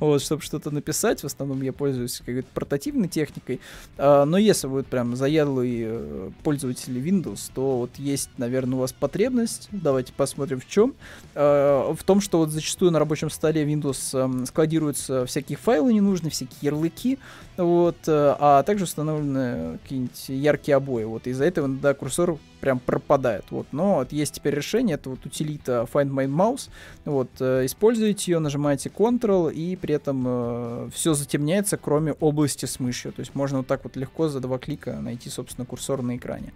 вот, 0.00 0.22
чтобы 0.22 0.42
что-то 0.42 0.70
написать. 0.70 1.22
В 1.22 1.26
основном 1.26 1.62
я 1.62 1.72
пользуюсь 1.72 2.18
какой-то 2.18 2.48
портативной 2.54 3.08
техникой. 3.08 3.60
А, 3.98 4.24
но 4.24 4.38
если 4.38 4.66
вы 4.66 4.82
прям 4.82 5.16
заядлый 5.16 5.80
э, 5.82 6.30
пользователь 6.42 6.98
Windows, 6.98 7.50
то 7.54 7.78
вот 7.78 7.90
есть, 7.96 8.30
наверное, 8.36 8.76
у 8.76 8.80
вас 8.80 8.92
потребность. 8.92 9.68
Давайте 9.72 10.12
посмотрим 10.12 10.60
в 10.60 10.68
чем. 10.68 10.94
А, 11.34 11.92
в 11.94 12.02
том, 12.04 12.20
что 12.20 12.38
вот 12.38 12.50
зачастую 12.50 12.90
на 12.90 12.98
рабочем 12.98 13.30
столе 13.30 13.64
Windows 13.64 14.18
эм, 14.18 14.46
складируются 14.46 15.26
всякие 15.26 15.58
файлы 15.58 15.92
ненужные, 15.92 16.30
всякие 16.30 16.58
ярлыки, 16.62 17.18
вот, 17.60 17.96
э, 18.06 18.36
а 18.38 18.62
также 18.62 18.84
установлены 18.84 19.78
какие-нибудь 19.82 20.28
яркие 20.28 20.76
обои. 20.76 21.04
Вот 21.04 21.26
из-за 21.26 21.44
этого 21.44 21.66
иногда 21.66 21.92
курсор 21.92 22.38
прям 22.60 22.78
пропадает. 22.78 23.44
Вот. 23.50 23.66
Но 23.72 23.96
вот 23.96 24.12
есть 24.12 24.34
теперь 24.34 24.54
решение, 24.54 24.94
это 24.94 25.10
вот 25.10 25.24
утилита 25.26 25.86
Find 25.92 26.10
My 26.10 26.26
Mouse. 26.26 26.70
Вот, 27.04 27.28
э, 27.40 27.66
используете 27.66 28.32
ее, 28.32 28.38
нажимаете 28.38 28.88
Ctrl, 28.88 29.52
и 29.52 29.76
при 29.76 29.94
этом 29.94 30.24
э, 30.26 30.90
все 30.94 31.14
затемняется, 31.14 31.76
кроме 31.76 32.12
области 32.14 32.64
с 32.64 32.80
мышью. 32.80 33.12
То 33.12 33.20
есть 33.20 33.34
можно 33.34 33.58
вот 33.58 33.66
так 33.66 33.84
вот 33.84 33.96
легко 33.96 34.28
за 34.28 34.40
два 34.40 34.58
клика 34.58 34.98
найти, 35.00 35.28
собственно, 35.28 35.66
курсор 35.66 36.02
на 36.02 36.16
экране. 36.16 36.52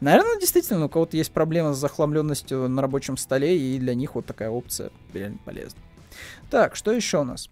Наверное, 0.00 0.40
действительно, 0.40 0.86
у 0.86 0.88
кого-то 0.88 1.16
есть 1.16 1.32
проблема 1.32 1.72
с 1.72 1.78
захламленностью 1.78 2.68
на 2.68 2.82
рабочем 2.82 3.16
столе, 3.16 3.58
и 3.58 3.78
для 3.78 3.94
них 3.94 4.14
вот 4.16 4.26
такая 4.26 4.50
опция 4.50 4.90
реально 5.12 5.38
полезна. 5.44 5.80
Так, 6.50 6.74
что 6.74 6.92
еще 6.92 7.20
у 7.20 7.24
нас? 7.24 7.48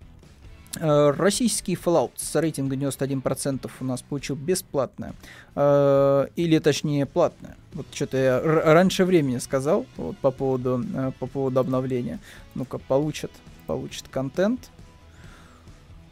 Э, 0.79 1.11
российский 1.11 1.75
Fallout 1.75 2.13
с 2.17 2.35
рейтингом 2.35 2.79
91% 2.79 3.71
у 3.81 3.85
нас 3.85 4.03
получил 4.03 4.37
бесплатное. 4.37 5.15
Э, 5.55 6.27
или 6.37 6.59
точнее 6.59 7.07
платное. 7.07 7.57
Вот 7.73 7.87
что-то 7.93 8.17
я 8.17 8.41
раньше 8.41 9.05
времени 9.05 9.39
сказал 9.39 9.87
вот, 9.97 10.19
по, 10.19 10.31
поводу, 10.31 10.85
э, 10.95 11.13
по 11.19 11.27
поводу 11.27 11.61
обновления. 11.61 12.19
Ну-ка, 12.55 12.79
получит, 12.79 13.31
получит 13.67 14.09
контент. 14.09 14.71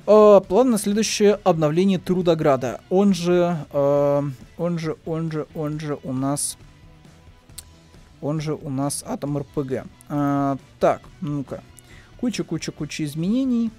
План 0.05 0.71
на 0.71 0.77
следующее 0.77 1.41
обновление 1.45 1.99
Трудограда. 1.99 2.83
Он 2.91 3.15
же, 3.15 3.57
он 3.73 4.79
же, 4.79 4.97
он 5.07 5.33
же, 5.33 5.47
он 5.55 5.81
же 5.81 5.99
у 6.03 6.13
нас 6.13 6.59
он 8.21 8.41
же 8.43 8.53
у 8.55 8.69
нас 8.69 9.03
Атом 9.07 9.39
РПГ. 9.39 9.87
так, 10.79 11.01
ну-ка. 11.23 11.63
Куча-куча-куча 12.21 13.05
изменений. 13.05 13.71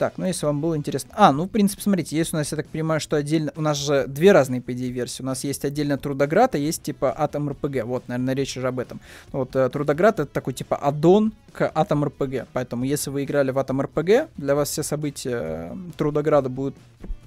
Так, 0.00 0.14
ну 0.16 0.24
если 0.24 0.46
вам 0.46 0.62
было 0.62 0.78
интересно... 0.78 1.10
А, 1.14 1.30
ну, 1.30 1.44
в 1.44 1.48
принципе, 1.48 1.82
смотрите, 1.82 2.16
есть 2.16 2.32
у 2.32 2.36
нас, 2.38 2.50
я 2.50 2.56
так 2.56 2.66
понимаю, 2.68 3.00
что 3.00 3.16
отдельно... 3.16 3.52
У 3.54 3.60
нас 3.60 3.76
же 3.76 4.06
две 4.08 4.32
разные, 4.32 4.62
по 4.62 4.72
идее, 4.72 4.90
версии. 4.90 5.22
У 5.22 5.26
нас 5.26 5.44
есть 5.44 5.62
отдельно 5.62 5.98
Трудоград, 5.98 6.54
а 6.54 6.58
есть, 6.58 6.82
типа, 6.82 7.14
Атом 7.14 7.50
РПГ. 7.50 7.84
Вот, 7.84 8.08
наверное, 8.08 8.34
речь 8.34 8.56
уже 8.56 8.68
об 8.68 8.78
этом. 8.78 8.98
Вот, 9.30 9.54
э, 9.54 9.68
Трудоград— 9.68 10.18
это 10.20 10.32
такой, 10.32 10.54
типа, 10.54 10.76
аддон 10.76 11.34
к 11.52 11.70
Атом 11.74 12.02
РПГ. 12.02 12.46
Поэтому, 12.54 12.84
если 12.84 13.10
вы 13.10 13.24
играли 13.24 13.50
в 13.50 13.58
Атом 13.58 13.82
РПГ, 13.82 14.30
для 14.38 14.54
вас 14.54 14.70
все 14.70 14.82
события 14.82 15.70
э, 15.70 15.76
Трудограда 15.98 16.48
будут 16.48 16.76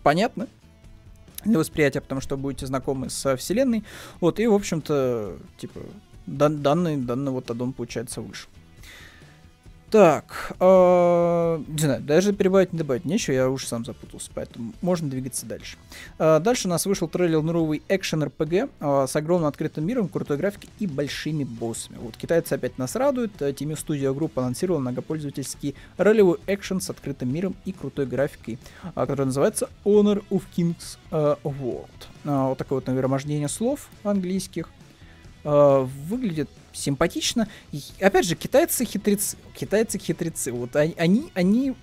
понятны 0.01 0.47
для 1.45 1.59
восприятия, 1.59 2.01
потому 2.01 2.21
что 2.21 2.37
будете 2.37 2.65
знакомы 2.65 3.11
со 3.11 3.35
вселенной. 3.35 3.83
Вот, 4.19 4.39
и, 4.39 4.47
в 4.47 4.53
общем-то, 4.55 5.37
типа, 5.59 5.79
дан 6.25 6.63
данный, 6.63 6.97
данный 6.97 7.31
вот 7.31 7.51
аддон 7.51 7.71
получается 7.71 8.21
выше. 8.21 8.47
Так, 9.93 10.55
э, 10.59 11.59
не 11.67 11.77
знаю, 11.77 12.01
даже 12.01 12.33
перебавить 12.33 12.73
не 12.73 12.79
добавить 12.79 13.05
нечего, 13.05 13.35
я 13.35 13.47
уже 13.47 13.67
сам 13.67 13.85
запутался, 13.85 14.31
поэтому 14.33 14.73
можно 14.81 15.07
двигаться 15.07 15.45
дальше. 15.45 15.77
Э, 16.17 16.39
дальше 16.39 16.67
у 16.67 16.71
нас 16.71 16.87
вышел 16.87 17.07
трейлер 17.07 17.43
новый 17.43 17.83
экшен 17.87 18.23
RPG 18.23 18.71
э, 18.79 19.05
с 19.07 19.15
огромным 19.15 19.47
открытым 19.47 19.85
миром, 19.85 20.07
крутой 20.07 20.37
графикой 20.37 20.71
и 20.79 20.87
большими 20.87 21.43
боссами. 21.43 21.99
Вот 22.01 22.17
китайцы 22.17 22.53
опять 22.53 22.79
нас 22.79 22.95
радуют, 22.95 23.39
Team 23.39 23.77
Studio 23.77 24.17
Group 24.17 24.31
анонсировал 24.33 24.79
многопользовательский 24.79 25.75
ролевой 25.97 26.39
экшен 26.47 26.81
с 26.81 26.89
открытым 26.89 27.31
миром 27.31 27.55
и 27.63 27.71
крутой 27.71 28.07
графикой, 28.07 28.57
который 28.95 29.27
называется 29.27 29.69
Honor 29.85 30.23
of 30.31 30.41
Kings 30.57 30.97
World. 31.11 31.85
Вот 32.23 32.57
такое 32.57 32.79
вот 32.79 32.87
нагромождение 32.87 33.47
слов 33.47 33.89
английских. 34.03 34.69
Э, 35.43 35.85
выглядит 36.07 36.49
симпатично. 36.71 37.47
И, 37.71 37.81
опять 37.99 38.25
же, 38.25 38.35
китайцы 38.35 38.85
хитрецы. 38.85 39.37
Китайцы 39.53 39.99
хитрецы. 39.99 40.51
Вот 40.51 40.75
они, 40.75 41.31
они, 41.33 41.75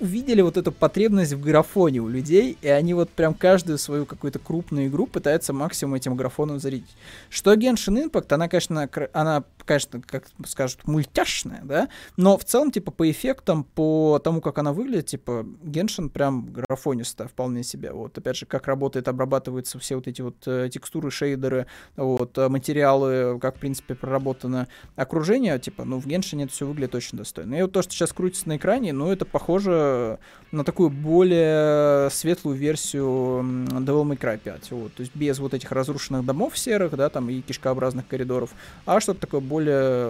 увидели 0.00 0.40
вот 0.40 0.56
эту 0.56 0.72
потребность 0.72 1.34
в 1.34 1.42
графоне 1.42 2.00
у 2.00 2.08
людей, 2.08 2.56
и 2.62 2.68
они 2.68 2.94
вот 2.94 3.10
прям 3.10 3.34
каждую 3.34 3.78
свою 3.78 4.06
какую-то 4.06 4.38
крупную 4.38 4.86
игру 4.86 5.06
пытаются 5.06 5.52
максимум 5.52 5.94
этим 5.94 6.16
графоном 6.16 6.58
зарядить. 6.58 6.96
Что 7.28 7.52
Genshin 7.54 8.10
Impact, 8.10 8.32
она, 8.32 8.48
конечно, 8.48 8.88
она, 9.12 9.44
конечно, 9.70 10.02
как 10.04 10.26
скажут, 10.46 10.88
мультяшная, 10.88 11.60
да, 11.62 11.88
но 12.16 12.36
в 12.36 12.44
целом, 12.44 12.72
типа, 12.72 12.90
по 12.90 13.08
эффектам, 13.08 13.62
по 13.62 14.18
тому, 14.18 14.40
как 14.40 14.58
она 14.58 14.72
выглядит, 14.72 15.06
типа, 15.06 15.46
Genshin 15.62 16.08
прям 16.08 16.52
графонистая 16.52 17.28
вполне 17.28 17.62
себе. 17.62 17.92
Вот, 17.92 18.18
опять 18.18 18.36
же, 18.36 18.46
как 18.46 18.66
работает, 18.66 19.06
обрабатываются 19.06 19.78
все 19.78 19.94
вот 19.94 20.08
эти 20.08 20.22
вот 20.22 20.34
э, 20.46 20.68
текстуры, 20.72 21.12
шейдеры, 21.12 21.66
вот, 21.94 22.36
э, 22.36 22.48
материалы, 22.48 23.38
как, 23.38 23.58
в 23.58 23.60
принципе, 23.60 23.94
проработано 23.94 24.66
окружение, 24.96 25.56
типа, 25.60 25.84
ну, 25.84 26.00
в 26.00 26.06
Genshin 26.08 26.42
это 26.42 26.52
все 26.52 26.66
выглядит 26.66 26.96
очень 26.96 27.16
достойно. 27.16 27.54
И 27.54 27.62
вот 27.62 27.70
то, 27.70 27.82
что 27.82 27.92
сейчас 27.92 28.12
крутится 28.12 28.48
на 28.48 28.56
экране, 28.56 28.92
ну, 28.92 29.12
это 29.12 29.24
похоже 29.24 30.18
на 30.50 30.64
такую 30.64 30.90
более 30.90 32.10
светлую 32.10 32.56
версию 32.56 33.04
Devil 33.04 34.02
May 34.02 34.18
Cry 34.18 34.36
5, 34.36 34.72
вот, 34.72 34.94
то 34.94 35.02
есть 35.02 35.14
без 35.14 35.38
вот 35.38 35.54
этих 35.54 35.70
разрушенных 35.70 36.24
домов 36.24 36.58
серых, 36.58 36.96
да, 36.96 37.08
там, 37.08 37.30
и 37.30 37.40
кишкообразных 37.40 38.08
коридоров, 38.08 38.50
а 38.84 38.98
что-то 38.98 39.20
такое 39.20 39.40
более, 39.40 39.59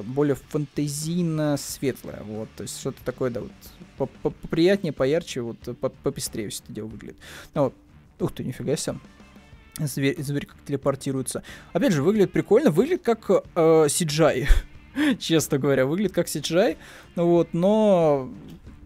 более 0.07 0.35
фантазийно 0.35 1.57
светлое, 1.57 2.23
вот, 2.25 2.49
то 2.57 2.63
есть 2.63 2.79
что-то 2.81 2.99
такое, 3.05 3.31
да, 3.31 3.43
вот, 3.99 4.11
поприятнее, 4.23 4.93
поярче, 4.93 5.41
вот, 5.43 5.59
попестрее 6.03 6.49
все 6.49 6.63
это 6.65 6.73
дело 6.73 6.87
выглядит. 6.87 7.19
Ну, 7.55 7.65
вот. 7.65 7.75
Ух 8.21 8.33
ты, 8.33 8.45
нифига 8.45 8.77
себе. 8.77 8.97
Зверь, 9.79 10.21
зверь 10.23 10.47
как 10.47 10.59
телепортируется. 10.67 11.43
Опять 11.73 11.93
же, 11.93 12.03
выглядит 12.03 12.33
прикольно, 12.33 12.71
выглядит 12.71 13.03
как 13.03 13.31
э, 13.31 13.41
CGI. 13.55 14.47
Честно 15.19 15.59
говоря, 15.59 15.87
выглядит 15.87 16.13
как 16.13 16.27
CGI. 16.27 16.77
Вот, 17.17 17.55
но 17.55 18.31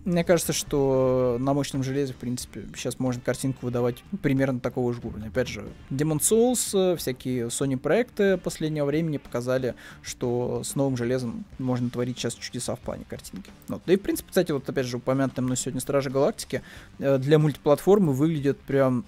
мне 0.04 0.22
кажется, 0.24 0.52
что 0.52 1.36
на 1.40 1.54
мощном 1.54 1.82
железе, 1.82 2.12
в 2.12 2.16
принципе, 2.16 2.64
сейчас 2.76 2.98
можно 2.98 3.22
картинку 3.22 3.66
выдавать 3.66 4.02
примерно 4.22 4.60
такого 4.60 4.92
же 4.92 5.00
уровня. 5.02 5.28
Опять 5.28 5.48
же, 5.48 5.64
Demon 5.90 6.20
Souls, 6.20 6.96
всякие 6.96 7.46
Sony 7.46 7.76
проекты 7.78 8.36
последнего 8.36 8.84
времени 8.84 9.16
показали, 9.16 9.74
что 10.02 10.62
с 10.62 10.74
новым 10.74 10.96
железом 10.96 11.44
можно 11.58 11.88
творить 11.88 12.18
сейчас 12.18 12.34
чудеса 12.34 12.76
в 12.76 12.80
плане 12.80 13.04
картинки. 13.08 13.50
Вот. 13.68 13.82
Да 13.86 13.92
и, 13.92 13.96
в 13.96 14.00
принципе, 14.00 14.28
кстати, 14.28 14.52
вот 14.52 14.68
опять 14.68 14.86
же, 14.86 14.98
упомянутые 14.98 15.44
мной 15.44 15.56
сегодня 15.56 15.80
Стражи 15.80 16.10
Галактики 16.10 16.62
э, 16.98 17.18
для 17.18 17.38
мультиплатформы 17.38 18.12
выглядят 18.12 18.58
прям 18.60 19.04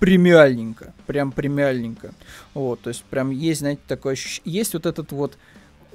премиальненько, 0.00 0.92
прям 1.06 1.32
премиальненько. 1.32 2.12
Вот, 2.54 2.80
то 2.80 2.88
есть 2.88 3.04
прям 3.04 3.30
есть, 3.30 3.60
знаете, 3.60 3.80
такое 3.86 4.14
ощущение, 4.14 4.52
есть 4.52 4.74
вот 4.74 4.86
этот 4.86 5.12
вот 5.12 5.38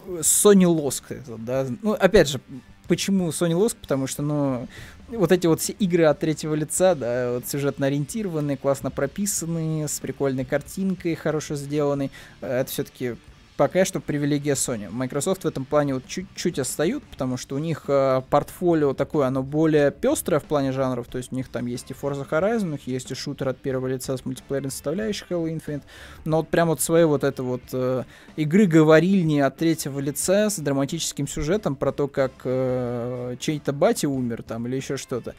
Sony 0.07 0.63
Losk, 0.63 1.21
да, 1.37 1.67
ну, 1.81 1.91
опять 1.91 2.29
же, 2.29 2.41
Почему 2.89 3.29
Sony 3.29 3.51
Lost? 3.51 3.77
Потому 3.79 4.07
что, 4.07 4.23
ну, 4.23 4.67
вот 5.09 5.31
эти 5.31 5.45
вот 5.45 5.61
все 5.61 5.73
игры 5.73 6.05
от 6.05 6.19
третьего 6.19 6.55
лица, 6.55 6.95
да, 6.95 7.33
вот 7.33 7.47
сюжетно 7.47 7.85
ориентированные, 7.85 8.57
классно 8.57 8.89
прописанные, 8.89 9.87
с 9.87 9.99
прикольной 9.99 10.43
картинкой, 10.43 11.13
хорошо 11.13 11.53
сделанной, 11.53 12.09
э, 12.41 12.61
это 12.61 12.71
все-таки 12.71 13.15
пока 13.59 13.83
что 13.83 13.99
привилегия 13.99 14.53
Sony. 14.53 14.89
Microsoft 14.89 15.43
в 15.43 15.45
этом 15.45 15.65
плане 15.65 15.95
вот 15.95 16.07
чуть-чуть 16.07 16.59
отстают, 16.59 17.03
потому 17.03 17.35
что 17.35 17.57
у 17.57 17.57
них 17.57 17.83
э, 17.89 18.21
портфолио 18.29 18.93
такое, 18.93 19.27
оно 19.27 19.43
более 19.43 19.91
пестрое 19.91 20.39
в 20.39 20.45
плане 20.45 20.71
жанров, 20.71 21.07
то 21.07 21.17
есть 21.17 21.33
у 21.33 21.35
них 21.35 21.49
там 21.49 21.65
есть 21.65 21.91
и 21.91 21.93
Forza 21.93 22.25
Horizon, 22.25 22.67
у 22.67 22.71
них 22.71 22.87
есть 22.87 23.11
и 23.11 23.15
шутер 23.15 23.49
от 23.49 23.57
первого 23.57 23.87
лица 23.87 24.15
с 24.15 24.23
мультиплеерной 24.23 24.71
составляющей 24.71 25.25
Halo 25.29 25.53
Infinite, 25.53 25.83
но 26.23 26.37
вот 26.37 26.47
прям 26.47 26.69
вот 26.69 26.79
своей 26.79 27.03
вот 27.03 27.25
это 27.25 27.43
вот 27.43 27.63
э, 27.73 28.05
игры 28.37 28.65
говорильни 28.65 29.39
от 29.39 29.57
третьего 29.57 29.99
лица 29.99 30.49
с 30.49 30.57
драматическим 30.57 31.27
сюжетом 31.27 31.75
про 31.75 31.91
то, 31.91 32.07
как 32.07 32.31
э, 32.45 33.35
чей-то 33.41 33.73
батя 33.73 34.07
умер 34.07 34.43
там 34.43 34.67
или 34.67 34.77
еще 34.77 34.95
что-то. 34.95 35.35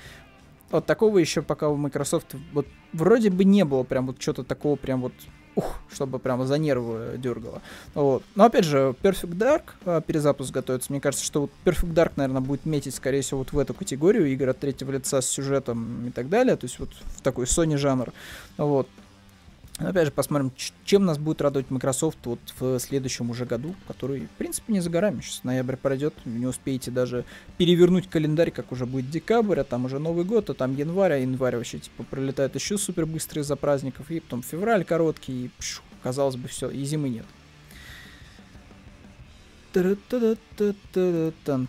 Вот 0.71 0.87
такого 0.87 1.19
еще 1.19 1.43
пока 1.43 1.69
у 1.69 1.77
Microsoft 1.77 2.35
вот 2.53 2.67
вроде 2.93 3.31
бы 3.31 3.45
не 3.45 3.65
было 3.65 3.83
прям 3.83 4.07
вот 4.07 4.21
что-то 4.21 4.45
такого 4.45 4.77
прям 4.77 5.03
вот 5.03 5.13
ух, 5.57 5.81
чтобы 5.93 6.19
прямо 6.19 6.47
за 6.47 6.59
нервы 6.59 7.17
дергало. 7.19 7.61
Вот. 7.95 8.23
Но 8.35 8.45
опять 8.45 8.65
же, 8.65 8.95
Perfect 9.03 9.37
Dark 9.37 9.63
а, 9.85 10.01
перезапуск 10.01 10.53
готовится. 10.53 10.93
Мне 10.93 11.01
кажется, 11.01 11.25
что 11.25 11.43
вот 11.43 11.51
Perfect 11.65 11.93
Dark, 11.93 12.13
наверное, 12.17 12.41
будет 12.41 12.67
метить, 12.67 12.95
скорее 12.95 13.23
всего, 13.23 13.41
вот 13.41 13.53
в 13.53 13.59
эту 13.59 13.75
категорию 13.75 14.27
игр 14.27 14.49
от 14.49 14.59
третьего 14.59 14.93
лица 14.93 15.21
с 15.21 15.27
сюжетом 15.27 16.09
и 16.09 16.11
так 16.11 16.29
далее. 16.29 16.57
То 16.57 16.67
есть 16.67 16.79
вот 16.79 16.91
в 17.05 17.21
такой 17.21 17.47
Sony 17.47 17.77
жанр. 17.77 18.13
Вот. 18.57 18.89
Опять 19.81 20.07
же, 20.07 20.13
посмотрим, 20.13 20.53
чем 20.85 21.07
нас 21.07 21.17
будет 21.17 21.41
радовать 21.41 21.71
Microsoft 21.71 22.19
вот 22.25 22.39
в 22.59 22.79
следующем 22.79 23.31
уже 23.31 23.47
году, 23.47 23.75
который, 23.89 24.27
в 24.27 24.39
принципе, 24.39 24.75
не 24.75 24.81
за 24.81 24.91
горами. 24.91 25.23
Сейчас 25.23 25.43
ноябрь 25.43 25.77
пройдет, 25.77 26.15
не 26.27 26.47
успеете 26.47 26.91
даже 26.91 27.25
перевернуть 27.57 28.09
календарь, 28.09 28.51
как 28.51 28.73
уже 28.73 28.85
будет 28.85 29.09
декабрь, 29.09 29.59
а 29.59 29.65
там 29.65 29.87
уже 29.87 29.99
Новый 29.99 30.27
год, 30.27 30.51
а 30.51 30.55
там 30.55 30.77
январь, 30.77 31.13
а 31.13 31.17
январь 31.17 31.57
вообще, 31.57 31.79
типа, 31.79 32.05
пролетает 32.05 32.55
еще 32.55 32.77
супер 32.77 33.07
быстро 33.07 33.41
из-за 33.41 33.57
праздников, 33.57 34.11
и 34.11 34.21
потом 34.21 34.43
февраль 34.43 34.85
короткий, 34.85 35.47
и, 35.47 35.51
пшу, 35.59 35.83
казалось 36.03 36.37
бы, 36.37 36.47
все, 36.49 36.69
и 36.69 36.85
зимы 36.85 37.09
нет. 37.09 37.27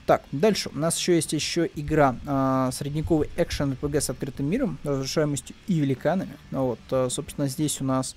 Так, 0.05 0.23
дальше. 0.31 0.69
У 0.73 0.77
нас 0.77 0.97
еще 0.97 1.15
есть 1.15 1.33
еще 1.33 1.69
игра 1.75 2.15
а, 2.25 2.71
средневековый 2.71 3.29
экшен 3.37 3.73
RPG 3.73 4.01
с 4.01 4.09
открытым 4.09 4.49
миром, 4.49 4.79
разрушаемостью 4.83 5.55
и 5.67 5.79
великанами. 5.79 6.37
Вот, 6.51 6.79
а, 6.91 7.09
собственно, 7.09 7.47
здесь 7.47 7.81
у 7.81 7.83
нас 7.83 8.15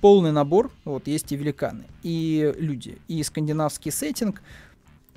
полный 0.00 0.32
набор. 0.32 0.70
Вот, 0.84 1.06
есть 1.06 1.32
и 1.32 1.36
великаны, 1.36 1.84
и 2.02 2.54
люди, 2.58 2.98
и 3.08 3.22
скандинавский 3.22 3.92
сеттинг. 3.92 4.42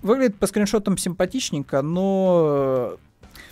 Выглядит 0.02 0.38
по 0.38 0.48
скриншотам 0.48 0.98
симпатичненько, 0.98 1.82
но 1.82 2.98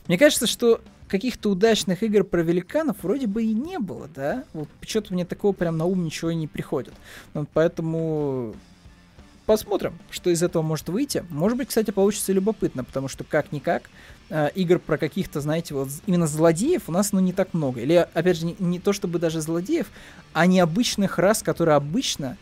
мне 0.08 0.18
кажется, 0.18 0.48
что 0.48 0.82
каких-то 1.08 1.50
удачных 1.50 2.04
игр 2.04 2.24
про 2.24 2.42
великанов 2.42 2.98
вроде 3.04 3.28
бы 3.28 3.44
и 3.44 3.54
не 3.54 3.80
было, 3.80 4.10
да? 4.14 4.44
Вот 4.54 4.70
что-то 4.82 5.14
мне 5.14 5.26
такого 5.26 5.54
прям 5.54 5.78
на 5.78 5.86
ум 5.86 6.04
ничего 6.04 6.32
не 6.32 6.48
приходит. 6.48 6.94
Вот 7.34 7.48
поэтому 7.54 8.56
посмотрим, 9.48 9.98
что 10.12 10.30
из 10.30 10.44
этого 10.44 10.62
может 10.62 10.90
выйти. 10.90 11.26
Может 11.30 11.58
быть, 11.58 11.70
кстати, 11.70 11.90
получится 11.90 12.34
любопытно, 12.34 12.84
потому 12.84 13.08
что 13.08 13.24
как-никак 13.24 13.84
э, 14.30 14.50
игр 14.54 14.78
про 14.78 14.98
каких-то, 14.98 15.42
знаете, 15.42 15.74
вот 15.74 15.88
именно 16.06 16.28
злодеев 16.28 16.84
у 16.88 16.92
нас, 16.92 17.14
ну, 17.14 17.20
не 17.20 17.34
так 17.34 17.54
много. 17.56 17.80
Или, 17.80 18.08
опять 18.14 18.38
же, 18.38 18.46
не, 18.46 18.56
не 18.60 18.80
то 18.80 18.94
чтобы 18.94 19.18
даже 19.18 19.42
злодеев, 19.42 19.88
а 20.34 20.46
необычных 20.46 21.18
рас, 21.18 21.42
которые 21.42 21.76
обычно 21.76 22.36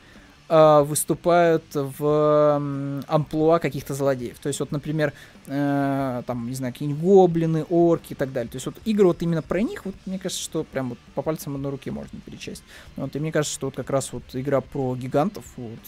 э, 0.49 0.81
выступают 0.81 1.63
в 1.75 1.95
э, 2.01 3.01
амплуа 3.07 3.59
каких-то 3.59 3.93
злодеев. 3.93 4.39
То 4.39 4.47
есть, 4.47 4.59
вот, 4.59 4.71
например, 4.71 5.13
э, 5.45 6.23
там, 6.25 6.49
не 6.49 6.55
знаю, 6.55 6.73
какие-нибудь 6.73 7.03
гоблины, 7.03 7.65
орки 7.69 8.13
и 8.13 8.15
так 8.15 8.33
далее. 8.33 8.49
То 8.49 8.55
есть, 8.55 8.65
вот 8.65 8.75
игры 8.83 9.05
вот 9.05 9.21
именно 9.21 9.43
про 9.43 9.61
них, 9.61 9.85
вот, 9.85 9.93
мне 10.07 10.17
кажется, 10.17 10.43
что 10.43 10.63
прям 10.63 10.89
вот 10.89 10.97
по 11.13 11.21
пальцам 11.21 11.53
одной 11.53 11.69
руки 11.69 11.91
можно 11.91 12.19
перечесть. 12.25 12.63
Вот, 12.95 13.15
и 13.15 13.19
мне 13.19 13.31
кажется, 13.31 13.53
что 13.53 13.67
вот 13.67 13.75
как 13.75 13.91
раз 13.91 14.11
вот 14.11 14.23
игра 14.33 14.61
про 14.61 14.95
гигантов, 14.95 15.45
вот, 15.55 15.79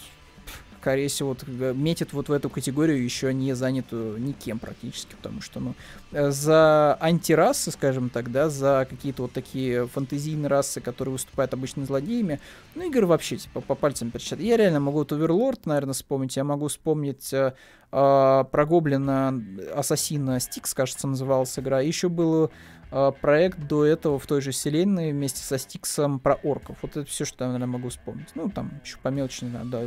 скорее 0.87 1.09
всего, 1.09 1.29
вот, 1.29 1.43
э, 1.45 1.73
метит 1.75 2.13
вот 2.13 2.29
в 2.29 2.31
эту 2.31 2.49
категорию 2.49 3.03
еще 3.03 3.33
не 3.33 3.53
занятую 3.53 4.21
никем 4.21 4.57
практически, 4.57 5.15
потому 5.15 5.41
что, 5.41 5.59
ну, 5.59 5.75
э, 6.13 6.31
за 6.31 6.97
антирасы, 7.01 7.71
скажем 7.71 8.09
так, 8.09 8.31
да, 8.31 8.49
за 8.49 8.87
какие-то 8.89 9.23
вот 9.23 9.33
такие 9.33 9.85
фантазийные 9.87 10.47
расы, 10.47 10.79
которые 10.79 11.11
выступают 11.11 11.53
обычно 11.53 11.85
злодеями, 11.85 12.39
ну, 12.75 12.87
игры 12.89 13.05
вообще, 13.05 13.35
типа, 13.35 13.59
по 13.59 13.75
пальцам 13.75 14.11
перечислять. 14.11 14.39
Я 14.39 14.55
реально 14.55 14.79
могу 14.79 14.99
вот 14.99 15.11
Overlord, 15.11 15.59
наверное, 15.65 15.93
вспомнить, 15.93 16.37
я 16.37 16.45
могу 16.45 16.69
вспомнить 16.69 17.33
э, 17.33 17.53
э, 17.91 18.43
про 18.49 18.65
Гоблина 18.65 19.43
Ассасина 19.75 20.39
Стикс, 20.39 20.73
кажется, 20.73 21.05
называлась 21.05 21.59
игра, 21.59 21.81
еще 21.81 22.07
было 22.07 22.49
проект 22.89 23.59
до 23.59 23.85
этого 23.85 24.17
в 24.19 24.25
той 24.25 24.41
же 24.41 24.51
вселенной 24.51 25.11
вместе 25.11 25.41
со 25.41 25.57
Стиксом 25.57 26.19
про 26.19 26.35
орков. 26.35 26.77
Вот 26.81 26.97
это 26.97 27.05
все, 27.05 27.25
что 27.25 27.43
я, 27.43 27.51
наверное, 27.51 27.73
могу 27.73 27.89
вспомнить. 27.89 28.29
Ну, 28.35 28.49
там 28.49 28.71
еще 28.83 28.97
по 28.97 29.09
мелочи, 29.09 29.43
не 29.43 29.51
да, 29.51 29.63
да, 29.63 29.79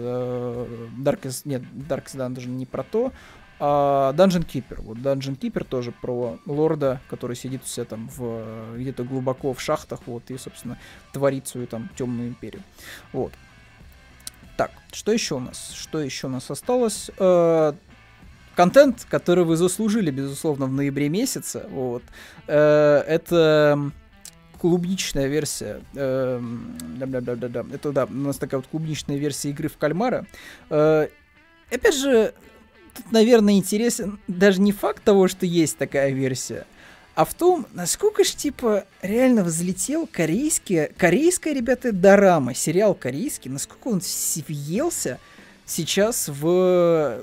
Darkest, 1.13 1.43
нет, 1.45 1.63
Darkest 1.63 2.17
Dungeon 2.17 2.49
не 2.49 2.67
про 2.67 2.83
то, 2.83 3.13
а 3.59 4.13
Dungeon 4.15 4.47
Keeper. 4.47 4.81
Вот 4.83 4.99
Dungeon 4.99 5.39
Keeper 5.39 5.65
тоже 5.65 5.93
про 5.93 6.39
лорда, 6.47 7.01
который 7.09 7.37
сидит 7.37 7.65
все 7.65 7.85
там 7.85 8.09
в 8.09 8.77
где-то 8.77 9.05
глубоко 9.05 9.53
в 9.55 9.61
шахтах, 9.61 10.01
вот, 10.07 10.31
и, 10.31 10.39
собственно, 10.39 10.79
творит 11.13 11.47
свою 11.47 11.67
там 11.67 11.89
темную 11.97 12.29
империю. 12.29 12.63
Вот. 13.13 13.33
Так, 14.57 14.73
что 14.93 15.11
еще 15.11 15.37
у 15.37 15.41
нас? 15.41 15.73
Что 15.73 16.01
еще 16.01 16.27
у 16.27 16.31
нас 16.31 16.51
осталось? 16.51 17.11
Контент, 18.55 19.07
который 19.09 19.45
вы 19.45 19.57
заслужили, 19.57 20.11
безусловно, 20.11 20.67
в 20.67 20.73
ноябре 20.73 21.09
месяце. 21.09 21.67
Вот. 21.71 22.03
Э, 22.47 23.03
это 23.07 23.91
клубничная 24.61 25.27
версия. 25.29 25.81
Э, 25.95 26.41
да, 26.97 27.07
да, 27.07 27.37
да, 27.37 27.49
да. 27.49 27.65
Это 27.73 27.93
да, 27.93 28.05
у 28.05 28.13
нас 28.13 28.37
такая 28.37 28.61
вот 28.61 28.69
клубничная 28.69 29.17
версия 29.17 29.51
игры 29.51 29.69
в 29.69 29.77
кальмара. 29.79 30.27
Э, 30.69 31.09
опять 31.71 31.97
же, 31.97 32.35
тут, 32.95 33.11
наверное, 33.13 33.55
интересен 33.55 34.19
даже 34.29 34.61
не 34.61 34.73
факт 34.73 35.03
того, 35.03 35.29
что 35.29 35.47
есть 35.47 35.79
такая 35.79 36.11
версия, 36.11 36.67
а 37.15 37.25
в 37.25 37.35
том, 37.35 37.67
насколько 37.73 38.25
ж, 38.25 38.31
типа, 38.31 38.85
реально 39.03 39.45
взлетел 39.45 40.09
корейский, 40.11 40.87
корейская, 40.97 41.53
ребята, 41.53 41.93
дорама, 41.93 42.55
сериал 42.55 42.95
корейский, 42.95 43.51
насколько 43.51 43.89
он 43.89 44.01
въелся 44.47 45.19
сейчас 45.67 46.29
в 46.29 47.23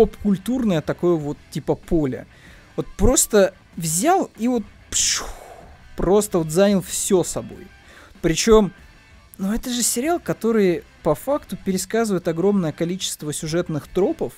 поп-культурное 0.00 0.80
такое 0.80 1.16
вот 1.16 1.36
типа 1.50 1.74
поле. 1.74 2.26
Вот 2.74 2.86
просто 2.96 3.52
взял 3.76 4.30
и 4.38 4.48
вот 4.48 4.62
пшу, 4.88 5.26
просто 5.94 6.38
вот 6.38 6.50
занял 6.50 6.80
все 6.80 7.22
собой. 7.22 7.66
Причем, 8.22 8.72
ну 9.36 9.52
это 9.52 9.68
же 9.68 9.82
сериал, 9.82 10.18
который 10.18 10.84
по 11.02 11.14
факту 11.14 11.58
пересказывает 11.62 12.28
огромное 12.28 12.72
количество 12.72 13.30
сюжетных 13.34 13.88
тропов, 13.88 14.32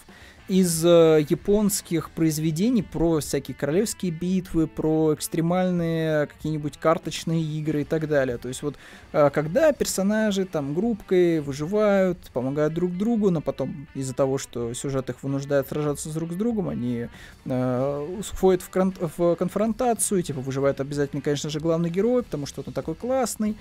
из 0.49 0.85
э, 0.85 1.25
японских 1.29 2.11
произведений 2.11 2.83
про 2.83 3.21
всякие 3.21 3.55
королевские 3.55 4.13
битвы, 4.13 4.67
про 4.67 5.15
экстремальные 5.15 6.27
какие-нибудь 6.27 6.79
карточные 6.79 7.43
игры 7.43 7.83
и 7.83 7.85
так 7.85 8.09
далее. 8.09 8.39
То 8.39 8.49
есть 8.49 8.63
вот 8.63 8.77
э, 9.13 9.31
когда 9.31 9.73
персонажи 9.73 10.45
там 10.45 10.75
группкой 10.75 11.41
выживают, 11.41 12.19
помогают 12.33 12.75
друг 12.75 12.97
другу, 12.97 13.31
но 13.31 13.41
потом 13.41 13.87
из-за 13.95 14.15
того, 14.15 14.39
что 14.39 14.75
сюжет 14.75 15.11
их 15.11 15.23
вынуждает 15.23 15.69
сражаться 15.69 16.13
друг 16.13 16.33
с 16.33 16.37
другом, 16.37 16.69
они 16.69 17.09
э, 17.45 18.21
входят 18.23 18.63
в, 18.63 18.71
кон- 18.71 18.95
в 18.99 19.37
конфронтацию, 19.37 20.23
типа 20.23 20.41
выживает 20.41 20.81
обязательно, 20.81 21.23
конечно 21.23 21.51
же, 21.51 21.61
главный 21.61 21.91
герой, 21.91 22.25
потому 22.25 22.47
что 22.47 22.65
он 22.67 22.73
такой 22.73 22.95
классный. 22.95 23.57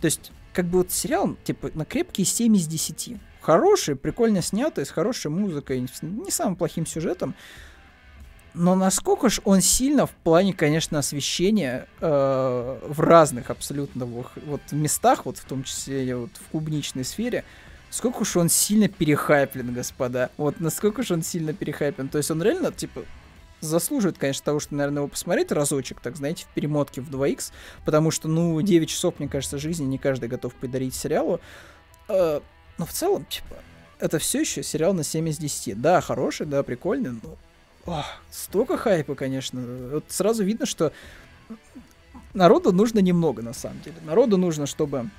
То 0.00 0.06
есть, 0.06 0.32
как 0.52 0.66
бы 0.66 0.78
вот 0.78 0.90
сериал, 0.90 1.36
типа, 1.44 1.70
на 1.74 1.84
крепкие 1.84 2.24
7 2.24 2.56
из 2.56 2.66
10 2.66 3.18
хороший, 3.42 3.96
прикольно 3.96 4.42
снятый, 4.42 4.86
с 4.86 4.90
хорошей 4.90 5.30
музыкой, 5.30 5.86
не 6.02 6.30
самым 6.30 6.56
плохим 6.56 6.86
сюжетом. 6.86 7.34
Но 8.54 8.74
насколько 8.74 9.30
же 9.30 9.40
он 9.44 9.62
сильно 9.62 10.06
в 10.06 10.10
плане, 10.10 10.52
конечно, 10.52 10.98
освещения 10.98 11.86
э, 12.00 12.78
в 12.86 13.00
разных 13.00 13.50
абсолютно 13.50 14.04
вот 14.04 14.60
местах, 14.72 15.24
вот 15.24 15.38
в 15.38 15.44
том 15.44 15.62
числе 15.62 16.14
вот 16.14 16.30
в 16.34 16.50
клубничной 16.50 17.04
сфере, 17.04 17.44
сколько 17.88 18.18
уж 18.22 18.36
он 18.36 18.50
сильно 18.50 18.88
перехайплен, 18.88 19.72
господа. 19.72 20.30
Вот 20.36 20.60
насколько 20.60 21.02
же 21.02 21.14
он 21.14 21.22
сильно 21.22 21.54
перехайплен. 21.54 22.08
То 22.08 22.18
есть 22.18 22.30
он 22.30 22.42
реально, 22.42 22.72
типа, 22.72 23.04
заслуживает, 23.62 24.18
конечно, 24.18 24.44
того, 24.44 24.60
что, 24.60 24.74
наверное, 24.74 24.98
его 24.98 25.08
посмотреть 25.08 25.50
разочек, 25.50 26.00
так, 26.00 26.16
знаете, 26.16 26.44
в 26.44 26.54
перемотке 26.54 27.00
в 27.00 27.08
2х, 27.10 27.52
потому 27.84 28.10
что, 28.10 28.28
ну, 28.28 28.60
9 28.60 28.88
часов, 28.88 29.14
мне 29.18 29.28
кажется, 29.28 29.56
жизни 29.56 29.84
не 29.84 29.98
каждый 29.98 30.28
готов 30.28 30.54
подарить 30.54 30.94
сериалу. 30.94 31.40
Э, 32.08 32.40
но 32.82 32.86
в 32.86 32.90
целом, 32.90 33.24
типа, 33.26 33.54
это 34.00 34.18
все 34.18 34.40
еще 34.40 34.64
сериал 34.64 34.92
на 34.92 35.04
7 35.04 35.28
из 35.28 35.38
10. 35.38 35.80
Да, 35.80 36.00
хороший, 36.00 36.46
да, 36.46 36.64
прикольный, 36.64 37.12
но 37.12 37.36
о, 37.86 38.04
столько 38.28 38.76
хайпа, 38.76 39.14
конечно. 39.14 39.60
Вот 39.92 40.06
сразу 40.08 40.42
видно, 40.42 40.66
что 40.66 40.92
народу 42.34 42.72
нужно 42.72 42.98
немного, 42.98 43.40
на 43.40 43.52
самом 43.52 43.80
деле. 43.82 43.94
Народу 44.04 44.36
нужно, 44.36 44.66
чтобы 44.66 45.10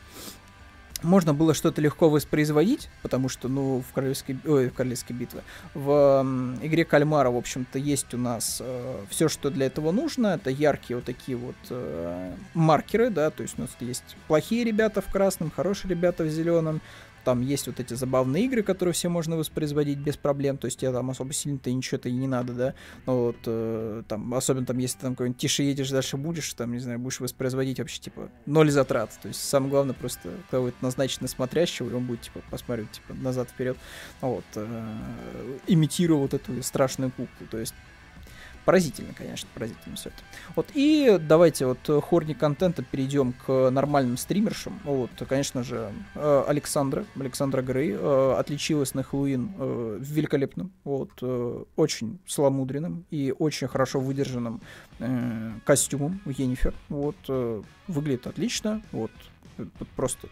можно 1.03 1.33
было 1.33 1.53
что-то 1.53 1.81
легко 1.81 2.09
воспроизводить, 2.09 2.89
потому 3.01 3.29
что, 3.29 3.47
ну, 3.47 3.81
в 3.89 3.93
королевской, 3.93 4.37
ой, 4.45 4.67
в 4.67 4.73
королевской 4.73 5.15
битве, 5.15 5.41
в 5.73 5.89
м, 6.21 6.59
игре 6.61 6.83
Кальмара, 6.83 7.29
в 7.31 7.37
общем-то, 7.37 7.79
есть 7.79 8.13
у 8.13 8.17
нас 8.17 8.57
э, 8.61 9.05
все, 9.09 9.29
что 9.29 9.49
для 9.49 9.67
этого 9.67 9.91
нужно. 9.91 10.27
Это 10.27 10.49
яркие 10.49 10.97
вот 10.97 11.05
такие 11.05 11.37
вот 11.37 11.55
э, 11.69 12.33
маркеры, 12.53 13.09
да, 13.09 13.29
то 13.29 13.43
есть 13.43 13.55
у 13.57 13.61
нас 13.61 13.69
есть 13.79 14.17
плохие 14.27 14.65
ребята 14.65 15.01
в 15.01 15.09
красном, 15.09 15.49
хорошие 15.49 15.89
ребята 15.91 16.23
в 16.23 16.29
зеленом, 16.29 16.81
там 17.23 17.41
есть 17.41 17.67
вот 17.67 17.79
эти 17.79 17.93
забавные 17.93 18.45
игры, 18.45 18.63
которые 18.63 18.93
все 18.93 19.09
можно 19.09 19.37
воспроизводить 19.37 19.97
без 19.97 20.17
проблем, 20.17 20.57
то 20.57 20.65
есть 20.65 20.79
тебе 20.79 20.91
там 20.91 21.09
особо 21.09 21.33
сильно-то 21.33 21.71
ничего-то 21.71 22.09
и 22.09 22.11
не 22.11 22.27
надо, 22.27 22.53
да, 22.53 22.73
но 23.05 23.25
вот 23.25 23.37
э, 23.45 24.03
там, 24.07 24.33
особенно 24.33 24.65
там, 24.65 24.77
если 24.77 24.97
ты 24.97 25.01
там 25.03 25.13
какой-нибудь 25.13 25.39
тише 25.39 25.63
едешь, 25.63 25.89
дальше 25.89 26.17
будешь, 26.17 26.53
там, 26.53 26.71
не 26.71 26.79
знаю, 26.79 26.99
будешь 26.99 27.19
воспроизводить 27.19 27.79
вообще, 27.79 28.01
типа, 28.01 28.29
ноль 28.45 28.71
затрат, 28.71 29.17
то 29.21 29.27
есть 29.27 29.43
самое 29.43 29.71
главное 29.71 29.95
просто 29.95 30.29
кого-то 30.51 30.75
назначить 30.81 31.21
на 31.21 31.27
смотрящего, 31.27 31.89
и 31.89 31.93
он 31.93 32.05
будет, 32.05 32.21
типа, 32.21 32.41
посмотреть, 32.49 32.91
типа, 32.91 33.13
назад-вперед, 33.13 33.77
вот, 34.21 34.45
э, 34.55 35.57
имитируя 35.67 36.19
вот 36.19 36.33
эту 36.33 36.61
страшную 36.63 37.11
куклу, 37.11 37.47
то 37.49 37.57
есть 37.57 37.73
Поразительно, 38.65 39.13
конечно, 39.13 39.49
поразительно 39.53 39.97
все 39.97 40.09
это. 40.09 40.17
Вот, 40.55 40.67
и 40.73 41.17
давайте 41.19 41.65
вот 41.65 41.79
э, 41.89 41.99
хорни 41.99 42.31
контента 42.31 42.81
перейдем 42.81 43.33
к 43.33 43.69
нормальным 43.69 44.15
стримершам. 44.15 44.79
Вот, 44.85 45.09
конечно 45.27 45.63
же, 45.63 45.91
э, 46.15 46.43
Александра, 46.47 47.05
Александра 47.19 47.61
Грей 47.61 47.91
э, 47.91 48.35
отличилась 48.39 48.93
на 48.93 49.03
Хэллоуин 49.03 49.99
великолепным, 49.99 50.71
вот, 50.85 51.21
очень 51.75 52.19
сломудренным 52.25 53.05
и 53.11 53.33
очень 53.37 53.67
хорошо 53.67 53.99
выдержанным 53.99 54.61
костюмом 55.65 56.21
Енифер. 56.25 56.73
Вот, 56.87 57.15
выглядит 57.87 58.27
отлично, 58.27 58.81
вот, 58.93 59.11
просто 59.95 60.29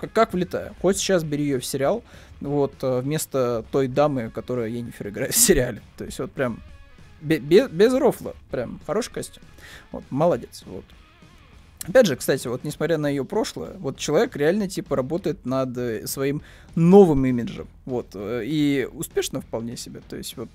как, 0.00 0.12
как 0.12 0.32
влетая. 0.32 0.72
Хоть 0.80 0.96
сейчас 0.96 1.22
бери 1.22 1.44
ее 1.44 1.58
в 1.58 1.66
сериал, 1.66 2.02
вот, 2.40 2.74
вместо 2.80 3.64
той 3.70 3.88
дамы, 3.88 4.30
которая 4.30 4.68
Енифер 4.68 5.08
играет 5.08 5.34
в 5.34 5.38
сериале. 5.38 5.82
То 5.98 6.04
есть 6.04 6.18
вот 6.18 6.32
прям 6.32 6.62
без, 7.20 7.68
без 7.68 7.92
рофла. 7.94 8.34
Прям 8.50 8.80
хороший 8.86 9.12
костюм. 9.12 9.42
Вот, 9.92 10.04
молодец. 10.10 10.64
Вот. 10.66 10.84
Опять 11.86 12.06
же, 12.06 12.16
кстати, 12.16 12.48
вот 12.48 12.64
несмотря 12.64 12.98
на 12.98 13.08
ее 13.08 13.24
прошлое, 13.24 13.74
вот 13.78 13.96
человек 13.96 14.36
реально 14.36 14.68
типа 14.68 14.96
работает 14.96 15.46
над 15.46 15.76
э, 15.78 16.06
своим 16.06 16.42
новым 16.74 17.24
имиджем. 17.24 17.68
Вот. 17.86 18.08
Э, 18.14 18.42
и 18.44 18.88
успешно 18.92 19.40
вполне 19.40 19.76
себе. 19.76 20.02
То 20.08 20.16
есть 20.16 20.36
вот 20.36 20.50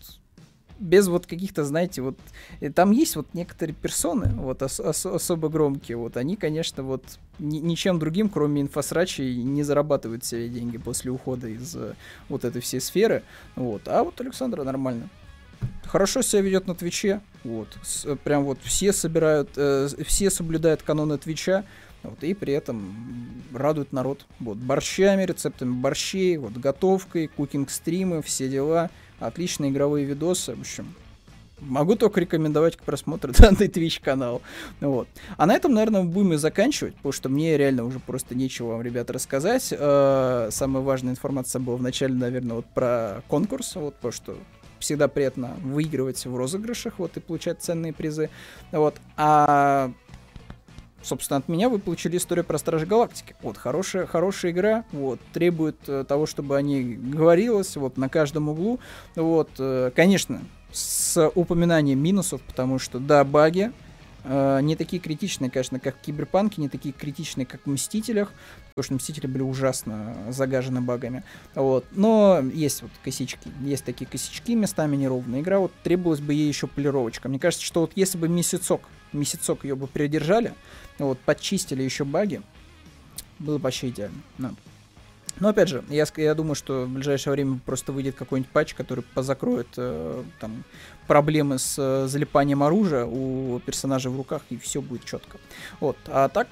без 0.79 1.07
вот 1.07 1.25
каких-то, 1.25 1.63
знаете, 1.63 2.01
вот 2.01 2.17
там 2.75 2.91
есть 2.91 3.15
вот 3.15 3.27
некоторые 3.33 3.73
персоны, 3.73 4.33
вот 4.35 4.61
ос- 4.61 4.79
ос- 4.79 5.05
особо 5.05 5.47
громкие, 5.47 5.97
вот 5.97 6.17
они, 6.17 6.35
конечно, 6.35 6.83
вот 6.83 7.03
ни- 7.39 7.59
ничем 7.59 7.99
другим, 7.99 8.27
кроме 8.29 8.61
инфосрачей, 8.63 9.41
не 9.43 9.63
зарабатывают 9.63 10.25
себе 10.25 10.49
деньги 10.49 10.77
после 10.77 11.11
ухода 11.11 11.47
из 11.47 11.75
э, 11.75 11.93
вот 12.27 12.43
этой 12.43 12.61
всей 12.61 12.81
сферы, 12.81 13.23
вот. 13.55 13.87
А 13.87 14.03
вот 14.03 14.19
Александра 14.19 14.63
нормально 14.63 15.09
хорошо 15.87 16.21
себя 16.21 16.41
ведет 16.41 16.67
на 16.67 16.75
Твиче, 16.75 17.21
вот, 17.43 17.67
с, 17.83 18.15
прям 18.17 18.43
вот 18.43 18.59
все 18.63 18.93
собирают, 18.93 19.49
э, 19.55 19.87
все 20.05 20.29
соблюдают 20.29 20.83
каноны 20.83 21.17
Твича, 21.17 21.65
вот, 22.03 22.23
и 22.23 22.33
при 22.33 22.53
этом 22.53 23.43
радует 23.53 23.93
народ, 23.93 24.25
вот, 24.39 24.57
борщами, 24.57 25.23
рецептами 25.23 25.71
борщей, 25.71 26.37
вот, 26.37 26.53
готовкой, 26.53 27.27
кукинг-стримы, 27.27 28.21
все 28.21 28.49
дела, 28.49 28.89
отличные 29.19 29.71
игровые 29.71 30.05
видосы, 30.05 30.55
в 30.55 30.61
общем, 30.61 30.93
Могу 31.67 31.95
только 31.95 32.19
рекомендовать 32.19 32.75
к 32.75 32.83
просмотру 32.83 33.31
данный 33.37 33.67
Twitch 33.67 34.01
канал. 34.01 34.41
Вот. 34.81 35.07
А 35.37 35.45
на 35.45 35.55
этом, 35.55 35.73
наверное, 35.73 36.03
будем 36.03 36.33
и 36.33 36.37
заканчивать, 36.37 36.95
потому 36.95 37.13
что 37.13 37.29
мне 37.29 37.57
реально 37.57 37.85
уже 37.85 37.99
просто 37.99 38.35
нечего 38.35 38.69
вам, 38.69 38.81
ребята, 38.81 39.13
рассказать. 39.13 39.69
Э, 39.71 40.49
самая 40.51 40.83
важная 40.83 41.11
информация 41.11 41.59
была 41.59 41.77
вначале, 41.77 42.13
наверное, 42.13 42.57
вот 42.57 42.65
про 42.73 43.23
конкурс, 43.27 43.75
вот, 43.75 43.95
потому 43.95 44.11
что 44.11 44.37
всегда 44.83 45.07
приятно 45.07 45.55
выигрывать 45.63 46.23
в 46.25 46.35
розыгрышах, 46.35 46.99
вот, 46.99 47.17
и 47.17 47.19
получать 47.19 47.61
ценные 47.61 47.93
призы, 47.93 48.29
вот, 48.71 48.95
а 49.17 49.91
собственно, 51.01 51.37
от 51.37 51.47
меня 51.47 51.69
вы 51.69 51.79
получили 51.79 52.17
историю 52.17 52.45
про 52.45 52.57
Стражи 52.57 52.85
Галактики. 52.85 53.35
Вот, 53.41 53.57
хорошая, 53.57 54.05
хорошая 54.05 54.51
игра, 54.51 54.85
вот, 54.91 55.19
требует 55.33 55.77
э, 55.87 56.05
того, 56.07 56.25
чтобы 56.25 56.57
о 56.57 56.61
ней 56.61 56.95
говорилось, 56.95 57.75
вот, 57.75 57.97
на 57.97 58.09
каждом 58.09 58.49
углу, 58.49 58.79
вот, 59.15 59.49
э, 59.59 59.91
конечно, 59.95 60.41
с 60.71 61.29
упоминанием 61.35 61.99
минусов, 62.01 62.41
потому 62.41 62.79
что, 62.79 62.99
да, 62.99 63.23
баги, 63.23 63.71
э, 64.23 64.59
не 64.61 64.75
такие 64.75 65.01
критичные, 65.01 65.49
конечно, 65.49 65.79
как 65.79 65.97
в 65.97 66.01
Киберпанке, 66.01 66.61
не 66.61 66.69
такие 66.69 66.93
критичные, 66.93 67.45
как 67.45 67.61
в 67.65 67.69
Мстителях, 67.69 68.31
потому 68.69 68.83
что 68.85 68.93
Мстители 68.95 69.27
были 69.27 69.43
ужасно 69.43 70.15
загажены 70.29 70.81
багами. 70.81 71.23
Вот. 71.55 71.85
Но 71.91 72.41
есть 72.53 72.81
вот 72.81 72.91
косички, 73.03 73.51
есть 73.61 73.85
такие 73.85 74.05
косячки 74.05 74.55
местами 74.55 74.95
неровные. 74.95 75.41
Игра 75.41 75.59
вот 75.59 75.71
требовалась 75.83 76.19
бы 76.19 76.33
ей 76.33 76.47
еще 76.47 76.67
полировочка. 76.67 77.29
Мне 77.29 77.39
кажется, 77.39 77.65
что 77.65 77.81
вот 77.81 77.91
если 77.95 78.17
бы 78.17 78.27
месяцок, 78.27 78.81
месяцок 79.11 79.63
ее 79.63 79.75
бы 79.75 79.87
придержали, 79.87 80.53
вот, 80.99 81.19
подчистили 81.19 81.83
еще 81.83 82.03
баги, 82.03 82.41
было 83.39 83.57
бы 83.57 83.63
вообще 83.63 83.89
идеально. 83.89 84.21
Но. 84.37 84.55
Но 85.43 85.49
опять 85.49 85.67
же, 85.67 85.83
я, 85.89 86.05
я 86.15 86.35
думаю, 86.35 86.55
что 86.55 86.85
в 86.85 86.89
ближайшее 86.89 87.33
время 87.33 87.59
просто 87.65 87.91
выйдет 87.91 88.15
какой-нибудь 88.15 88.49
патч, 88.49 88.75
который 88.75 89.03
позакроет 89.13 89.67
э, 89.75 90.23
там 90.39 90.63
проблемы 91.05 91.59
с 91.59 91.75
э, 91.77 92.07
залипанием 92.07 92.63
оружия 92.63 93.03
у 93.03 93.59
персонажа 93.59 94.09
в 94.09 94.15
руках, 94.15 94.43
и 94.49 94.57
все 94.57 94.81
будет 94.81 95.03
четко. 95.03 95.39
Вот. 95.81 95.97
А 96.07 96.29
так, 96.29 96.47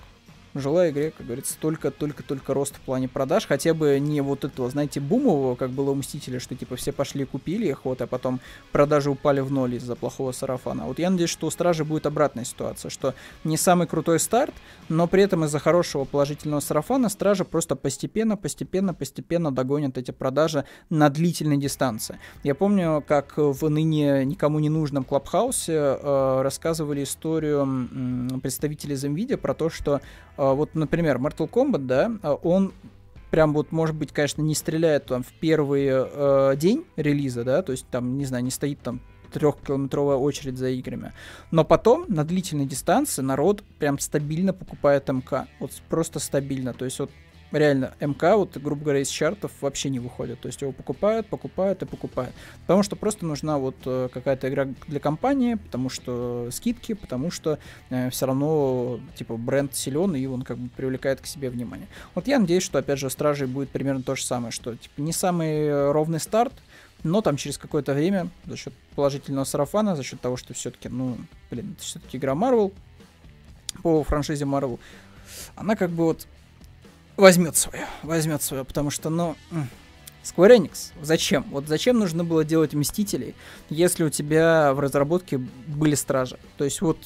желаю 0.53 0.91
игре, 0.91 1.11
как 1.11 1.25
говорится, 1.25 1.57
только-только-только 1.59 2.53
рост 2.53 2.75
в 2.75 2.81
плане 2.81 3.07
продаж, 3.07 3.47
хотя 3.47 3.73
бы 3.73 3.99
не 3.99 4.21
вот 4.21 4.43
этого, 4.43 4.69
знаете, 4.69 4.99
бумового, 4.99 5.55
как 5.55 5.71
было 5.71 5.91
у 5.91 5.95
Мстителя, 5.95 6.39
что 6.39 6.55
типа 6.55 6.75
все 6.75 6.91
пошли 6.91 7.25
купили 7.25 7.67
их, 7.67 7.85
вот, 7.85 8.01
а 8.01 8.07
потом 8.07 8.39
продажи 8.71 9.09
упали 9.09 9.39
в 9.39 9.51
ноль 9.51 9.75
из-за 9.75 9.95
плохого 9.95 10.31
сарафана. 10.31 10.85
Вот 10.85 10.99
я 10.99 11.09
надеюсь, 11.09 11.29
что 11.29 11.47
у 11.47 11.51
Стражи 11.51 11.85
будет 11.85 12.05
обратная 12.05 12.43
ситуация, 12.43 12.89
что 12.89 13.13
не 13.43 13.57
самый 13.57 13.87
крутой 13.87 14.19
старт, 14.19 14.53
но 14.89 15.07
при 15.07 15.23
этом 15.23 15.45
из-за 15.45 15.59
хорошего 15.59 16.05
положительного 16.05 16.59
сарафана 16.59 17.09
Стражи 17.09 17.45
просто 17.45 17.75
постепенно, 17.75 18.37
постепенно, 18.37 18.93
постепенно 18.93 19.51
догонят 19.51 19.97
эти 19.97 20.11
продажи 20.11 20.65
на 20.89 21.09
длительной 21.09 21.57
дистанции. 21.57 22.19
Я 22.43 22.55
помню, 22.55 23.03
как 23.07 23.33
в 23.37 23.69
ныне 23.69 24.25
никому 24.25 24.59
не 24.59 24.69
нужном 24.69 25.03
Клабхаусе 25.03 25.73
э, 25.73 26.41
рассказывали 26.41 27.03
историю 27.03 27.87
э, 27.91 28.39
представителей 28.39 28.95
NVIDIA 28.95 29.37
про 29.37 29.53
то, 29.53 29.69
что 29.69 30.01
а, 30.37 30.40
вот, 30.53 30.75
например, 30.75 31.17
Mortal 31.17 31.49
Kombat, 31.49 31.85
да, 31.85 32.11
а, 32.23 32.33
он 32.33 32.73
прям 33.29 33.53
вот, 33.53 33.71
может 33.71 33.95
быть, 33.95 34.11
конечно, 34.11 34.41
не 34.41 34.55
стреляет 34.55 35.05
там 35.05 35.23
в 35.23 35.31
первый 35.39 35.87
э, 35.89 36.55
день 36.57 36.85
релиза, 36.97 37.43
да, 37.43 37.61
то 37.61 37.71
есть 37.71 37.87
там, 37.89 38.17
не 38.17 38.25
знаю, 38.25 38.43
не 38.43 38.51
стоит 38.51 38.81
там 38.81 38.99
трехкилометровая 39.31 40.17
очередь 40.17 40.57
за 40.57 40.69
играми. 40.69 41.13
Но 41.49 41.63
потом 41.63 42.05
на 42.09 42.25
длительной 42.25 42.65
дистанции 42.65 43.21
народ 43.21 43.63
прям 43.79 43.97
стабильно 43.99 44.51
покупает 44.53 45.07
МК. 45.07 45.47
Вот 45.59 45.71
просто 45.89 46.19
стабильно. 46.19 46.73
То 46.73 46.85
есть 46.85 46.99
вот 46.99 47.11
реально 47.51 47.93
МК, 47.99 48.35
вот, 48.35 48.57
грубо 48.57 48.83
говоря, 48.83 48.99
из 48.99 49.09
чартов 49.09 49.51
вообще 49.61 49.89
не 49.89 49.99
выходит. 49.99 50.39
То 50.39 50.47
есть 50.47 50.61
его 50.61 50.71
покупают, 50.71 51.27
покупают 51.27 51.81
и 51.83 51.85
покупают. 51.85 52.33
Потому 52.61 52.83
что 52.83 52.95
просто 52.95 53.25
нужна 53.25 53.57
вот 53.57 53.75
э, 53.85 54.09
какая-то 54.13 54.49
игра 54.49 54.67
для 54.87 54.99
компании, 54.99 55.55
потому 55.55 55.89
что 55.89 56.49
скидки, 56.51 56.93
потому 56.93 57.31
что 57.31 57.59
э, 57.89 58.09
все 58.09 58.25
равно, 58.25 58.99
типа, 59.15 59.37
бренд 59.37 59.75
силен, 59.75 60.15
и 60.15 60.25
он 60.25 60.43
как 60.43 60.57
бы 60.57 60.69
привлекает 60.69 61.21
к 61.21 61.25
себе 61.25 61.49
внимание. 61.49 61.87
Вот 62.15 62.27
я 62.27 62.39
надеюсь, 62.39 62.63
что, 62.63 62.79
опять 62.79 62.99
же, 62.99 63.09
Стражей 63.09 63.47
будет 63.47 63.69
примерно 63.69 64.03
то 64.03 64.15
же 64.15 64.23
самое, 64.23 64.51
что, 64.51 64.75
типа, 64.75 65.01
не 65.01 65.13
самый 65.13 65.91
ровный 65.91 66.19
старт, 66.19 66.53
но 67.03 67.21
там 67.21 67.37
через 67.37 67.57
какое-то 67.57 67.93
время, 67.93 68.29
за 68.45 68.57
счет 68.57 68.73
положительного 68.95 69.45
сарафана, 69.45 69.95
за 69.95 70.03
счет 70.03 70.21
того, 70.21 70.37
что 70.37 70.53
все-таки, 70.53 70.89
ну, 70.89 71.17
блин, 71.49 71.73
это 71.75 71.83
все-таки 71.83 72.17
игра 72.17 72.33
Marvel, 72.33 72.73
по 73.81 74.03
франшизе 74.03 74.45
Marvel, 74.45 74.79
она 75.55 75.75
как 75.75 75.89
бы 75.89 76.05
вот 76.05 76.27
возьмет 77.17 77.55
свое, 77.55 77.87
возьмет 78.03 78.41
свое, 78.41 78.63
потому 78.63 78.89
что, 78.89 79.09
ну, 79.09 79.35
Square 80.23 80.57
Enix, 80.57 80.91
зачем? 81.01 81.45
Вот 81.49 81.67
зачем 81.67 81.97
нужно 81.97 82.23
было 82.23 82.43
делать 82.43 82.73
Мстителей, 82.73 83.35
если 83.69 84.03
у 84.03 84.09
тебя 84.09 84.73
в 84.73 84.79
разработке 84.79 85.37
были 85.37 85.95
Стражи? 85.95 86.37
То 86.57 86.63
есть 86.63 86.81
вот 86.81 86.97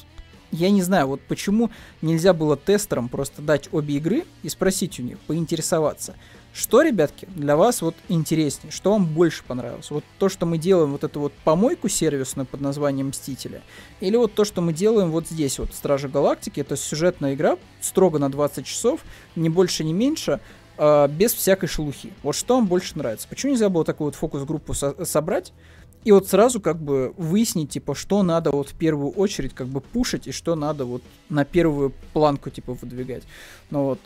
я 0.51 0.69
не 0.69 0.81
знаю, 0.81 1.07
вот 1.07 1.21
почему 1.21 1.71
нельзя 2.01 2.33
было 2.33 2.57
тестерам 2.57 3.09
просто 3.09 3.41
дать 3.41 3.69
обе 3.73 3.95
игры 3.95 4.25
и 4.43 4.49
спросить 4.49 4.99
у 4.99 5.03
них, 5.03 5.19
поинтересоваться, 5.21 6.15
что, 6.55 6.81
ребятки, 6.81 7.27
для 7.35 7.57
вас 7.57 7.81
вот 7.81 7.95
интереснее, 8.07 8.71
что 8.71 8.91
вам 8.91 9.05
больше 9.05 9.43
понравилось? 9.43 9.91
Вот 9.91 10.05
то, 10.17 10.29
что 10.29 10.45
мы 10.45 10.57
делаем 10.57 10.91
вот 10.91 11.03
эту 11.03 11.19
вот 11.19 11.33
помойку 11.43 11.89
сервисную 11.89 12.45
под 12.45 12.61
названием 12.61 13.09
Мстители, 13.09 13.61
или 13.99 14.15
вот 14.15 14.35
то, 14.35 14.45
что 14.45 14.61
мы 14.61 14.71
делаем 14.71 15.11
вот 15.11 15.27
здесь 15.27 15.59
вот, 15.59 15.73
Стражи 15.73 16.07
Галактики, 16.07 16.61
это 16.61 16.77
сюжетная 16.77 17.33
игра, 17.33 17.57
строго 17.81 18.19
на 18.19 18.29
20 18.29 18.65
часов, 18.65 19.01
не 19.35 19.49
больше, 19.49 19.83
не 19.83 19.91
меньше, 19.91 20.39
э, 20.77 21.07
без 21.09 21.33
всякой 21.33 21.67
шелухи. 21.67 22.13
Вот 22.23 22.35
что 22.35 22.55
вам 22.55 22.67
больше 22.67 22.97
нравится? 22.97 23.27
Почему 23.27 23.51
нельзя 23.51 23.67
было 23.67 23.83
такую 23.83 24.05
вот 24.05 24.15
фокус-группу 24.15 24.73
со- 24.73 25.03
собрать, 25.03 25.51
и 26.05 26.13
вот 26.13 26.29
сразу 26.29 26.61
как 26.61 26.81
бы 26.81 27.13
выяснить, 27.17 27.71
типа, 27.71 27.95
что 27.95 28.23
надо 28.23 28.51
вот 28.51 28.69
в 28.69 28.77
первую 28.77 29.09
очередь 29.09 29.53
как 29.53 29.67
бы 29.67 29.81
пушить, 29.81 30.27
и 30.27 30.31
что 30.31 30.55
надо 30.55 30.85
вот 30.85 31.03
на 31.27 31.43
первую 31.43 31.91
планку, 32.13 32.49
типа, 32.49 32.75
выдвигать. 32.75 33.23
Ну 33.71 33.83
вот, 33.83 33.99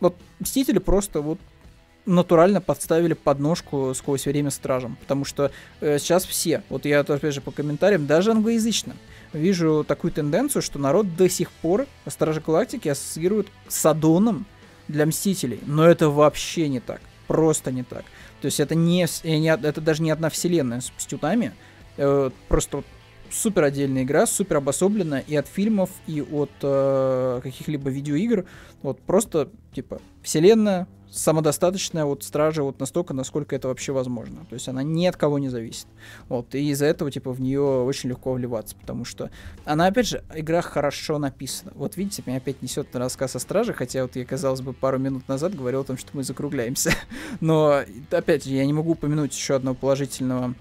вот 0.00 0.16
Мстители 0.40 0.80
просто 0.80 1.20
вот 1.20 1.38
натурально 2.06 2.60
подставили 2.60 3.14
подножку 3.14 3.92
сквозь 3.94 4.26
время 4.26 4.50
стражам. 4.50 4.96
Потому 5.00 5.24
что 5.24 5.50
э, 5.80 5.98
сейчас 5.98 6.24
все, 6.24 6.62
вот 6.68 6.84
я 6.86 7.00
опять 7.00 7.34
же 7.34 7.40
по 7.40 7.50
комментариям, 7.50 8.06
даже 8.06 8.30
англоязычным, 8.30 8.96
вижу 9.32 9.84
такую 9.86 10.12
тенденцию, 10.12 10.62
что 10.62 10.78
народ 10.78 11.16
до 11.16 11.28
сих 11.28 11.50
пор 11.50 11.86
Стражи 12.06 12.40
Галактики 12.40 12.88
ассоциирует 12.88 13.48
с 13.68 13.84
Адоном 13.84 14.46
для 14.88 15.04
Мстителей. 15.06 15.60
Но 15.66 15.84
это 15.84 16.08
вообще 16.08 16.68
не 16.68 16.80
так. 16.80 17.00
Просто 17.26 17.72
не 17.72 17.82
так. 17.82 18.04
То 18.40 18.46
есть 18.46 18.60
это 18.60 18.74
не, 18.74 19.04
э, 19.04 19.36
не 19.36 19.48
это 19.48 19.80
даже 19.80 20.02
не 20.02 20.10
одна 20.10 20.30
вселенная 20.30 20.80
с 20.80 20.92
Мстютами. 20.96 21.52
Э, 21.96 22.30
просто 22.48 22.84
супер 23.36 23.64
отдельная 23.64 24.02
игра, 24.02 24.26
супер 24.26 24.56
обособленная 24.56 25.24
и 25.26 25.36
от 25.36 25.46
фильмов, 25.46 25.90
и 26.06 26.20
от 26.22 26.50
э, 26.62 27.40
каких-либо 27.42 27.90
видеоигр. 27.90 28.46
Вот 28.82 29.00
просто, 29.00 29.50
типа, 29.72 30.00
вселенная, 30.22 30.88
самодостаточная 31.10 32.04
вот 32.04 32.24
стража 32.24 32.62
вот 32.62 32.80
настолько, 32.80 33.14
насколько 33.14 33.54
это 33.54 33.68
вообще 33.68 33.92
возможно. 33.92 34.44
То 34.48 34.54
есть 34.54 34.68
она 34.68 34.82
ни 34.82 35.06
от 35.06 35.16
кого 35.16 35.38
не 35.38 35.48
зависит. 35.48 35.86
Вот, 36.28 36.54
и 36.54 36.70
из-за 36.70 36.86
этого, 36.86 37.10
типа, 37.10 37.32
в 37.32 37.40
нее 37.40 37.60
очень 37.60 38.10
легко 38.10 38.32
вливаться, 38.32 38.76
потому 38.76 39.04
что 39.04 39.30
она, 39.64 39.86
опять 39.86 40.08
же, 40.08 40.24
игра 40.34 40.62
хорошо 40.62 41.18
написана. 41.18 41.72
Вот 41.74 41.96
видите, 41.96 42.22
меня 42.26 42.38
опять 42.38 42.62
несет 42.62 42.92
на 42.92 43.00
рассказ 43.00 43.36
о 43.36 43.38
страже, 43.38 43.72
хотя 43.72 44.02
вот 44.02 44.16
я, 44.16 44.24
казалось 44.24 44.60
бы, 44.60 44.72
пару 44.72 44.98
минут 44.98 45.28
назад 45.28 45.54
говорил 45.54 45.80
о 45.80 45.84
том, 45.84 45.96
что 45.96 46.10
мы 46.12 46.22
закругляемся. 46.22 46.92
Но, 47.40 47.82
опять 48.10 48.44
же, 48.44 48.50
я 48.50 48.64
не 48.66 48.72
могу 48.72 48.92
упомянуть 48.92 49.34
еще 49.34 49.56
одного 49.56 49.76
положительного 49.76 50.54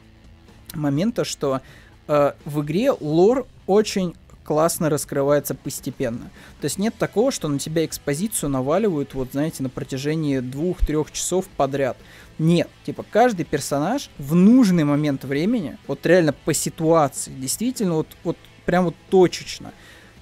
момента, 0.73 1.23
что 1.23 1.61
э, 2.07 2.33
в 2.45 2.61
игре 2.61 2.91
лор 2.91 3.47
очень 3.67 4.15
классно 4.45 4.89
раскрывается 4.89 5.55
постепенно. 5.55 6.29
То 6.61 6.65
есть 6.65 6.77
нет 6.77 6.95
такого, 6.97 7.31
что 7.31 7.47
на 7.47 7.59
тебя 7.59 7.83
экспозицию 7.83 8.51
наваливают, 8.51 9.13
вот 9.13 9.29
знаете, 9.31 9.63
на 9.63 9.69
протяжении 9.69 10.39
двух-трех 10.39 11.11
часов 11.11 11.47
подряд. 11.57 11.97
Нет, 12.37 12.69
типа 12.85 13.03
каждый 13.09 13.43
персонаж 13.43 14.09
в 14.17 14.35
нужный 14.35 14.83
момент 14.83 15.23
времени, 15.23 15.77
вот 15.87 16.05
реально 16.05 16.33
по 16.33 16.53
ситуации, 16.53 17.31
действительно 17.31 17.95
вот, 17.95 18.07
вот 18.23 18.37
прям 18.65 18.85
вот 18.85 18.95
точечно, 19.09 19.73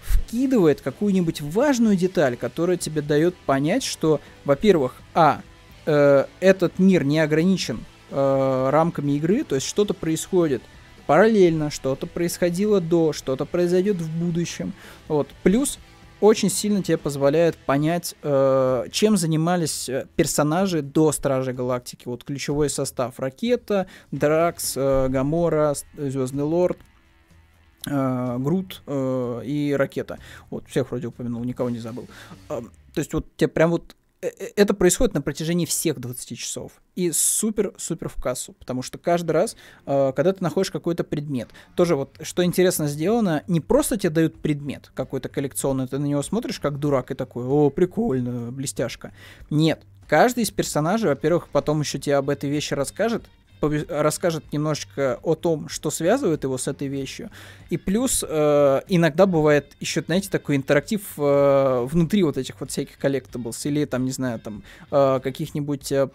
вкидывает 0.01 0.81
какую-нибудь 0.81 1.41
важную 1.41 1.95
деталь, 1.95 2.37
которая 2.37 2.77
тебе 2.77 3.01
дает 3.01 3.35
понять, 3.35 3.83
что, 3.83 4.21
во-первых, 4.45 5.01
а, 5.13 5.41
э, 5.85 6.25
этот 6.39 6.77
мир 6.77 7.03
не 7.03 7.19
ограничен 7.19 7.83
э, 8.11 8.69
рамками 8.71 9.13
игры, 9.13 9.43
то 9.43 9.55
есть 9.55 9.67
что-то 9.67 9.93
происходит 9.93 10.61
параллельно, 11.07 11.69
что-то 11.69 12.07
происходило 12.07 12.81
до, 12.81 13.13
что-то 13.13 13.45
произойдет 13.45 13.97
в 13.97 14.09
будущем. 14.19 14.73
Вот. 15.07 15.29
Плюс 15.43 15.79
очень 16.21 16.49
сильно 16.49 16.81
тебе 16.81 16.97
позволяет 16.97 17.57
понять, 17.57 18.15
э, 18.23 18.85
чем 18.91 19.17
занимались 19.17 19.89
э, 19.89 20.07
персонажи 20.15 20.81
до 20.81 21.11
Стражи 21.11 21.51
Галактики. 21.51 22.03
Вот 22.05 22.23
ключевой 22.23 22.69
состав. 22.69 23.19
Ракета, 23.19 23.87
Дракс, 24.11 24.73
э, 24.77 25.09
Гамора, 25.09 25.73
Звездный 25.97 26.43
Лорд, 26.43 26.77
э, 27.85 28.37
Грут 28.39 28.81
э, 28.87 29.41
и 29.45 29.73
Ракета. 29.73 30.19
Вот, 30.49 30.67
всех 30.69 30.91
вроде 30.91 31.07
упомянул, 31.07 31.43
никого 31.43 31.69
не 31.69 31.79
забыл. 31.79 32.07
Э, 32.49 32.61
то 32.93 32.99
есть 32.99 33.13
вот 33.13 33.25
тебе 33.35 33.49
прям 33.49 33.71
вот 33.71 33.95
Э, 33.95 33.95
э, 33.95 34.02
это 34.55 34.73
происходит 34.73 35.13
на 35.13 35.21
протяжении 35.21 35.65
всех 35.65 35.99
20 35.99 36.37
часов. 36.37 36.73
И 36.95 37.11
супер-супер 37.11 38.09
в 38.09 38.15
кассу. 38.15 38.53
Потому 38.53 38.81
что 38.81 38.97
каждый 38.97 39.31
раз, 39.31 39.55
э, 39.85 40.13
когда 40.15 40.33
ты 40.33 40.43
находишь 40.43 40.71
какой-то 40.71 41.03
предмет, 41.03 41.49
тоже 41.75 41.95
вот, 41.95 42.17
что 42.21 42.43
интересно 42.43 42.87
сделано, 42.87 43.43
не 43.47 43.61
просто 43.61 43.97
тебе 43.97 44.11
дают 44.11 44.39
предмет 44.39 44.91
какой-то 44.93 45.29
коллекционный, 45.29 45.87
ты 45.87 45.97
на 45.97 46.05
него 46.05 46.21
смотришь 46.21 46.59
как 46.59 46.79
дурак 46.79 47.11
и 47.11 47.15
такой, 47.15 47.45
о, 47.45 47.69
прикольно, 47.69 48.51
блестяшка. 48.51 49.13
Нет, 49.49 49.83
каждый 50.07 50.43
из 50.43 50.51
персонажей, 50.51 51.09
во-первых, 51.09 51.49
потом 51.49 51.81
еще 51.81 51.99
тебе 51.99 52.17
об 52.17 52.29
этой 52.29 52.49
вещи 52.49 52.73
расскажет, 52.73 53.23
расскажет 53.89 54.51
немножечко 54.51 55.19
о 55.21 55.35
том, 55.35 55.69
что 55.69 55.89
связывает 55.89 56.43
его 56.43 56.57
с 56.57 56.67
этой 56.67 56.87
вещью. 56.87 57.29
И 57.69 57.77
плюс 57.77 58.23
э, 58.27 58.81
иногда 58.87 59.25
бывает 59.25 59.75
еще, 59.79 60.01
знаете, 60.01 60.29
такой 60.29 60.55
интерактив 60.55 61.01
э, 61.17 61.87
внутри 61.89 62.23
вот 62.23 62.37
этих 62.37 62.59
вот 62.59 62.71
всяких 62.71 62.97
collectables 62.97 63.65
или 63.65 63.85
там, 63.85 64.05
не 64.05 64.11
знаю, 64.11 64.39
там 64.39 64.63
э, 64.91 65.19
каких-нибудь 65.23 65.91
э, 65.91 66.09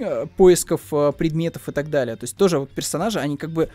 э 0.00 0.26
поисков 0.36 0.80
э, 0.92 1.12
предметов 1.16 1.68
и 1.68 1.72
так 1.72 1.90
далее. 1.90 2.16
То 2.16 2.24
есть 2.24 2.36
тоже 2.36 2.58
вот 2.58 2.70
персонажи, 2.70 3.20
они 3.20 3.36
как 3.36 3.50
бы 3.50 3.68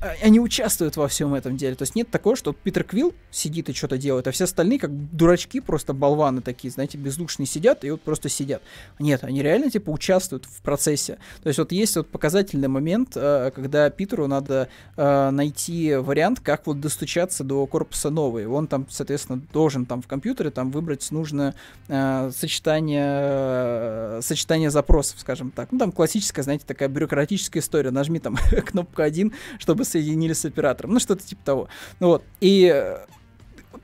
они 0.00 0.40
участвуют 0.40 0.96
во 0.96 1.08
всем 1.08 1.34
этом 1.34 1.56
деле. 1.56 1.74
То 1.74 1.82
есть 1.82 1.94
нет 1.94 2.10
такого, 2.10 2.36
что 2.36 2.52
Питер 2.52 2.84
Квилл 2.84 3.14
сидит 3.30 3.68
и 3.68 3.74
что-то 3.74 3.98
делает, 3.98 4.26
а 4.26 4.30
все 4.30 4.44
остальные 4.44 4.78
как 4.78 4.90
дурачки, 5.14 5.60
просто 5.60 5.92
болваны 5.92 6.40
такие, 6.40 6.70
знаете, 6.70 6.96
бездушные 6.96 7.46
сидят 7.46 7.84
и 7.84 7.90
вот 7.90 8.00
просто 8.00 8.28
сидят. 8.28 8.62
Нет, 8.98 9.24
они 9.24 9.42
реально 9.42 9.70
типа 9.70 9.90
участвуют 9.90 10.46
в 10.46 10.62
процессе. 10.62 11.18
То 11.42 11.48
есть 11.48 11.58
вот 11.58 11.72
есть 11.72 11.96
вот 11.96 12.08
показательный 12.08 12.68
момент, 12.68 13.12
э, 13.14 13.50
когда 13.54 13.90
Питеру 13.90 14.26
надо 14.26 14.68
э, 14.96 15.30
найти 15.30 15.94
вариант, 15.96 16.40
как 16.40 16.66
вот 16.66 16.80
достучаться 16.80 17.44
до 17.44 17.66
корпуса 17.66 18.08
новой. 18.10 18.46
Он 18.46 18.66
там, 18.66 18.86
соответственно, 18.88 19.42
должен 19.52 19.84
там 19.84 20.00
в 20.00 20.06
компьютере 20.06 20.50
там 20.50 20.70
выбрать 20.70 21.10
нужное 21.10 21.54
э, 21.88 22.30
сочетание, 22.34 24.22
сочетание 24.22 24.70
запросов, 24.70 25.20
скажем 25.20 25.50
так. 25.50 25.72
Ну 25.72 25.78
там 25.78 25.92
классическая, 25.92 26.42
знаете, 26.42 26.64
такая 26.66 26.88
бюрократическая 26.88 27.60
история. 27.60 27.90
Нажми 27.90 28.18
там 28.18 28.36
кнопку 28.66 29.02
1, 29.02 29.32
чтобы 29.58 29.84
соединили 29.90 30.32
с 30.32 30.44
оператором. 30.44 30.92
Ну, 30.92 31.00
что-то 31.00 31.26
типа 31.26 31.42
того. 31.44 31.68
Ну 31.98 32.08
вот. 32.08 32.22
И 32.40 32.70
э, 32.72 32.98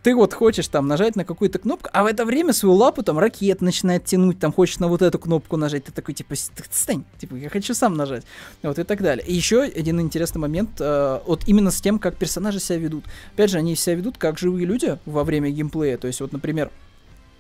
ты 0.03 0.15
вот 0.15 0.35
хочешь 0.35 0.69
там 0.69 0.87
нажать 0.87 1.17
на 1.17 1.25
какую-то 1.25 1.59
кнопку, 1.59 1.91
а 1.93 2.05
в 2.05 2.07
это 2.07 2.25
время 2.25 2.53
свою 2.53 2.77
лапу 2.77 3.03
там 3.03 3.19
ракет 3.19 3.61
начинает 3.61 4.05
тянуть, 4.05 4.39
там 4.39 4.53
хочешь 4.53 4.79
на 4.79 4.89
вот 4.89 5.03
эту 5.03 5.19
кнопку 5.19 5.57
нажать, 5.57 5.85
ты 5.85 5.93
такой 5.93 6.15
типа, 6.15 6.35
стань, 6.71 7.05
типа, 7.19 7.35
я 7.35 7.49
хочу 7.49 7.75
сам 7.75 7.95
нажать, 7.95 8.25
вот 8.63 8.79
и 8.79 8.85
так 8.85 9.03
далее. 9.03 9.27
И 9.27 9.35
еще 9.35 9.63
один 9.63 10.01
интересный 10.01 10.41
момент, 10.41 10.81
э, 10.81 11.21
вот 11.27 11.43
именно 11.47 11.71
с 11.73 11.81
тем, 11.81 11.99
как 11.99 12.17
персонажи 12.17 12.61
себя 12.61 12.79
ведут. 12.79 13.05
Опять 13.35 13.51
же, 13.51 13.59
они 13.59 13.75
себя 13.75 13.97
ведут 13.97 14.17
как 14.19 14.39
живые 14.39 14.65
люди 14.65 14.97
во 15.07 15.25
время 15.25 15.51
геймплея, 15.51 15.99
то 15.99 16.07
есть 16.07 16.21
вот, 16.21 16.33
например, 16.33 16.71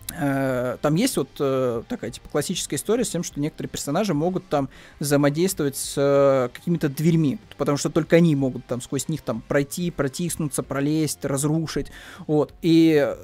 там 0.08 0.94
есть 0.94 1.16
вот 1.16 1.28
э, 1.40 1.82
такая 1.88 2.10
типа 2.10 2.28
классическая 2.28 2.76
история 2.76 3.04
с 3.04 3.10
тем, 3.10 3.22
что 3.22 3.40
некоторые 3.40 3.68
персонажи 3.68 4.14
могут 4.14 4.48
там 4.48 4.68
взаимодействовать 5.00 5.76
с 5.76 5.94
э, 5.96 6.48
какими-то 6.54 6.88
дверьми, 6.88 7.38
потому 7.58 7.76
что 7.76 7.90
только 7.90 8.16
они 8.16 8.36
могут 8.36 8.64
там 8.66 8.80
сквозь 8.80 9.08
них 9.08 9.22
там 9.22 9.42
пройти, 9.46 9.90
протиснуться, 9.90 10.62
пролезть, 10.62 11.24
разрушить, 11.24 11.88
вот. 12.26 12.54
И 12.62 13.14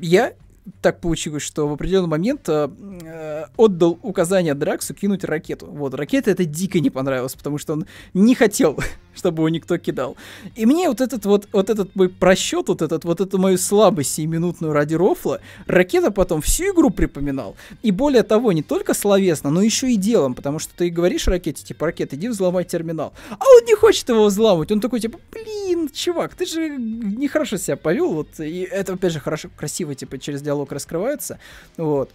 я 0.00 0.32
так 0.80 1.00
получилось, 1.00 1.42
что 1.42 1.68
в 1.68 1.72
определенный 1.72 2.08
момент 2.08 2.48
э, 2.48 3.46
отдал 3.56 3.98
указание 4.02 4.54
Драксу 4.54 4.94
кинуть 4.94 5.24
ракету. 5.24 5.66
Вот, 5.66 5.94
ракета 5.94 6.30
это 6.30 6.44
дико 6.44 6.80
не 6.80 6.90
понравилось, 6.90 7.34
потому 7.34 7.58
что 7.58 7.74
он 7.74 7.86
не 8.14 8.34
хотел, 8.34 8.78
чтобы 9.14 9.40
его 9.40 9.48
никто 9.48 9.78
кидал. 9.78 10.16
И 10.54 10.66
мне 10.66 10.88
вот 10.88 11.00
этот 11.00 11.24
вот, 11.26 11.48
вот 11.52 11.70
этот 11.70 11.94
мой 11.96 12.08
просчет, 12.08 12.68
вот 12.68 12.82
этот, 12.82 13.04
вот 13.04 13.20
эту 13.20 13.38
мою 13.38 13.58
слабость 13.58 14.14
сиюминутную 14.14 14.72
ради 14.72 14.94
рофла, 14.94 15.40
ракета 15.66 16.10
потом 16.10 16.40
всю 16.40 16.72
игру 16.72 16.90
припоминал. 16.90 17.56
И 17.82 17.90
более 17.90 18.22
того, 18.22 18.52
не 18.52 18.62
только 18.62 18.94
словесно, 18.94 19.50
но 19.50 19.62
еще 19.62 19.90
и 19.90 19.96
делом, 19.96 20.34
потому 20.34 20.58
что 20.58 20.72
ты 20.76 20.90
говоришь 20.90 21.26
ракете, 21.26 21.64
типа, 21.64 21.86
ракета, 21.86 22.16
иди 22.16 22.28
взломай 22.28 22.64
терминал. 22.64 23.12
А 23.30 23.44
он 23.56 23.64
не 23.66 23.74
хочет 23.74 24.08
его 24.08 24.26
взламывать, 24.26 24.70
он 24.72 24.80
такой, 24.80 25.00
типа, 25.00 25.18
блин, 25.32 25.88
чувак, 25.92 26.34
ты 26.34 26.46
же 26.46 26.68
нехорошо 26.68 27.56
себя 27.56 27.76
повел, 27.76 28.12
вот, 28.12 28.40
и 28.40 28.60
это, 28.60 28.94
опять 28.94 29.12
же, 29.12 29.20
хорошо, 29.20 29.50
красиво, 29.56 29.94
типа, 29.94 30.18
через 30.18 30.42
диалог 30.42 30.72
раскрывается, 30.72 31.38
вот. 31.76 32.10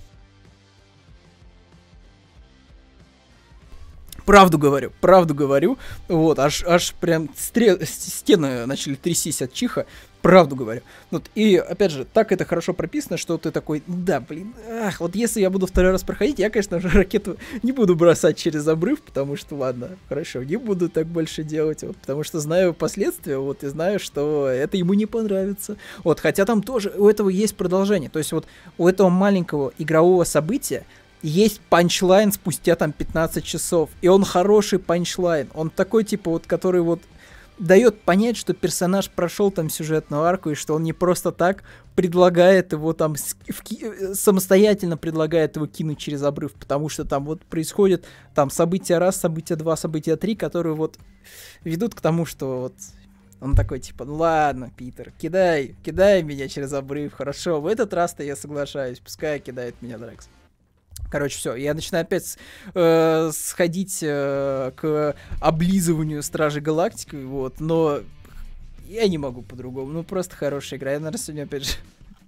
Правду 4.26 4.57
говорю, 4.57 4.91
правду 5.01 5.36
говорю. 5.36 5.78
Вот, 6.07 6.39
аж, 6.39 6.63
аж 6.65 6.93
прям 6.93 7.30
стре- 7.36 7.84
стены 7.86 8.65
начали 8.65 8.95
трястись 8.95 9.41
от 9.41 9.53
чиха. 9.53 9.86
Правду 10.21 10.55
говорю. 10.55 10.80
Вот, 11.11 11.30
и, 11.36 11.57
опять 11.57 11.91
же, 11.91 12.05
так 12.05 12.32
это 12.32 12.45
хорошо 12.45 12.74
прописано, 12.74 13.17
что 13.17 13.38
ты 13.38 13.51
такой, 13.51 13.84
да, 13.88 14.21
блин, 14.21 14.53
ах, 14.69 15.01
вот 15.01 15.17
если 15.17 15.41
я 15.41 15.49
буду 15.49 15.67
второй 15.67 15.91
раз 15.91 16.03
проходить, 16.03 16.39
я, 16.39 16.49
конечно 16.49 16.80
же, 16.80 16.88
ракету 16.93 17.36
не 17.61 17.74
буду 17.74 17.93
бросать 17.97 18.38
через 18.38 18.65
обрыв, 18.69 19.01
потому 19.01 19.36
что, 19.36 19.55
ладно, 19.55 19.89
хорошо, 20.07 20.41
не 20.41 20.55
буду 20.55 20.88
так 20.88 21.07
больше 21.07 21.43
делать, 21.43 21.84
вот, 21.84 21.97
потому 21.97 22.24
что 22.24 22.39
знаю 22.39 22.74
последствия, 22.74 23.38
вот, 23.38 23.65
и 23.65 23.67
знаю, 23.67 23.99
что 23.99 24.47
это 24.47 24.78
ему 24.78 24.93
не 24.93 25.07
понравится. 25.07 25.76
Вот, 26.05 26.21
хотя 26.21 26.45
там 26.45 26.63
тоже 26.63 26.93
у 26.95 27.09
этого 27.09 27.28
есть 27.28 27.57
продолжение, 27.57 28.09
то 28.09 28.19
есть 28.19 28.32
вот 28.32 28.47
у 28.78 28.88
этого 28.88 29.09
маленького 29.09 29.74
игрового 29.78 30.24
события 30.24 30.86
есть 31.24 31.61
панчлайн 31.61 32.32
спустя 32.32 32.76
там 32.76 32.91
15 32.91 33.43
часов. 33.43 33.89
И 34.01 34.07
он 34.07 34.24
хороший 34.24 34.78
панчлайн. 34.78 35.49
Он 35.55 35.69
такой, 35.69 36.03
типа, 36.03 36.30
вот, 36.32 36.45
который 36.45 36.82
вот 36.82 37.01
дает 37.57 38.01
понять, 38.01 38.36
что 38.36 38.53
персонаж 38.53 39.09
прошел 39.09 39.49
там 39.51 39.69
сюжетную 39.69 40.24
арку, 40.24 40.49
и 40.49 40.55
что 40.55 40.74
он 40.76 40.84
не 40.84 40.93
просто 40.93 41.32
так 41.32 41.63
предлагает 41.95 42.74
его 42.74 42.93
там 42.93 43.15
в, 43.15 44.15
самостоятельно 44.15 44.97
предлагает 44.97 45.55
его 45.55 45.67
кинуть 45.67 45.99
через 45.99 46.24
обрыв, 46.24 46.53
потому 46.53 46.89
что 46.89 47.05
там 47.05 47.26
вот 47.26 47.41
происходит 47.43 48.05
там 48.34 48.49
события 48.49 48.97
раз, 48.97 49.17
события 49.17 49.55
два, 49.55 49.78
события 49.78 50.15
три, 50.15 50.36
которые 50.36 50.76
вот 50.76 50.97
ведут 51.63 51.93
к 51.93 52.01
тому, 52.01 52.26
что 52.26 52.61
вот 52.61 52.74
он 53.39 53.55
такой, 53.55 53.80
типа, 53.80 54.05
ну 54.05 54.15
ладно, 54.15 54.71
Питер, 54.76 55.11
кидай, 55.19 55.76
кидай 55.84 56.24
меня 56.24 56.47
через 56.47 56.74
обрыв, 56.74 57.13
хорошо, 57.13 57.61
в 57.61 57.67
этот 57.67 57.93
раз-то 57.93 58.24
я 58.24 58.36
соглашаюсь, 58.36 58.99
пускай 58.99 59.39
кидает 59.39 59.76
меня 59.82 59.97
Дрекс. 59.97 60.28
Короче, 61.10 61.38
все, 61.38 61.56
я 61.56 61.74
начинаю 61.74 62.04
опять 62.04 62.38
э, 62.74 63.32
сходить 63.34 64.00
э, 64.02 64.72
к 64.76 65.16
облизыванию 65.39 66.24
Стражи 66.24 66.60
Галактики, 66.60 67.16
вот, 67.16 67.60
но 67.60 68.00
я 68.88 69.08
не 69.08 69.18
могу 69.18 69.44
по-другому, 69.44 69.91
ну 69.91 70.04
просто 70.04 70.36
хорошая 70.36 70.80
игра. 70.80 70.91
Я, 70.94 71.00
наверное, 71.00 71.20
сегодня 71.20 71.44
опять 71.44 71.66
же 71.66 71.74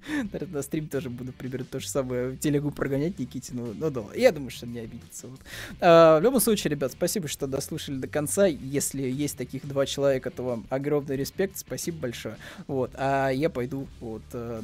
Наверное, 0.32 0.56
на 0.56 0.62
стрим 0.62 0.88
тоже 0.88 1.10
буду 1.10 1.32
примерно 1.34 1.66
то 1.66 1.80
же 1.80 1.88
самое. 1.88 2.36
Телегу 2.38 2.72
прогонять 2.72 3.20
Никитину. 3.20 3.74
Ну 3.74 3.90
да, 3.90 4.04
я 4.16 4.32
думаю, 4.32 4.52
что 4.52 4.68
не 4.68 4.80
обидится. 4.80 5.28
Вот. 5.28 5.40
А, 5.80 6.20
в 6.20 6.24
любом 6.24 6.40
случае, 6.40 6.72
ребят, 6.72 6.92
спасибо, 6.92 7.28
что 7.28 7.48
дослушали 7.48 7.98
до 7.98 8.08
конца. 8.08 8.46
Если 8.46 9.02
есть 9.02 9.38
таких 9.38 9.68
два 9.68 9.86
человека, 9.86 10.30
то 10.30 10.44
вам 10.44 10.66
огромный 10.70 11.16
респект. 11.16 11.58
Спасибо 11.58 12.00
большое. 12.00 12.38
Вот. 12.68 12.92
А 12.96 13.30
я 13.30 13.50
пойду 13.50 13.88
вот 14.00 14.24
э, 14.34 14.62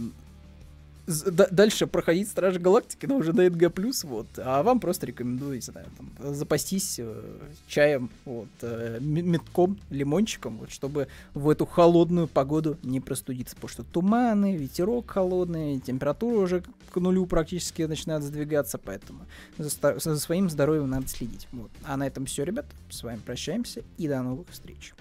дальше 1.51 1.87
проходить 1.87 2.29
Стражи 2.29 2.59
Галактики, 2.59 3.05
но 3.05 3.17
уже 3.17 3.33
на 3.33 3.49
НГ+, 3.49 3.71
вот, 4.03 4.27
а 4.37 4.63
вам 4.63 4.79
просто 4.79 5.05
рекомендую, 5.05 5.55
не 5.55 5.61
знаю, 5.61 5.87
там, 5.97 6.33
запастись 6.33 6.97
э, 6.99 7.21
чаем, 7.67 8.09
вот, 8.25 8.47
э, 8.61 8.99
метком, 9.01 9.79
лимончиком, 9.89 10.57
вот, 10.57 10.71
чтобы 10.71 11.07
в 11.33 11.49
эту 11.49 11.65
холодную 11.65 12.27
погоду 12.27 12.77
не 12.83 12.99
простудиться, 12.99 13.55
потому 13.55 13.69
что 13.69 13.83
туманы, 13.83 14.55
ветерок 14.55 15.11
холодный, 15.11 15.79
температура 15.79 16.39
уже 16.39 16.63
к 16.91 16.99
нулю 16.99 17.25
практически 17.25 17.83
начинает 17.83 18.23
сдвигаться, 18.23 18.77
поэтому 18.77 19.25
за, 19.57 19.99
за 19.99 20.19
своим 20.19 20.49
здоровьем 20.49 20.89
надо 20.89 21.07
следить, 21.07 21.47
вот. 21.51 21.71
А 21.83 21.97
на 21.97 22.07
этом 22.07 22.25
все, 22.25 22.43
ребят, 22.43 22.65
с 22.89 23.03
вами 23.03 23.19
прощаемся 23.25 23.83
и 23.97 24.07
до 24.07 24.21
новых 24.21 24.47
встреч. 24.49 24.93